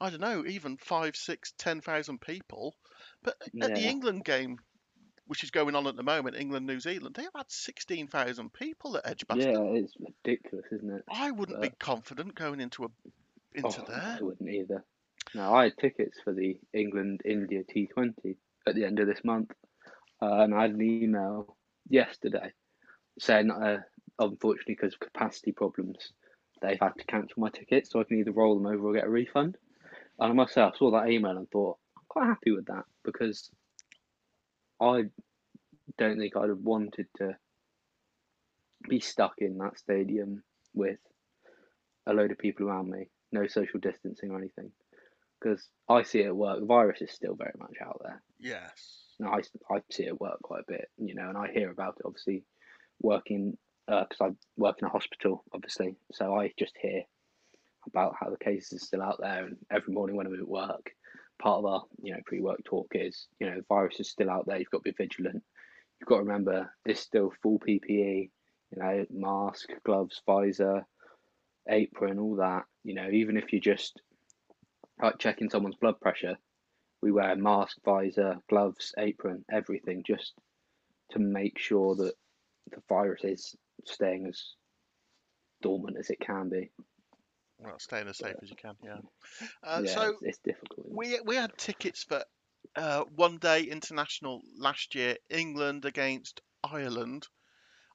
I 0.00 0.10
don't 0.10 0.20
know, 0.20 0.44
even 0.46 0.76
five, 0.78 1.14
six, 1.14 1.52
ten 1.58 1.80
thousand 1.80 2.20
people. 2.20 2.74
But 3.22 3.36
at 3.60 3.74
the 3.74 3.86
England 3.86 4.24
game, 4.24 4.58
which 5.26 5.44
is 5.44 5.50
going 5.50 5.74
on 5.74 5.86
at 5.86 5.96
the 5.96 6.02
moment, 6.02 6.36
England 6.36 6.66
New 6.66 6.80
Zealand, 6.80 7.14
they 7.14 7.24
have 7.24 7.34
had 7.36 7.50
sixteen 7.50 8.08
thousand 8.08 8.52
people 8.52 8.96
at 8.96 9.06
Edgbaston. 9.06 9.52
Yeah, 9.52 9.82
it's 9.82 9.94
ridiculous, 9.98 10.66
isn't 10.72 10.90
it? 10.90 11.04
I 11.08 11.30
wouldn't 11.30 11.60
be 11.60 11.70
confident 11.78 12.34
going 12.34 12.60
into 12.60 12.84
a 12.84 12.88
into 13.54 13.82
oh, 13.82 13.84
there. 13.86 14.16
I 14.18 14.22
wouldn't 14.22 14.50
either. 14.50 14.84
No, 15.34 15.52
I 15.52 15.64
had 15.64 15.78
tickets 15.78 16.20
for 16.22 16.32
the 16.32 16.58
England 16.72 17.22
India 17.24 17.62
T20 17.64 18.36
at 18.66 18.74
the 18.74 18.84
end 18.84 19.00
of 19.00 19.08
this 19.08 19.24
month, 19.24 19.50
uh, 20.22 20.42
and 20.42 20.54
I 20.54 20.62
had 20.62 20.70
an 20.72 20.82
email 20.82 21.56
yesterday 21.88 22.52
saying, 23.18 23.50
uh, 23.50 23.78
unfortunately, 24.18 24.76
because 24.76 24.94
of 24.94 25.00
capacity 25.00 25.52
problems, 25.52 26.12
they've 26.62 26.78
had 26.80 26.96
to 26.98 27.04
cancel 27.04 27.40
my 27.40 27.50
tickets, 27.50 27.90
so 27.90 28.00
I 28.00 28.04
can 28.04 28.18
either 28.18 28.30
roll 28.32 28.54
them 28.54 28.66
over 28.66 28.88
or 28.88 28.94
get 28.94 29.04
a 29.04 29.10
refund. 29.10 29.56
And 30.20 30.30
I 30.30 30.34
myself 30.34 30.76
saw 30.76 30.92
that 30.92 31.10
email 31.10 31.36
and 31.36 31.50
thought, 31.50 31.78
I'm 31.96 32.04
quite 32.08 32.26
happy 32.26 32.52
with 32.52 32.66
that 32.66 32.84
because 33.04 33.50
I 34.80 35.04
don't 35.98 36.18
think 36.18 36.36
I'd 36.36 36.48
have 36.48 36.58
wanted 36.58 37.06
to 37.16 37.36
be 38.88 39.00
stuck 39.00 39.34
in 39.38 39.58
that 39.58 39.78
stadium 39.78 40.44
with 40.74 40.98
a 42.06 42.12
load 42.12 42.30
of 42.30 42.38
people 42.38 42.68
around 42.68 42.90
me, 42.90 43.08
no 43.32 43.46
social 43.48 43.80
distancing 43.80 44.30
or 44.30 44.38
anything. 44.38 44.70
Because 45.44 45.68
I 45.90 46.02
see 46.02 46.20
it 46.20 46.28
at 46.28 46.36
work, 46.36 46.60
the 46.60 46.66
virus 46.66 47.02
is 47.02 47.10
still 47.10 47.34
very 47.34 47.52
much 47.58 47.74
out 47.84 48.00
there. 48.02 48.22
Yes. 48.40 48.72
And 49.20 49.28
I, 49.28 49.40
I 49.70 49.80
see 49.90 50.04
it 50.04 50.08
at 50.08 50.20
work 50.20 50.40
quite 50.42 50.62
a 50.62 50.72
bit, 50.72 50.88
you 50.96 51.14
know, 51.14 51.28
and 51.28 51.36
I 51.36 51.52
hear 51.52 51.70
about 51.70 51.96
it 51.98 52.06
obviously 52.06 52.44
working, 53.00 53.58
uh, 53.86 54.04
because 54.08 54.32
I 54.32 54.34
work 54.56 54.76
in 54.80 54.86
a 54.86 54.90
hospital, 54.90 55.44
obviously. 55.52 55.96
So 56.12 56.34
I 56.34 56.50
just 56.58 56.72
hear 56.80 57.02
about 57.86 58.14
how 58.18 58.30
the 58.30 58.42
cases 58.42 58.82
are 58.82 58.86
still 58.86 59.02
out 59.02 59.18
there. 59.20 59.44
And 59.44 59.56
every 59.70 59.92
morning 59.92 60.16
when 60.16 60.26
I'm 60.26 60.34
at 60.34 60.48
work, 60.48 60.90
part 61.38 61.58
of 61.58 61.66
our, 61.66 61.82
you 62.02 62.12
know, 62.12 62.20
pre 62.24 62.40
work 62.40 62.64
talk 62.64 62.88
is, 62.92 63.26
you 63.38 63.48
know, 63.48 63.56
the 63.56 63.64
virus 63.68 64.00
is 64.00 64.08
still 64.08 64.30
out 64.30 64.46
there. 64.46 64.58
You've 64.58 64.70
got 64.70 64.84
to 64.84 64.92
be 64.92 64.96
vigilant. 64.96 65.42
You've 66.00 66.08
got 66.08 66.16
to 66.16 66.22
remember 66.22 66.72
it's 66.86 67.00
still 67.00 67.32
full 67.42 67.60
PPE, 67.60 68.30
you 68.70 68.82
know, 68.82 69.04
mask, 69.10 69.68
gloves, 69.84 70.22
visor, 70.24 70.86
apron, 71.68 72.18
all 72.18 72.36
that. 72.36 72.64
You 72.82 72.94
know, 72.94 73.10
even 73.10 73.36
if 73.36 73.52
you 73.52 73.60
just 73.60 74.00
like 75.02 75.18
checking 75.18 75.50
someone's 75.50 75.76
blood 75.76 76.00
pressure, 76.00 76.36
we 77.02 77.12
wear 77.12 77.36
mask, 77.36 77.78
visor, 77.84 78.36
gloves, 78.48 78.94
apron, 78.98 79.44
everything 79.50 80.02
just 80.06 80.34
to 81.12 81.18
make 81.18 81.58
sure 81.58 81.94
that 81.96 82.14
the 82.70 82.82
virus 82.88 83.24
is 83.24 83.56
staying 83.84 84.26
as 84.26 84.54
dormant 85.62 85.96
as 85.98 86.10
it 86.10 86.20
can 86.20 86.48
be. 86.48 86.70
Well, 87.58 87.78
staying 87.78 88.08
as 88.08 88.18
safe 88.18 88.36
as 88.42 88.50
you 88.50 88.56
can. 88.56 88.76
Yeah. 88.82 89.00
Uh, 89.62 89.82
yeah, 89.82 89.94
so 89.94 90.08
it's, 90.10 90.22
it's 90.22 90.38
difficult. 90.38 90.86
we 90.90 91.18
we 91.24 91.36
had 91.36 91.56
tickets 91.58 92.04
for 92.04 92.22
uh, 92.76 93.04
one 93.04 93.38
day 93.38 93.62
international 93.64 94.40
last 94.56 94.94
year, 94.94 95.16
England 95.30 95.84
against 95.84 96.40
Ireland. 96.62 97.26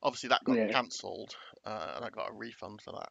Obviously, 0.01 0.29
that 0.29 0.43
got 0.45 0.57
Yeah. 0.57 0.71
cancelled, 0.71 1.35
uh, 1.65 1.93
and 1.97 2.05
I 2.05 2.09
got 2.09 2.29
a 2.29 2.33
refund 2.33 2.81
for 2.81 2.93
that. 2.93 3.09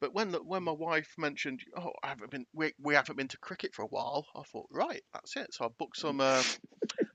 But 0.00 0.12
when 0.12 0.30
the, 0.30 0.38
when 0.38 0.62
my 0.62 0.72
wife 0.72 1.14
mentioned, 1.16 1.60
oh, 1.76 1.92
I 2.02 2.08
haven't 2.08 2.30
been, 2.30 2.46
we, 2.52 2.72
we 2.78 2.94
haven't 2.94 3.16
been 3.16 3.28
to 3.28 3.38
cricket 3.38 3.74
for 3.74 3.82
a 3.82 3.86
while, 3.86 4.26
I 4.36 4.42
thought, 4.42 4.66
right, 4.70 5.02
that's 5.14 5.36
it. 5.36 5.54
So 5.54 5.64
I 5.64 5.68
booked 5.78 5.96
some, 5.96 6.20
uh, 6.20 6.42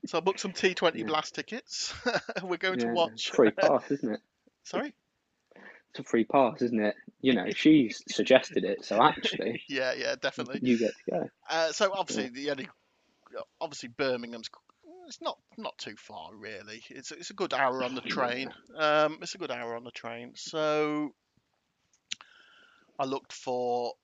so 0.06 0.18
I 0.18 0.20
booked 0.20 0.40
some 0.40 0.52
T20 0.52 0.96
Yeah. 0.96 1.04
Blast 1.06 1.34
tickets. 1.34 1.94
We're 2.42 2.56
going 2.56 2.80
to 2.80 2.88
watch. 2.88 3.30
free 3.30 3.52
pass, 3.52 3.88
isn't 3.90 4.14
it? 4.14 4.20
Sorry. 4.64 4.92
it's 5.90 6.00
a 6.00 6.04
free 6.04 6.24
pass, 6.24 6.60
isn't 6.62 6.80
it? 6.80 6.96
You 7.20 7.34
know, 7.34 7.46
she 7.54 7.92
suggested 8.08 8.64
it, 8.64 8.84
so 8.84 9.00
actually, 9.00 9.62
yeah, 9.68 9.92
yeah, 9.96 10.16
definitely. 10.20 10.58
you 10.62 10.78
get 10.78 10.92
to 11.04 11.10
go. 11.10 11.30
Uh, 11.48 11.70
so 11.70 11.92
obviously 11.94 12.28
the 12.30 12.50
only, 12.50 12.68
obviously 13.60 13.90
Birmingham's. 13.90 14.50
It's 15.08 15.20
not 15.20 15.36
not 15.58 15.76
too 15.78 15.96
far 15.96 16.30
really. 16.34 16.80
It's 16.88 17.10
it's 17.10 17.30
a 17.30 17.34
good 17.34 17.52
hour 17.52 17.82
on 17.82 17.96
the 17.96 18.00
train. 18.00 18.52
Um, 18.76 19.18
it's 19.20 19.34
a 19.34 19.38
good 19.38 19.50
hour 19.50 19.74
on 19.74 19.82
the 19.82 19.90
train. 19.90 20.32
So 20.36 21.12
I 23.02 23.04
looked 23.04 23.32
for 23.32 23.94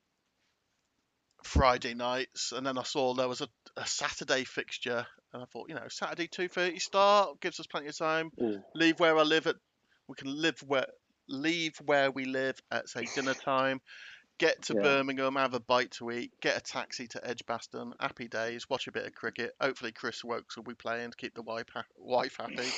Friday 1.44 1.94
nights, 1.94 2.50
and 2.50 2.66
then 2.66 2.76
I 2.76 2.82
saw 2.82 3.14
there 3.14 3.28
was 3.28 3.40
a, 3.40 3.48
a 3.76 3.86
Saturday 3.86 4.42
fixture, 4.42 5.06
and 5.32 5.40
I 5.40 5.46
thought, 5.46 5.68
you 5.68 5.76
know, 5.76 5.86
Saturday 5.88 6.26
two 6.26 6.48
thirty 6.48 6.80
start 6.80 7.40
gives 7.40 7.60
us 7.60 7.68
plenty 7.68 7.86
of 7.86 7.96
time. 7.96 8.32
Ooh, 8.42 8.60
Leave 8.74 8.98
where 8.98 9.16
I 9.16 9.22
live 9.22 9.46
at. 9.46 9.54
We 10.08 10.16
can 10.16 10.42
live 10.42 10.58
where 10.66 10.88
leave 11.28 11.76
where 11.86 12.10
we 12.10 12.24
live 12.24 12.58
at 12.72 12.88
say 12.88 13.06
dinner 13.14 13.34
time. 13.34 13.80
Get 14.38 14.62
to 14.66 14.74
Yeah. 14.74 14.82
Birmingham, 14.82 15.34
have 15.34 15.54
a 15.54 15.60
bite 15.60 15.90
to 15.92 16.10
eat, 16.12 16.30
get 16.40 16.56
a 16.56 16.60
taxi 16.60 17.08
to 17.08 17.28
Edgbaston. 17.28 17.92
Happy 17.98 18.28
days. 18.28 18.70
Watch 18.70 18.86
a 18.86 18.92
bit 18.92 19.04
of 19.04 19.12
cricket. 19.14 19.52
Hopefully, 19.60 19.90
Chris 19.90 20.22
Woakes 20.22 20.56
will 20.56 20.62
be 20.64 20.74
playing 20.74 21.10
to 21.10 21.16
keep 21.16 21.34
the 21.34 21.42
wife 21.42 21.66
ha- 21.74 21.84
wife 21.98 22.36
happy. 22.38 22.68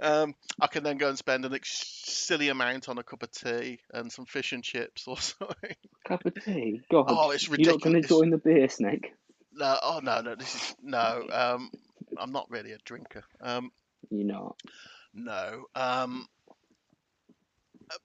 Um, 0.00 0.34
I 0.60 0.68
can 0.68 0.82
then 0.84 0.96
go 0.96 1.08
and 1.08 1.18
spend 1.18 1.44
an 1.44 1.54
ex- 1.54 2.02
silly 2.04 2.48
amount 2.48 2.88
on 2.88 2.98
a 2.98 3.02
cup 3.02 3.22
of 3.22 3.30
tea 3.30 3.78
and 3.92 4.10
some 4.10 4.24
fish 4.26 4.52
and 4.52 4.62
chips 4.64 5.06
or 5.06 5.16
something. 5.20 5.74
cup 6.06 6.24
of 6.24 6.34
tea. 6.44 6.80
God, 6.90 7.04
Oh, 7.08 7.30
it's 7.30 7.48
ridiculous. 7.48 7.84
you're 7.84 7.92
not 7.92 7.92
going 7.92 8.02
to 8.02 8.08
join 8.08 8.30
the 8.30 8.38
beer 8.38 8.68
snake. 8.68 9.12
No, 9.52 9.78
oh 9.82 10.00
no, 10.02 10.20
no, 10.22 10.34
this 10.34 10.54
is 10.54 10.74
no. 10.82 11.26
Um, 11.30 11.70
I'm 12.16 12.32
not 12.32 12.46
really 12.50 12.72
a 12.72 12.78
drinker. 12.84 13.22
Um, 13.40 13.70
You're 14.10 14.24
not. 14.26 14.56
no. 15.14 15.64
Um, 15.74 16.26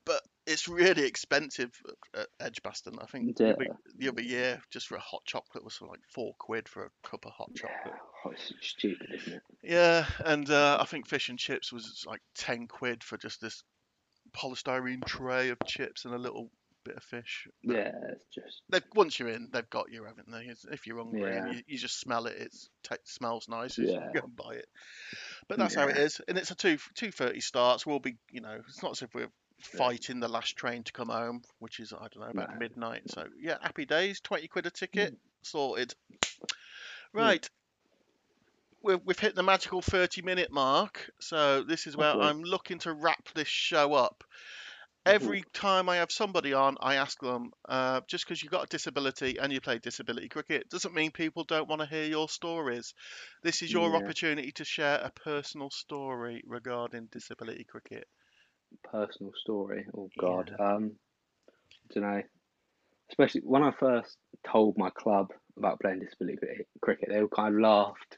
but 0.05 0.21
it's 0.47 0.67
really 0.67 1.03
expensive 1.03 1.69
at 2.15 2.27
Edgbaston. 2.39 2.97
I 2.99 3.05
think 3.05 3.35
the, 3.35 3.45
Yeah. 3.45 3.51
other, 3.51 3.67
the 3.97 4.09
other 4.09 4.21
year, 4.21 4.61
just 4.71 4.87
for 4.87 4.95
a 4.95 4.99
hot 5.01 5.23
chocolate, 5.25 5.63
was 5.63 5.79
like 5.81 5.99
four 6.13 6.33
quid 6.39 6.67
for 6.67 6.85
a 6.85 7.07
cup 7.07 7.25
of 7.25 7.33
hot 7.33 7.53
chocolate. 7.53 7.99
oh, 8.25 8.31
it's 8.31 8.51
stupid, 8.61 9.09
isn't 9.13 9.33
it? 9.33 9.41
Yeah, 9.63 10.05
and 10.25 10.49
uh, 10.49 10.77
I 10.79 10.85
think 10.85 11.07
fish 11.07 11.29
and 11.29 11.37
chips 11.37 11.71
was 11.71 12.03
like 12.07 12.21
ten 12.35 12.67
quid 12.67 13.03
for 13.03 13.17
just 13.17 13.41
this 13.41 13.63
polystyrene 14.35 15.05
tray 15.05 15.49
of 15.49 15.57
chips 15.65 16.05
and 16.05 16.13
a 16.13 16.17
little 16.17 16.49
bit 16.85 16.95
of 16.95 17.03
fish. 17.03 17.47
But 17.63 17.75
Yeah, 17.75 17.91
it's 18.11 18.33
just 18.33 18.61
They've, 18.69 18.83
once 18.95 19.19
you're 19.19 19.29
in, 19.29 19.49
they've 19.51 19.69
got 19.69 19.91
you, 19.91 20.03
haven't 20.05 20.31
they? 20.31 20.49
If 20.71 20.87
you're 20.87 20.97
hungry 20.97 21.21
Yeah. 21.21 21.51
you, 21.51 21.61
you 21.67 21.77
just 21.77 21.99
smell 21.99 22.25
it, 22.27 22.37
it's 22.39 22.69
ta 22.83 22.95
smells 23.03 23.47
nice. 23.49 23.77
You 23.77 23.87
Yeah. 23.91 24.11
go 24.13 24.21
and 24.23 24.35
buy 24.35 24.53
it. 24.55 24.67
But 25.47 25.59
that's 25.59 25.75
how 25.75 25.87
it 25.87 25.97
is, 25.97 26.21
and 26.27 26.37
it's 26.37 26.51
a 26.51 26.55
two 26.55 26.77
two 26.95 27.11
thirty 27.11 27.39
starts. 27.41 27.85
We'll 27.85 27.99
be, 27.99 28.17
you 28.31 28.41
know, 28.41 28.61
it's 28.67 28.83
not 28.83 28.91
as 28.91 29.01
if 29.01 29.13
we're 29.13 29.31
fighting 29.59 30.19
the 30.19 30.27
last 30.27 30.55
train 30.55 30.83
to 30.83 30.91
come 30.91 31.09
home, 31.09 31.41
which 31.59 31.79
is 31.79 31.93
I 31.93 32.07
don't 32.07 32.17
know 32.17 32.29
about 32.29 32.53
No. 32.53 32.59
midnight. 32.59 33.09
So 33.09 33.27
yeah, 33.39 33.57
happy 33.61 33.85
days. 33.85 34.19
Twenty 34.19 34.47
quid 34.47 34.65
a 34.65 34.71
ticket, 34.71 35.13
Mm. 35.13 35.17
sorted. 35.41 35.95
Right. 37.13 37.49
We've, 38.83 38.99
we've 39.03 39.19
hit 39.19 39.35
the 39.35 39.43
magical 39.43 39.81
30 39.81 40.21
minute 40.21 40.51
mark, 40.51 41.09
so 41.19 41.63
this 41.63 41.87
is 41.87 41.97
where 41.97 42.09
Lovely. 42.09 42.27
I'm 42.27 42.43
looking 42.43 42.79
to 42.79 42.93
wrap 42.93 43.27
this 43.33 43.47
show 43.47 43.93
up. 43.95 44.23
Mhm. 45.05 45.13
Every 45.13 45.43
time 45.53 45.89
I 45.89 45.97
have 45.97 46.11
somebody 46.11 46.53
on, 46.53 46.77
I 46.79 46.95
ask 46.95 47.19
them, 47.19 47.51
uh, 47.67 48.01
just 48.07 48.25
because 48.25 48.43
you've 48.43 48.51
got 48.51 48.65
a 48.65 48.67
disability 48.67 49.37
and 49.39 49.51
you 49.51 49.61
play 49.61 49.79
disability 49.79 50.29
cricket 50.29 50.69
doesn't 50.69 50.93
mean 50.93 51.11
people 51.11 51.43
don't 51.43 51.67
want 51.67 51.81
to 51.81 51.87
hear 51.87 52.05
your 52.05 52.29
stories. 52.29 52.93
This 53.41 53.61
is 53.61 53.71
your 53.71 53.89
Yeah. 53.89 53.97
opportunity 53.97 54.51
to 54.53 54.65
share 54.65 54.99
a 54.99 55.09
personal 55.11 55.69
story 55.69 56.43
regarding 56.45 57.07
disability 57.07 57.63
cricket. 57.63 58.07
Personal 58.91 59.33
story. 59.35 59.85
Oh 59.95 60.09
God. 60.19 60.55
Um, 60.59 60.93
don't 61.93 62.03
know. 62.03 62.21
Especially 63.09 63.41
when 63.41 63.63
I 63.63 63.71
first 63.71 64.17
told 64.45 64.77
my 64.77 64.89
club 64.89 65.31
about 65.57 65.79
playing 65.79 65.99
disability 65.99 66.65
cricket, 66.81 67.09
they 67.09 67.21
all 67.21 67.27
kind 67.27 67.55
of 67.55 67.61
laughed. 67.61 68.17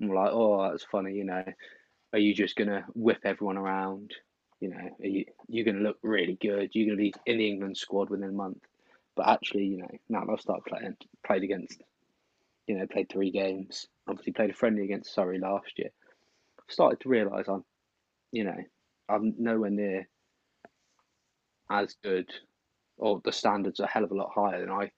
I'm 0.00 0.08
like, 0.08 0.30
oh, 0.32 0.70
that's 0.70 0.84
funny. 0.84 1.12
You 1.12 1.24
know, 1.24 1.44
are 2.12 2.18
you 2.18 2.34
just 2.34 2.56
gonna 2.56 2.84
whip 2.94 3.18
everyone 3.24 3.58
around? 3.58 4.12
You 4.60 4.70
know, 4.70 4.76
are 5.02 5.06
you 5.06 5.24
you're 5.48 5.64
gonna 5.64 5.84
look 5.84 5.98
really 6.02 6.38
good? 6.40 6.70
You're 6.72 6.86
gonna 6.86 6.96
be 6.96 7.14
in 7.26 7.38
the 7.38 7.48
England 7.48 7.76
squad 7.76 8.10
within 8.10 8.30
a 8.30 8.32
month. 8.32 8.62
But 9.16 9.28
actually, 9.28 9.64
you 9.64 9.78
know, 9.78 9.90
now 10.08 10.24
I've 10.30 10.40
started 10.40 10.64
playing, 10.64 10.96
played 11.24 11.44
against, 11.44 11.80
you 12.66 12.76
know, 12.76 12.86
played 12.86 13.08
three 13.08 13.30
games. 13.30 13.86
Obviously, 14.08 14.32
played 14.32 14.50
a 14.50 14.54
friendly 14.54 14.82
against 14.84 15.14
Surrey 15.14 15.38
last 15.38 15.78
year. 15.78 15.90
I've 16.58 16.72
started 16.72 17.00
to 17.00 17.08
realise 17.08 17.46
I'm, 17.46 17.64
you 18.32 18.44
know, 18.44 18.56
I'm 19.08 19.34
nowhere 19.38 19.70
near 19.70 20.08
as 21.70 21.96
good, 22.02 22.30
or 22.96 23.20
the 23.24 23.32
standards 23.32 23.80
are 23.80 23.84
a 23.84 23.90
hell 23.90 24.04
of 24.04 24.10
a 24.10 24.14
lot 24.14 24.32
higher 24.34 24.60
than 24.60 24.70
I, 24.70 24.90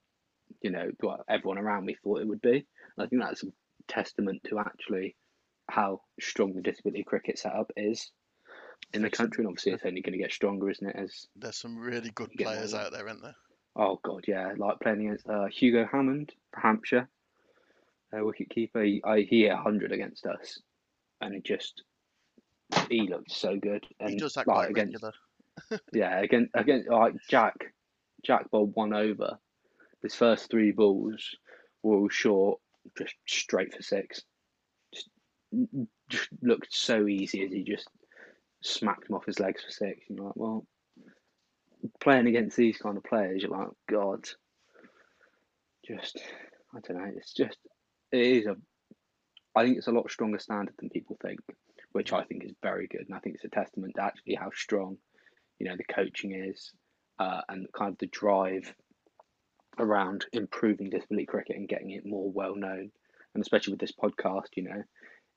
you 0.63 0.71
know, 0.71 0.91
what 1.01 1.21
everyone 1.29 1.59
around 1.59 1.85
me 1.85 1.97
thought 2.03 2.21
it 2.21 2.29
would 2.29 2.41
be. 2.41 2.67
And 2.97 3.07
I 3.07 3.07
think 3.07 3.23
that's 3.23 3.45
a 3.45 3.49
testament 3.89 4.43
to 4.49 4.59
actually 4.59 5.17
how 5.69 6.01
strong 6.21 6.55
the 6.55 6.63
disability 6.63 7.05
cricket 7.05 7.39
setup 7.39 7.71
is 7.77 8.11
in 8.93 9.03
the 9.03 9.11
country. 9.11 9.43
And 9.43 9.49
obviously, 9.49 9.73
it's 9.73 9.85
only 9.85 10.03
going 10.03 10.13
to 10.13 10.23
get 10.23 10.33
stronger, 10.33 10.71
isn't 10.71 10.89
it? 10.89 10.97
As 10.97 11.27
There's 11.37 11.57
some 11.57 11.79
really 11.79 12.11
good 12.11 12.31
You 12.33 12.39
get 12.39 12.45
more 12.45 12.55
players 12.55 12.75
out 12.75 12.93
there, 12.93 13.09
aren't 13.09 13.23
there? 13.23 13.37
oh 13.77 14.01
god, 14.03 14.25
yeah, 14.27 14.53
like 14.57 14.81
playing 14.81 15.07
against 15.07 15.29
uh, 15.29 15.47
Hugo 15.47 15.87
Hammond 15.91 16.33
for 16.53 16.61
Hampshire, 16.61 17.09
uh, 18.13 18.25
wicket 18.25 18.51
keeper. 18.51 18.83
He, 18.83 19.03
I, 19.05 19.21
he 19.21 19.43
hit 19.43 19.53
hundred 19.53 19.93
against 19.93 20.27
us, 20.27 20.61
and 21.21 21.35
it 21.35 21.45
just 21.45 21.83
he 22.89 23.09
looked 23.09 23.33
so 23.33 23.57
good. 23.57 23.85
And 24.01 24.11
He 24.11 24.17
does 24.17 24.35
that 24.35 24.47
like, 24.47 24.55
quite 24.57 24.71
against 24.71 24.95
regular. 24.95 25.13
Yeah, 25.93 26.21
again, 26.21 26.51
again, 26.55 26.85
like 26.89 27.15
Jack, 27.29 27.73
Jack 28.23 28.51
bowled 28.51 28.75
one 28.75 28.93
over. 28.93 29.39
His 30.03 30.15
first 30.15 30.51
three 30.51 30.73
balls 30.73 31.35
were 31.83 31.97
all 31.97 32.09
short, 32.09 32.61
just 32.99 33.15
straight 33.27 33.75
for 33.75 33.83
six. 33.83 34.23
Just, 34.93 35.09
just 36.09 36.29
looked 36.43 36.75
so 36.75 37.07
easy 37.07 37.45
as 37.45 37.53
he 37.53 37.63
just 37.63 37.89
smacked 38.63 39.09
him 39.09 39.17
off 39.17 39.27
his 39.27 39.41
legs 39.41 39.63
for 39.65 39.71
six. 39.71 40.01
You're 40.09 40.27
like, 40.27 40.37
well, 40.37 40.67
playing 42.01 42.27
against 42.27 42.57
these 42.57 42.79
kind 42.79 42.97
of 42.97 43.05
players, 43.05 43.43
you're 43.43 43.51
like, 43.51 43.69
God, 43.89 44.29
just, 45.87 46.21
I 46.75 46.81
don't 46.81 46.99
know, 46.99 47.13
it's 47.17 47.33
just, 47.33 47.59
it 48.13 48.21
is 48.21 48.47
a, 48.47 48.57
I 49.55 49.65
think 49.65 49.79
it's 49.79 49.87
a 49.87 49.93
lot 49.93 50.11
stronger 50.11 50.39
standard 50.39 50.75
than 50.79 50.91
people 50.91 51.17
think, 51.23 51.41
which 51.97 52.13
I 52.13 52.25
think 52.25 52.45
is 52.45 52.53
very 52.63 52.87
good. 52.89 53.07
And 53.07 53.15
I 53.15 53.21
think 53.21 53.37
it's 53.37 53.47
a 53.47 53.49
testament 53.49 53.95
to 53.97 54.03
actually 54.03 54.35
how 54.35 54.51
strong 54.55 54.99
you 55.59 55.67
know 55.67 55.77
the 55.79 55.95
coaching 55.95 56.35
is 56.35 56.71
uh, 57.19 57.41
and 57.49 57.67
kind 57.73 57.93
of 57.93 57.99
the 57.99 58.07
drive 58.09 58.75
around 59.79 60.27
improving 60.35 60.91
disability 60.91 61.25
cricket 61.25 61.57
and 61.57 61.67
getting 61.67 61.93
it 61.93 62.05
more 62.05 62.31
well 62.31 62.55
known. 62.55 62.91
And 63.33 63.41
especially 63.41 63.73
with 63.73 63.81
this 63.81 63.95
podcast 63.99 64.49
you 64.57 64.65
know 64.65 64.83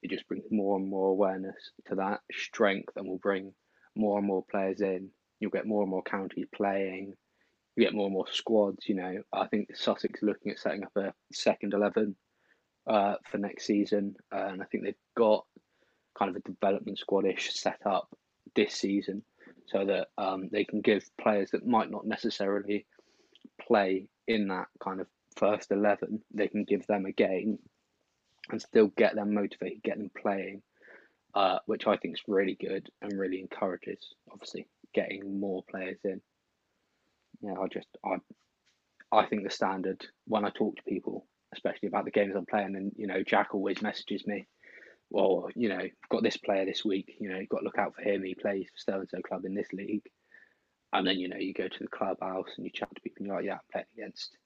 it 0.01 0.11
just 0.11 0.27
brings 0.27 0.43
more 0.51 0.75
and 0.75 0.89
more 0.89 1.07
awareness 1.11 1.71
to 1.87 1.95
that 1.95 2.19
strength 2.29 2.91
and 2.97 3.07
will 3.07 3.19
bring 3.19 3.53
more 3.95 4.17
and 4.17 4.27
more 4.27 4.43
players 4.51 4.81
in. 4.81 5.09
You'll 5.39 5.51
get 5.51 5.65
more 5.65 5.83
and 5.83 5.91
more 5.91 6.03
counties 6.03 6.47
playing. 6.53 7.13
You 7.77 7.85
get 7.85 7.93
more 7.93 8.07
and 8.07 8.13
more 8.13 8.27
squads 8.29 8.89
you 8.89 8.95
know. 8.95 9.21
I 9.31 9.47
think 9.47 9.73
sussex 9.77 10.21
looking 10.21 10.51
at 10.51 10.59
setting 10.59 10.83
up 10.83 10.91
a 10.97 11.13
second 11.31 11.73
11 11.73 12.17
uh, 12.85 13.15
for 13.31 13.37
next 13.37 13.65
season 13.65 14.15
uh, 14.33 14.47
and 14.51 14.61
i 14.61 14.65
think 14.65 14.83
they've 14.83 15.05
got 15.15 15.45
kind 16.19 16.29
of 16.29 16.35
a 16.35 16.41
development 16.41 16.99
squadish 16.99 17.53
set 17.53 17.79
up 17.85 18.09
this 18.55 18.75
season 18.75 19.23
so 19.67 19.85
that 19.85 20.09
um, 20.17 20.49
they 20.51 20.65
can 20.65 20.81
give 20.81 21.09
players 21.21 21.51
that 21.51 21.65
might 21.65 21.89
not 21.89 22.05
necessarily 22.05 22.85
play 23.65 24.07
in 24.27 24.49
that 24.49 24.67
kind 24.83 24.99
of 24.99 25.07
first 25.35 25.71
11, 25.71 26.21
they 26.33 26.47
can 26.47 26.63
give 26.63 26.85
them 26.87 27.05
a 27.05 27.11
game 27.11 27.57
and 28.51 28.61
still 28.61 28.87
get 28.97 29.15
them 29.15 29.33
motivated, 29.33 29.83
get 29.83 29.97
them 29.97 30.11
playing, 30.19 30.61
uh, 31.33 31.59
which 31.65 31.87
I 31.87 31.97
think 31.97 32.15
is 32.15 32.23
really 32.27 32.57
good 32.59 32.89
and 33.01 33.17
really 33.17 33.39
encourages, 33.39 33.99
obviously, 34.31 34.67
getting 34.93 35.39
more 35.39 35.63
players 35.69 35.99
in. 36.03 36.21
Yeah, 37.41 37.53
I 37.61 37.67
just, 37.67 37.87
I, 38.03 38.15
I 39.11 39.25
think 39.25 39.43
the 39.43 39.49
standard, 39.49 40.05
when 40.25 40.45
I 40.45 40.49
talk 40.49 40.75
to 40.75 40.83
people, 40.83 41.25
especially 41.53 41.87
about 41.87 42.05
the 42.05 42.11
games 42.11 42.35
I'm 42.35 42.45
playing, 42.45 42.75
and, 42.75 42.91
you 42.97 43.07
know, 43.07 43.23
Jack 43.23 43.53
always 43.53 43.81
messages 43.81 44.25
me, 44.27 44.47
well, 45.09 45.49
you 45.55 45.69
know, 45.69 45.81
got 46.09 46.23
this 46.23 46.37
player 46.37 46.65
this 46.65 46.85
week, 46.85 47.15
you 47.19 47.29
know, 47.29 47.39
you've 47.39 47.49
got 47.49 47.59
to 47.59 47.65
look 47.65 47.77
out 47.77 47.95
for 47.95 48.01
him. 48.01 48.23
He 48.23 48.35
plays 48.35 48.67
for 48.67 48.91
so 48.91 48.99
and 48.99 49.09
so 49.09 49.21
club 49.21 49.45
in 49.45 49.55
this 49.55 49.71
league. 49.73 50.03
And 50.93 51.05
then, 51.05 51.19
you 51.19 51.29
know, 51.29 51.37
you 51.37 51.53
go 51.53 51.67
to 51.67 51.79
the 51.79 51.87
clubhouse 51.87 52.49
and 52.57 52.65
you 52.65 52.71
chat 52.71 52.89
to 52.93 53.01
people 53.01 53.17
and 53.19 53.27
you're 53.27 53.35
like, 53.35 53.45
yeah, 53.45 53.53
I'm 53.53 53.59
playing 53.71 53.85
against, 53.97 54.37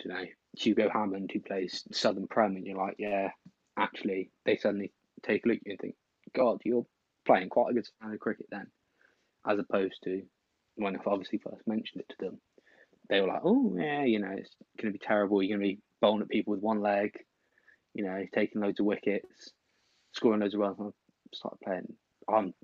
I 0.00 0.08
don't 0.08 0.18
know, 0.20 0.28
Hugo 0.56 0.88
Hammond 0.92 1.30
who 1.32 1.40
plays 1.40 1.84
Southern 1.92 2.26
Prem. 2.28 2.56
And 2.56 2.66
you're 2.66 2.76
like, 2.76 2.96
yeah, 2.98 3.30
actually, 3.76 4.30
they 4.44 4.56
suddenly 4.56 4.92
take 5.24 5.44
a 5.44 5.48
look 5.48 5.58
at 5.58 5.66
you 5.66 5.72
and 5.72 5.80
think, 5.80 5.94
God, 6.34 6.58
you're 6.64 6.86
playing 7.26 7.48
quite 7.48 7.70
a 7.70 7.74
good 7.74 7.86
standard 7.86 8.14
of 8.14 8.20
cricket 8.20 8.46
then. 8.50 8.66
As 9.46 9.58
opposed 9.58 9.98
to 10.04 10.22
when 10.76 10.96
I've 10.96 11.06
obviously 11.06 11.38
first 11.38 11.66
mentioned 11.66 12.02
it 12.02 12.14
to 12.18 12.24
them, 12.24 12.40
they 13.08 13.20
were 13.20 13.28
like, 13.28 13.42
oh, 13.44 13.74
yeah, 13.76 14.04
you 14.04 14.18
know, 14.18 14.30
it's 14.36 14.54
going 14.80 14.92
to 14.92 14.98
be 14.98 15.04
terrible. 15.04 15.42
You're 15.42 15.56
going 15.56 15.68
to 15.68 15.74
be 15.76 15.82
bowling 16.00 16.22
at 16.22 16.28
people 16.28 16.52
with 16.52 16.62
one 16.62 16.80
leg, 16.80 17.12
you 17.94 18.04
know, 18.04 18.24
taking 18.34 18.60
loads 18.60 18.80
of 18.80 18.86
wickets 18.86 19.52
scoring 20.12 20.40
loads 20.40 20.54
of 20.54 20.60
runs. 20.60 20.76
I 20.80 20.90
started 21.34 21.58
playing. 21.64 21.96
I'm 22.28 22.54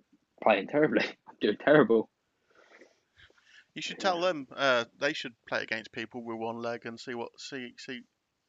playing 0.42 0.68
terribly. 0.68 1.04
I'm 1.28 1.36
doing 1.40 1.56
terrible. 1.64 2.08
You 3.74 3.82
should 3.82 3.98
tell 3.98 4.20
them 4.20 4.46
uh, 4.54 4.84
they 5.00 5.12
should 5.14 5.32
play 5.48 5.62
against 5.62 5.90
people 5.92 6.22
with 6.24 6.38
one 6.38 6.58
leg 6.58 6.86
and 6.86 6.98
see 6.98 7.14
what 7.14 7.30
see 7.38 7.72
see 7.78 8.02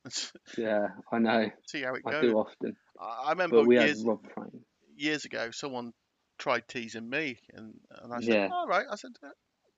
Yeah, 0.57 0.87
I 1.11 1.17
know. 1.17 1.49
see 1.67 1.81
how 1.81 1.95
it 1.95 2.03
I 2.05 2.11
goes. 2.11 2.21
do 2.21 2.37
often. 2.37 2.75
I 3.01 3.23
I 3.27 3.29
remember 3.31 3.63
years 3.73 4.05
years 4.95 5.25
ago, 5.25 5.49
someone 5.51 5.91
tried 6.37 6.67
teasing 6.67 7.09
me, 7.09 7.39
and, 7.53 7.73
and 8.03 8.13
I 8.13 8.19
said, 8.19 8.33
Yeah. 8.33 8.49
"All 8.51 8.67
right." 8.67 8.85
I 8.89 8.95
said, 8.97 9.11
"Uh, 9.23 9.29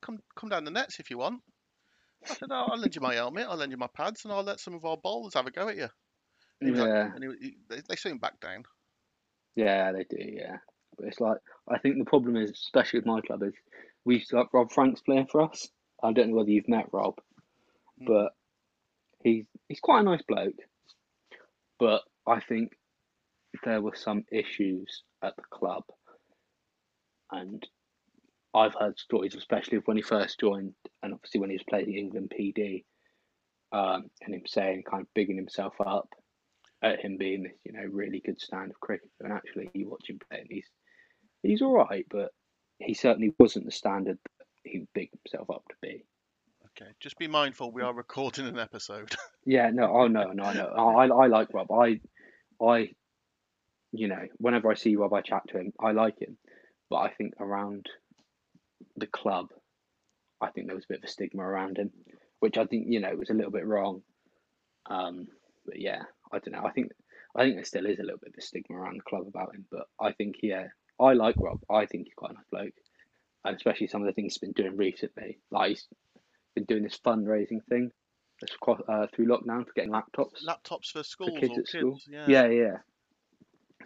"Come 0.01 0.19
come 0.35 0.49
down 0.49 0.65
the 0.65 0.71
nets 0.71 0.99
if 0.99 1.09
you 1.09 1.17
want." 1.17 1.41
I 2.29 2.33
said, 2.33 2.49
"Oh, 2.51 2.67
"I'll 2.71 2.77
lend 2.77 2.93
you 2.95 3.01
my 3.01 3.13
helmet, 3.13 3.45
I'll 3.47 3.55
lend 3.55 3.71
you 3.71 3.77
my 3.77 3.87
pads, 3.95 4.25
and 4.25 4.33
I'll 4.33 4.43
let 4.43 4.59
some 4.59 4.73
of 4.73 4.83
our 4.83 4.97
bowlers 4.97 5.33
have 5.35 5.47
a 5.47 5.51
go 5.51 5.69
at 5.69 5.77
you." 5.77 5.87
And 6.59 6.67
he 6.67 6.71
was 6.71 6.81
like- 6.81 6.89
Yeah, 6.89 7.11
and 7.15 7.23
he, 7.23 7.47
he, 7.47 7.57
they, 7.69 7.81
they 7.87 7.95
soon 7.95 8.17
back 8.17 8.39
down. 8.41 8.63
Yeah, 9.57 9.91
they 9.91 10.05
do. 10.05 10.17
Yeah, 10.19 10.57
but 10.97 11.07
it's 11.07 11.19
like 11.19 11.39
I 11.67 11.79
think 11.79 11.97
the 11.97 12.05
problem 12.05 12.37
is, 12.37 12.51
especially 12.51 12.99
with 12.99 13.07
my 13.07 13.21
club, 13.21 13.43
is 13.43 13.55
we've 14.05 14.27
got 14.29 14.53
Rob 14.53 14.71
Franks 14.71 15.01
playing 15.01 15.27
for 15.31 15.41
us. 15.41 15.67
I 16.03 16.13
don't 16.13 16.29
know 16.29 16.37
whether 16.37 16.51
you've 16.51 16.69
met 16.69 16.89
Rob, 16.93 17.15
Mm. 18.01 18.07
but 18.07 18.33
he's 19.23 19.45
he's 19.67 19.79
quite 19.79 20.01
a 20.01 20.03
nice 20.03 20.21
bloke. 20.27 20.59
But 21.79 22.03
I 22.27 22.39
think 22.39 22.73
there 23.65 23.81
were 23.81 23.95
some 23.95 24.25
issues 24.31 25.03
at 25.23 25.35
the 25.35 25.43
club, 25.49 25.83
and 27.31 27.67
I've 28.53 28.75
heard 28.75 28.99
stories, 28.99 29.35
especially 29.35 29.77
of 29.77 29.87
when 29.87 29.97
he 29.97 30.03
first 30.03 30.39
joined, 30.39 30.75
and 31.01 31.13
obviously 31.13 31.39
when 31.41 31.49
he 31.49 31.55
was 31.55 31.63
playing 31.67 31.87
the 31.87 31.97
England 31.99 32.31
PD, 32.37 32.85
um, 33.71 34.11
and 34.21 34.35
him 34.35 34.43
saying 34.47 34.83
kind 34.83 35.01
of 35.03 35.13
bigging 35.15 35.37
himself 35.37 35.73
up 35.79 36.09
at 36.81 36.99
him 36.99 37.17
being 37.17 37.43
this, 37.43 37.57
you 37.63 37.73
know, 37.73 37.85
really 37.91 38.21
good 38.23 38.39
stand 38.39 38.71
of 38.71 38.79
cricket, 38.79 39.09
and 39.19 39.33
actually 39.33 39.69
you 39.73 39.89
watch 39.89 40.09
him 40.09 40.19
play, 40.29 40.39
and 40.39 40.47
he's 40.49 40.67
he's 41.43 41.61
all 41.61 41.73
right, 41.73 42.05
but 42.09 42.31
he 42.79 42.93
certainly 42.93 43.33
wasn't 43.39 43.65
the 43.65 43.71
standard 43.71 44.17
that 44.39 44.45
he 44.63 44.85
bigged 44.93 45.15
himself 45.23 45.49
up 45.49 45.63
to 45.69 45.75
be. 45.81 46.05
Okay, 46.79 46.91
just 46.99 47.17
be 47.17 47.27
mindful. 47.27 47.71
We 47.71 47.81
are 47.81 47.93
recording 47.93 48.47
an 48.47 48.59
episode. 48.59 49.15
Yeah, 49.49 49.69
no, 49.69 49.89
oh 49.89 50.07
no, 50.07 50.33
no, 50.33 50.51
no. 50.51 50.65
I, 50.65 51.07
I 51.07 51.27
like 51.27 51.53
Rob. 51.53 51.71
I, 51.71 52.01
I, 52.61 52.89
you 53.93 54.09
know, 54.09 54.27
whenever 54.39 54.69
I 54.69 54.73
see 54.73 54.97
Rob, 54.97 55.13
I 55.13 55.21
chat 55.21 55.43
to 55.47 55.57
him. 55.57 55.71
I 55.79 55.93
like 55.93 56.19
him, 56.21 56.37
but 56.89 56.97
I 56.97 57.11
think 57.11 57.35
around 57.39 57.85
the 58.97 59.07
club, 59.07 59.53
I 60.41 60.49
think 60.49 60.67
there 60.67 60.75
was 60.75 60.83
a 60.83 60.89
bit 60.89 60.97
of 60.97 61.05
a 61.05 61.07
stigma 61.07 61.43
around 61.43 61.77
him, 61.77 61.91
which 62.41 62.57
I 62.57 62.65
think 62.65 62.87
you 62.89 62.99
know 62.99 63.15
was 63.15 63.29
a 63.29 63.33
little 63.33 63.53
bit 63.53 63.65
wrong. 63.65 64.01
Um, 64.89 65.27
but 65.65 65.79
yeah, 65.79 66.01
I 66.31 66.39
don't 66.39 66.53
know. 66.53 66.67
I 66.67 66.71
think 66.71 66.91
I 67.35 67.43
think 67.43 67.55
there 67.55 67.65
still 67.65 67.85
is 67.85 67.99
a 67.99 68.03
little 68.03 68.19
bit 68.19 68.33
of 68.33 68.37
a 68.37 68.41
stigma 68.41 68.77
around 68.77 68.97
the 68.97 69.09
club 69.09 69.27
about 69.27 69.55
him. 69.55 69.65
But 69.71 69.87
I 69.99 70.11
think 70.13 70.35
yeah, 70.41 70.67
I 70.99 71.13
like 71.13 71.35
Rob. 71.37 71.59
I 71.69 71.85
think 71.85 72.05
he's 72.05 72.13
quite 72.15 72.31
a 72.31 72.35
nice 72.35 72.43
bloke, 72.51 72.73
and 73.45 73.55
especially 73.55 73.87
some 73.87 74.01
of 74.01 74.07
the 74.07 74.13
things 74.13 74.33
he's 74.33 74.39
been 74.39 74.51
doing 74.51 74.77
recently. 74.77 75.39
Like 75.51 75.69
he's 75.69 75.87
been 76.55 76.65
doing 76.65 76.83
this 76.83 76.99
fundraising 77.05 77.63
thing. 77.69 77.91
That's 78.41 78.53
across, 78.53 78.79
uh, 78.87 79.07
through 79.15 79.27
lockdown 79.27 79.65
for 79.65 79.73
getting 79.75 79.91
laptops. 79.91 80.45
Laptops 80.47 80.91
for 80.91 81.01
schools 81.01 81.31
for 81.33 81.39
kids 81.39 81.57
at 81.57 81.67
school. 81.67 81.99
Yeah. 82.07 82.25
Yeah, 82.27 82.47
yeah. 82.47 82.77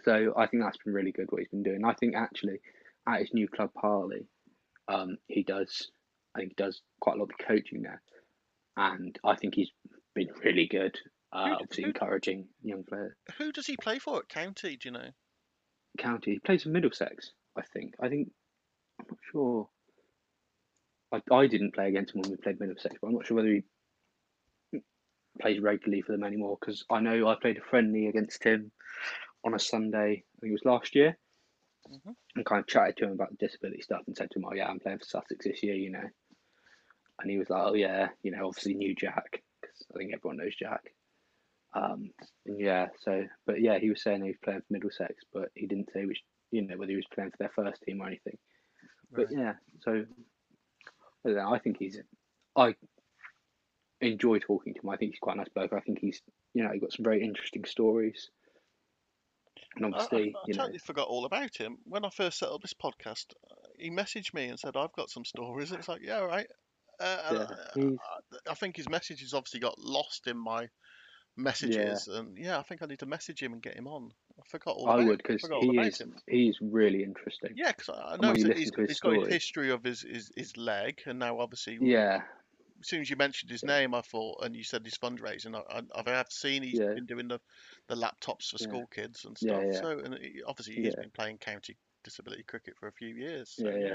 So 0.04 0.34
I 0.36 0.46
think 0.46 0.62
that's 0.62 0.76
been 0.78 0.92
really 0.92 1.12
good 1.12 1.30
what 1.30 1.38
he's 1.40 1.48
been 1.48 1.62
doing. 1.62 1.84
I 1.84 1.94
think 1.94 2.14
actually 2.16 2.60
at 3.08 3.20
his 3.20 3.32
new 3.32 3.48
club 3.48 3.70
Harley, 3.76 4.26
um, 4.88 5.16
he 5.28 5.42
does 5.42 5.90
I 6.34 6.40
think 6.40 6.54
he 6.56 6.62
does 6.62 6.80
quite 7.00 7.16
a 7.16 7.18
lot 7.18 7.30
of 7.30 7.36
the 7.38 7.44
coaching 7.44 7.82
there. 7.82 8.02
And 8.76 9.18
I 9.24 9.36
think 9.36 9.54
he's 9.54 9.70
been 10.14 10.28
really 10.44 10.66
good. 10.66 10.98
Uh, 11.32 11.56
obviously 11.60 11.84
who- 11.84 11.88
encouraging 11.90 12.48
young 12.62 12.84
players. 12.84 13.14
Who 13.38 13.52
does 13.52 13.66
he 13.66 13.76
play 13.76 13.98
for 13.98 14.18
at 14.18 14.28
County? 14.28 14.76
Do 14.76 14.88
you 14.88 14.92
know? 14.92 15.08
County. 15.98 16.32
He 16.32 16.38
plays 16.38 16.62
for 16.64 16.68
Middlesex, 16.70 17.30
I 17.56 17.62
think. 17.62 17.94
I 18.00 18.08
think 18.08 18.30
I'm 19.00 19.06
not 19.10 19.18
sure. 19.30 19.68
I, 21.12 21.20
I 21.34 21.46
didn't 21.46 21.74
play 21.74 21.88
against 21.88 22.14
him 22.14 22.20
when 22.22 22.30
we 22.30 22.36
played 22.36 22.60
Middlesex, 22.60 22.96
but 23.00 23.08
I'm 23.08 23.14
not 23.14 23.26
sure 23.26 23.36
whether 23.36 23.48
he 23.48 23.62
plays 25.40 25.60
regularly 25.60 26.02
for 26.02 26.12
them 26.12 26.24
anymore 26.24 26.58
because 26.60 26.84
I 26.90 27.00
know 27.00 27.28
I 27.28 27.34
played 27.40 27.56
a 27.58 27.62
friendly 27.62 28.06
against 28.08 28.44
him 28.44 28.70
on 29.44 29.54
a 29.54 29.58
Sunday, 29.58 30.24
I 30.36 30.38
think 30.40 30.50
it 30.50 30.52
was 30.52 30.64
last 30.64 30.94
year, 30.94 31.18
Mhm. 31.90 32.14
and 32.36 32.46
kind 32.46 32.60
of 32.60 32.66
chatted 32.66 32.96
to 32.98 33.04
him 33.06 33.12
about 33.12 33.30
the 33.30 33.36
disability 33.36 33.82
stuff 33.82 34.02
and 34.06 34.16
said 34.16 34.30
to 34.30 34.38
him, 34.38 34.44
Oh, 34.46 34.54
yeah, 34.54 34.68
I'm 34.68 34.78
playing 34.80 34.98
for 34.98 35.04
Sussex 35.04 35.44
this 35.44 35.62
year, 35.62 35.74
you 35.74 35.90
know. 35.90 36.08
And 37.18 37.30
he 37.30 37.38
was 37.38 37.50
like, 37.50 37.62
Oh, 37.62 37.74
yeah, 37.74 38.10
you 38.22 38.30
know, 38.30 38.46
obviously 38.46 38.74
knew 38.74 38.94
Jack 38.94 39.42
because 39.60 39.84
I 39.94 39.98
think 39.98 40.12
everyone 40.14 40.36
knows 40.36 40.54
Jack. 40.54 40.94
Um, 41.74 42.10
and 42.46 42.60
yeah, 42.60 42.88
so, 42.98 43.24
but 43.46 43.60
yeah, 43.60 43.78
he 43.78 43.88
was 43.88 44.02
saying 44.02 44.22
he 44.22 44.28
was 44.28 44.36
playing 44.44 44.60
for 44.60 44.72
Middlesex, 44.72 45.24
but 45.32 45.50
he 45.54 45.66
didn't 45.66 45.90
say 45.92 46.04
which, 46.04 46.22
you 46.50 46.62
know, 46.62 46.76
whether 46.76 46.90
he 46.90 46.96
was 46.96 47.06
playing 47.14 47.30
for 47.30 47.38
their 47.38 47.52
first 47.54 47.82
team 47.82 48.00
or 48.02 48.06
anything. 48.06 48.36
But 49.10 49.28
Right. 49.28 49.38
yeah, 49.38 49.54
so 49.80 50.04
I, 51.24 51.28
know, 51.30 51.52
I 51.52 51.58
think 51.58 51.78
he's, 51.78 51.98
I 52.56 52.74
enjoy 54.00 54.38
talking 54.38 54.74
to 54.74 54.80
him. 54.80 54.90
I 54.90 54.96
think 54.96 55.12
he's 55.12 55.20
quite 55.20 55.36
a 55.36 55.38
nice 55.38 55.48
bloke. 55.48 55.72
I 55.72 55.80
think 55.80 55.98
he's, 56.00 56.20
you 56.54 56.64
know, 56.64 56.72
he 56.72 56.78
got 56.78 56.92
some 56.92 57.04
very 57.04 57.22
interesting 57.22 57.64
stories. 57.64 58.30
And 59.76 59.86
I, 59.86 59.88
I, 59.88 60.02
obviously, 60.02 60.34
I 60.36 60.40
you 60.46 60.54
know, 60.54 60.62
totally 60.64 60.78
forgot 60.78 61.08
all 61.08 61.24
about 61.24 61.56
him. 61.56 61.78
When 61.84 62.04
I 62.04 62.10
first 62.10 62.38
set 62.38 62.50
up 62.50 62.60
this 62.60 62.74
podcast, 62.74 63.32
uh, 63.50 63.54
he 63.78 63.90
messaged 63.90 64.34
me 64.34 64.48
and 64.48 64.58
said, 64.58 64.76
I've 64.76 64.92
got 64.92 65.08
some 65.08 65.24
stories. 65.24 65.70
And 65.70 65.78
it's 65.78 65.88
like, 65.88 66.02
yeah, 66.02 66.18
all 66.20 66.26
right. 66.26 66.46
Uh, 67.00 67.32
Yeah, 67.32 67.46
I- 67.76 67.80
I, 67.80 68.50
I 68.50 68.54
think 68.54 68.76
his 68.76 68.88
messages 68.88 69.32
obviously 69.32 69.60
got 69.60 69.78
lost 69.78 70.26
in 70.26 70.36
my 70.36 70.68
messages. 71.36 72.08
And 72.08 72.36
yeah, 72.36 72.58
I 72.58 72.62
think 72.62 72.82
I 72.82 72.86
need 72.86 72.98
to 73.00 73.06
message 73.06 73.42
him 73.42 73.52
and 73.52 73.62
get 73.62 73.74
him 73.76 73.86
on. 73.86 74.10
I 74.38 74.42
forgot 74.48 74.76
all 74.76 74.88
I 74.88 74.94
about, 74.96 75.06
would 75.06 75.22
because 75.22 75.48
he 75.60 75.78
is, 75.78 76.00
him. 76.00 76.14
he's 76.28 76.56
really 76.60 77.02
interesting. 77.02 77.52
Yeah, 77.54 77.72
because 77.72 77.90
I 77.90 78.16
know 78.16 78.32
he's, 78.32 78.44
his 78.46 78.58
he's 78.58 78.70
got 78.70 78.88
his 78.88 78.96
story- 78.96 79.30
history 79.30 79.70
of 79.70 79.84
his, 79.84 80.02
his, 80.02 80.30
his 80.36 80.56
leg. 80.56 81.00
And 81.06 81.18
now, 81.18 81.38
obviously, 81.40 81.78
Yeah, 81.80 82.22
as 82.80 82.88
soon 82.88 83.00
as 83.00 83.10
you 83.10 83.16
mentioned 83.16 83.50
his 83.50 83.62
name, 83.62 83.94
I 83.94 84.00
thought, 84.00 84.42
and 84.44 84.56
you 84.56 84.64
said 84.64 84.84
his 84.84 84.98
fundraising, 84.98 85.54
I, 85.54 85.82
I, 85.94 86.10
have 86.10 86.26
seen 86.30 86.62
he's 86.62 86.78
Yeah. 86.78 86.94
been 86.94 87.06
doing 87.06 87.28
the, 87.28 87.40
the 87.88 87.94
laptops 87.94 88.50
for 88.50 88.56
Yeah. 88.60 88.68
school 88.68 88.86
kids 88.92 89.24
and 89.24 89.36
stuff. 89.38 89.62
yeah. 89.66 89.80
So, 89.80 89.98
and 90.00 90.14
he, 90.20 90.42
obviously, 90.46 90.74
he's 90.76 90.94
Yeah. 90.96 91.02
been 91.02 91.10
playing 91.10 91.38
county 91.38 91.76
disability 92.04 92.42
cricket 92.42 92.74
for 92.78 92.88
a 92.88 92.92
few 92.92 93.14
years. 93.14 93.50
So, 93.56 93.68
Yeah, 93.68 93.76
yeah, 93.76 93.86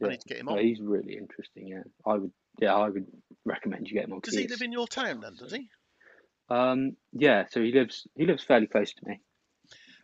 yeah. 0.00 0.06
I 0.06 0.10
need 0.10 0.20
to 0.20 0.28
get 0.28 0.38
him 0.38 0.46
No, 0.46 0.52
on. 0.52 0.58
he's 0.58 0.80
really 0.80 1.16
interesting. 1.16 1.68
Yeah, 1.68 1.82
I 2.06 2.14
would. 2.14 2.32
Yeah, 2.60 2.74
I 2.74 2.88
would 2.88 3.06
recommend 3.44 3.88
you 3.88 3.94
get 3.94 4.04
him 4.04 4.14
on. 4.14 4.20
Does 4.20 4.34
he 4.36 4.48
live 4.48 4.62
in 4.62 4.72
your 4.72 4.86
town 4.86 5.20
then? 5.20 5.34
Does 5.34 5.52
he? 5.52 5.68
Um, 6.50 6.96
yeah. 7.12 7.44
So 7.50 7.60
he 7.62 7.72
lives. 7.72 8.06
He 8.16 8.26
lives 8.26 8.44
fairly 8.44 8.66
close 8.66 8.92
to 8.94 9.06
me. 9.06 9.20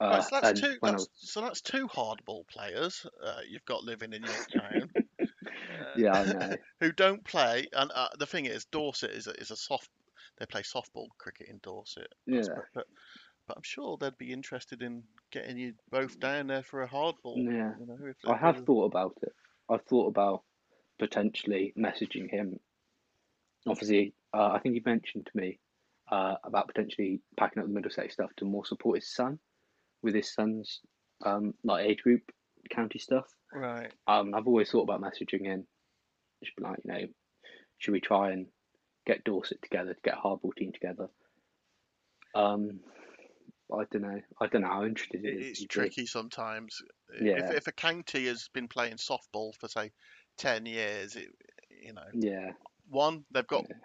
Uh, 0.01 0.09
right, 0.13 0.25
so 0.25 0.41
that's 0.41 0.61
two. 0.61 0.77
when 0.81 0.91
I 0.91 0.93
That's, 0.93 1.03
was- 1.03 1.31
so 1.31 1.41
that's 1.43 1.61
two 1.61 1.87
hardball 1.87 2.47
players 2.49 3.07
uh, 3.23 3.41
you've 3.49 3.65
got 3.67 3.85
living 3.85 4.15
in 4.15 4.23
your 4.23 4.33
town. 4.51 4.91
uh, 5.21 5.27
yeah, 5.97 6.13
I 6.13 6.25
know. 6.25 6.57
who 6.81 6.93
don't 6.93 7.23
play. 7.25 7.67
And 7.73 7.91
uh, 7.95 8.09
the 8.19 8.25
thing 8.27 8.47
is, 8.47 8.65
Dorset 8.65 9.11
is 9.11 9.27
a, 9.27 9.33
is 9.33 9.51
a 9.51 9.57
soft. 9.57 9.91
They 10.39 10.47
play 10.47 10.63
softball 10.63 11.09
cricket 11.19 11.49
in 11.49 11.61
Dorset. 11.63 12.09
Yeah, 12.27 12.41
But, 12.75 12.87
but 13.47 13.57
I'm 13.59 13.63
sure 13.63 13.99
they'd 14.01 14.17
be 14.17 14.33
interested 14.33 14.81
in 14.81 15.03
getting 15.31 15.59
you 15.59 15.75
both 15.91 16.19
down 16.19 16.47
there 16.47 16.63
for 16.63 16.83
a 16.83 16.89
hardball. 16.89 17.37
yeah. 17.37 17.73
You 17.79 17.87
know, 17.87 18.33
I 18.33 18.37
have 18.39 18.65
thought 18.65 18.87
about 18.87 19.19
it. 19.23 19.33
I've 19.69 19.85
thought 19.85 20.07
about 20.07 20.45
potentially 20.99 21.75
messaging 21.77 22.31
him. 22.31 22.59
Obviously, 23.67 24.15
uh, 24.33 24.53
I 24.53 24.61
think 24.61 24.77
he 24.77 24.83
mentioned 24.85 25.27
to 25.31 25.37
me 25.39 25.59
uh, 26.11 26.35
about 26.45 26.67
potentially 26.69 27.21
packing 27.37 27.63
up 27.63 27.69
the 27.69 27.75
Middlesex 27.75 28.15
stuff 28.15 28.31
to 28.37 28.45
more 28.45 28.65
support 28.65 28.97
his 28.97 29.15
son 29.15 29.39
with 30.03 30.15
his 30.15 30.33
son's 30.33 30.81
um, 31.25 31.55
like 31.65 31.87
age 31.87 32.03
group 32.03 32.23
county 32.71 32.99
stuff. 32.99 33.27
Right. 33.53 33.93
Um, 34.07 34.35
I've 34.35 34.47
always 34.47 34.71
thought 34.71 34.83
about 34.83 35.03
messaging 35.03 35.45
him. 35.45 35.67
Just 36.43 36.57
be 36.57 36.63
like, 36.63 36.79
you 36.85 36.93
know, 36.93 37.07
should 37.79 37.93
we 37.93 38.01
try 38.01 38.31
and 38.33 38.47
get 39.07 39.25
Dorset 39.25 39.61
together 39.63 39.95
to 39.95 40.01
get 40.03 40.15
a 40.15 40.21
hardball 40.27 40.55
team 40.57 40.73
together? 40.73 41.09
Um, 42.35 42.81
I 43.73 43.85
don't 43.91 44.03
know. 44.03 44.21
I 44.41 44.47
don't 44.47 44.63
know 44.63 44.69
how 44.69 44.85
interested 44.85 45.25
It- 45.25 45.35
he 45.35 45.41
is. 45.41 45.59
It's 45.59 45.67
tricky 45.67 46.07
sometimes. 46.07 46.81
Yeah. 47.21 47.51
If, 47.51 47.57
if 47.59 47.67
a 47.67 47.73
county 47.73 48.27
has 48.27 48.49
been 48.53 48.69
playing 48.69 48.97
softball 48.97 49.55
for 49.59 49.69
say 49.69 49.91
ten 50.37 50.67
years, 50.67 51.17
it, 51.17 51.29
you 51.85 51.93
know, 51.93 52.03
Yeah, 52.15 52.53
one 52.89 53.25
they've 53.33 53.47
got 53.47 53.67
Yeah. 53.69 53.77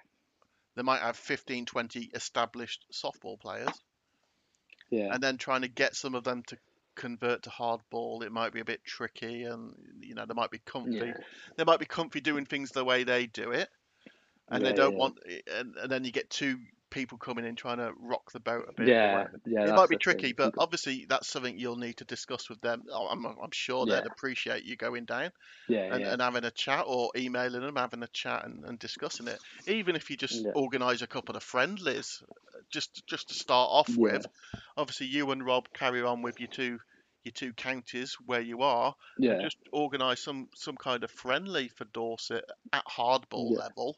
They 0.76 0.84
might 0.84 1.01
have 1.01 1.17
15, 1.17 1.65
20 1.65 2.09
established 2.13 2.86
softball 2.93 3.39
players, 3.39 3.82
yeah, 4.89 5.13
and 5.13 5.21
then 5.21 5.38
trying 5.38 5.61
to 5.61 5.67
get 5.67 5.95
some 5.95 6.15
of 6.15 6.23
them 6.23 6.43
to 6.43 6.57
convert 6.95 7.43
to 7.43 7.49
hardball, 7.49 8.23
it 8.23 8.32
might 8.32 8.53
be 8.53 8.61
a 8.61 8.65
bit 8.65 8.84
tricky, 8.86 9.43
and 9.43 9.73
you 9.99 10.15
know 10.15 10.26
they 10.26 10.34
might 10.34 10.51
be 10.51 10.59
comfy. 10.59 10.91
yeah, 10.91 11.13
They 11.57 11.63
might 11.63 11.80
be 11.80 11.86
comfy 11.86 12.21
doing 12.21 12.45
things 12.45 12.71
the 12.71 12.86
way 12.86 13.03
they 13.03 13.28
do 13.28 13.51
it, 13.51 13.69
and 14.49 14.63
Yeah, 14.63 14.69
they 14.69 14.73
don't 14.73 14.93
yeah. 14.93 14.99
want, 14.99 15.19
and, 15.53 15.76
and 15.76 15.91
then 15.91 16.03
you 16.03 16.11
get 16.11 16.30
two 16.30 16.57
people 16.96 17.20
coming 17.20 17.46
in 17.46 17.56
trying 17.56 17.78
to 17.80 17.93
rock 18.00 18.32
the 18.34 18.39
boat 18.41 18.66
a 18.70 18.74
bit. 18.74 18.96
yeah, 18.96 19.28
yeah. 19.46 19.66
it 19.68 19.76
might 19.76 19.89
be 19.89 19.98
tricky, 19.98 20.34
thing. 20.41 20.52
but 20.52 20.54
obviously 20.58 21.06
that's 21.10 21.28
something 21.30 21.60
you'll 21.60 21.78
need 21.78 21.98
to 21.98 22.06
discuss 22.06 22.50
with 22.50 22.62
them. 22.62 22.84
Oh, 22.91 23.08
I'm, 23.08 23.26
I'm 23.26 23.52
sure 23.54 23.88
they'd 23.88 24.06
appreciate 24.06 24.66
you 24.66 24.78
going 24.78 25.06
down 25.06 25.32
yeah, 25.68 25.89
and, 25.89 26.06
yeah, 26.06 26.08
and 26.08 26.22
having 26.22 26.43
a 26.46 26.52
chat 26.52 26.86
or 26.88 27.12
emailing 27.18 27.62
them, 27.62 27.76
having 27.76 28.04
a 28.04 28.08
chat 28.08 28.46
and, 28.46 28.66
and 28.66 28.80
discussing 28.80 29.28
it. 29.28 29.39
Even 29.68 29.96
if 29.96 30.10
you 30.10 30.18
just 30.18 30.46
Yeah. 30.46 30.54
organise 30.54 31.02
a 31.02 31.08
couple 31.08 31.36
of 31.36 31.43
friendlies, 31.43 32.24
uh, 32.56 32.60
just 32.72 33.04
just 33.08 33.30
to 33.30 33.36
start 33.36 33.70
off 33.72 33.98
Yeah. 33.98 34.00
with. 34.00 34.26
Obviously, 34.78 35.08
you 35.08 35.32
and 35.32 35.46
Rob 35.46 35.66
carry 35.74 36.02
on 36.02 36.22
with 36.22 36.39
your 36.39 36.48
two 36.50 36.80
your 37.24 37.34
two 37.34 37.54
counties 37.54 38.16
where 38.26 38.41
you 38.41 38.62
are, 38.62 38.96
Yeah, 39.18 39.41
just 39.41 39.58
organise 39.74 40.24
some 40.24 40.50
some 40.56 40.78
kind 40.78 41.04
of 41.04 41.12
friendly 41.12 41.68
for 41.70 41.86
Dorset 41.86 42.46
at 42.74 42.86
hardball 42.86 43.56
Yeah. 43.56 43.58
level, 43.58 43.98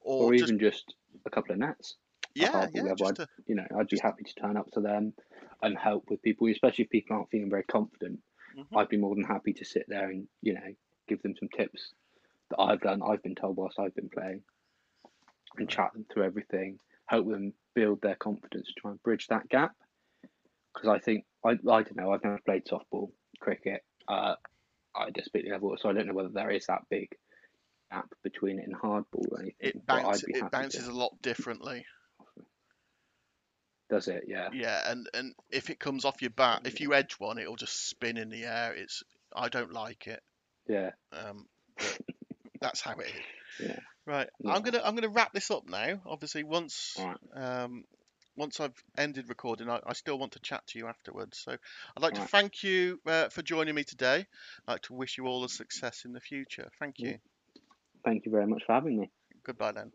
or, 0.00 0.30
or 0.30 0.34
just 0.34 0.54
even 0.54 0.58
just 0.58 0.94
a 1.26 1.30
couple 1.30 1.52
of 1.52 1.58
nets. 1.58 1.96
Yeah, 2.36 2.68
yeah, 2.74 2.94
just 2.96 3.16
to, 3.16 3.26
You 3.46 3.54
know, 3.56 3.66
I'd 3.78 3.88
be 3.88 3.98
happy 3.98 4.24
to 4.24 4.34
turn 4.34 4.56
up 4.56 4.70
to 4.72 4.80
them 4.80 5.14
and 5.62 5.76
help 5.78 6.04
with 6.10 6.22
people, 6.22 6.48
especially 6.48 6.84
if 6.84 6.90
people 6.90 7.16
aren't 7.16 7.30
feeling 7.30 7.50
very 7.50 7.64
confident. 7.64 8.20
Mhm. 8.56 8.66
I'd 8.76 8.88
be 8.88 8.96
more 8.98 9.14
than 9.14 9.24
happy 9.24 9.52
to 9.54 9.64
sit 9.64 9.86
there 9.88 10.08
and 10.10 10.28
you 10.42 10.54
know 10.54 10.74
give 11.08 11.22
them 11.22 11.36
some 11.38 11.48
tips 11.48 11.94
that 12.50 12.60
I've 12.60 12.80
done, 12.80 13.02
I've 13.02 13.22
been 13.22 13.34
told 13.36 13.56
whilst 13.56 13.78
I've 13.78 13.94
been 13.94 14.10
playing, 14.10 14.44
and 15.56 15.68
chat 15.68 15.92
them 15.92 16.04
through 16.12 16.24
everything, 16.24 16.78
help 17.06 17.28
them 17.28 17.52
build 17.74 18.00
their 18.02 18.16
confidence, 18.16 18.72
try 18.76 18.90
and 18.92 19.02
bridge 19.02 19.26
that 19.28 19.48
gap. 19.48 19.72
Because 20.74 20.88
I 20.88 20.98
think 20.98 21.24
I, 21.44 21.50
I 21.50 21.54
don't 21.82 21.96
know, 21.96 22.12
I've 22.12 22.24
never 22.24 22.40
played 22.44 22.66
softball, 22.66 23.12
cricket, 23.40 23.82
uh, 24.08 24.36
at 24.98 25.08
a 25.08 25.12
disability 25.12 25.50
level, 25.50 25.76
so 25.78 25.90
I 25.90 25.92
don't 25.92 26.06
know 26.06 26.14
whether 26.14 26.30
there 26.30 26.50
is 26.50 26.66
that 26.66 26.82
big 26.90 27.08
gap 27.90 28.08
between 28.22 28.58
it 28.60 28.66
and 28.66 28.76
hardball 28.76 29.32
or 29.32 29.40
anything. 29.40 29.56
it 29.60 29.86
bounce, 29.86 30.24
it 30.28 30.50
bounces 30.50 30.86
to. 30.86 30.92
a 30.92 30.94
lot 30.94 31.20
differently. 31.22 31.86
Does 33.88 34.08
it? 34.08 34.24
Yeah. 34.26 34.48
Yeah, 34.52 34.90
and 34.90 35.08
and 35.14 35.34
if 35.50 35.70
it 35.70 35.78
comes 35.78 36.04
off 36.04 36.20
your 36.22 36.30
bat, 36.30 36.62
if 36.64 36.80
you 36.80 36.94
edge 36.94 37.14
one, 37.14 37.38
it'll 37.38 37.56
just 37.56 37.88
spin 37.88 38.16
in 38.16 38.30
the 38.30 38.44
air. 38.44 38.72
It's 38.74 39.02
I 39.34 39.48
don't 39.48 39.72
like 39.72 40.06
it. 40.06 40.22
Yeah. 40.68 40.90
Um, 41.12 41.46
but 41.76 41.98
that's 42.60 42.80
how 42.80 42.92
it 42.92 43.06
is. 43.06 43.68
Yeah. 43.68 43.76
Right, 44.06 44.28
Yeah. 44.40 44.54
I'm 44.54 44.62
gonna 44.62 44.80
I'm 44.84 44.94
gonna 44.94 45.08
wrap 45.08 45.32
this 45.32 45.50
up 45.50 45.68
now. 45.68 46.00
Obviously, 46.06 46.44
once 46.44 46.96
All 46.98 47.06
right. 47.06 47.62
um 47.62 47.84
once 48.36 48.60
I've 48.60 48.74
ended 48.98 49.28
recording, 49.28 49.70
I, 49.70 49.80
I 49.86 49.94
still 49.94 50.18
want 50.18 50.32
to 50.32 50.40
chat 50.40 50.66
to 50.68 50.78
you 50.78 50.88
afterwards. 50.88 51.38
So 51.38 51.52
I'd 51.52 52.02
like 52.02 52.14
to 52.14 52.20
Right. 52.20 52.30
thank 52.30 52.62
you 52.62 53.00
uh, 53.06 53.30
for 53.30 53.42
joining 53.42 53.74
me 53.74 53.82
today. 53.84 54.26
I'd 54.68 54.72
like 54.72 54.82
to 54.82 54.94
wish 54.94 55.16
you 55.16 55.26
all 55.26 55.40
the 55.42 55.48
success 55.48 56.04
in 56.04 56.12
the 56.12 56.20
future. 56.20 56.68
Thank 56.78 56.98
you. 56.98 57.18
Thank 58.04 58.26
you 58.26 58.32
very 58.32 58.46
much 58.46 58.62
for 58.66 58.74
having 58.74 58.98
me. 58.98 59.10
Goodbye 59.42 59.72
then. 59.72 59.92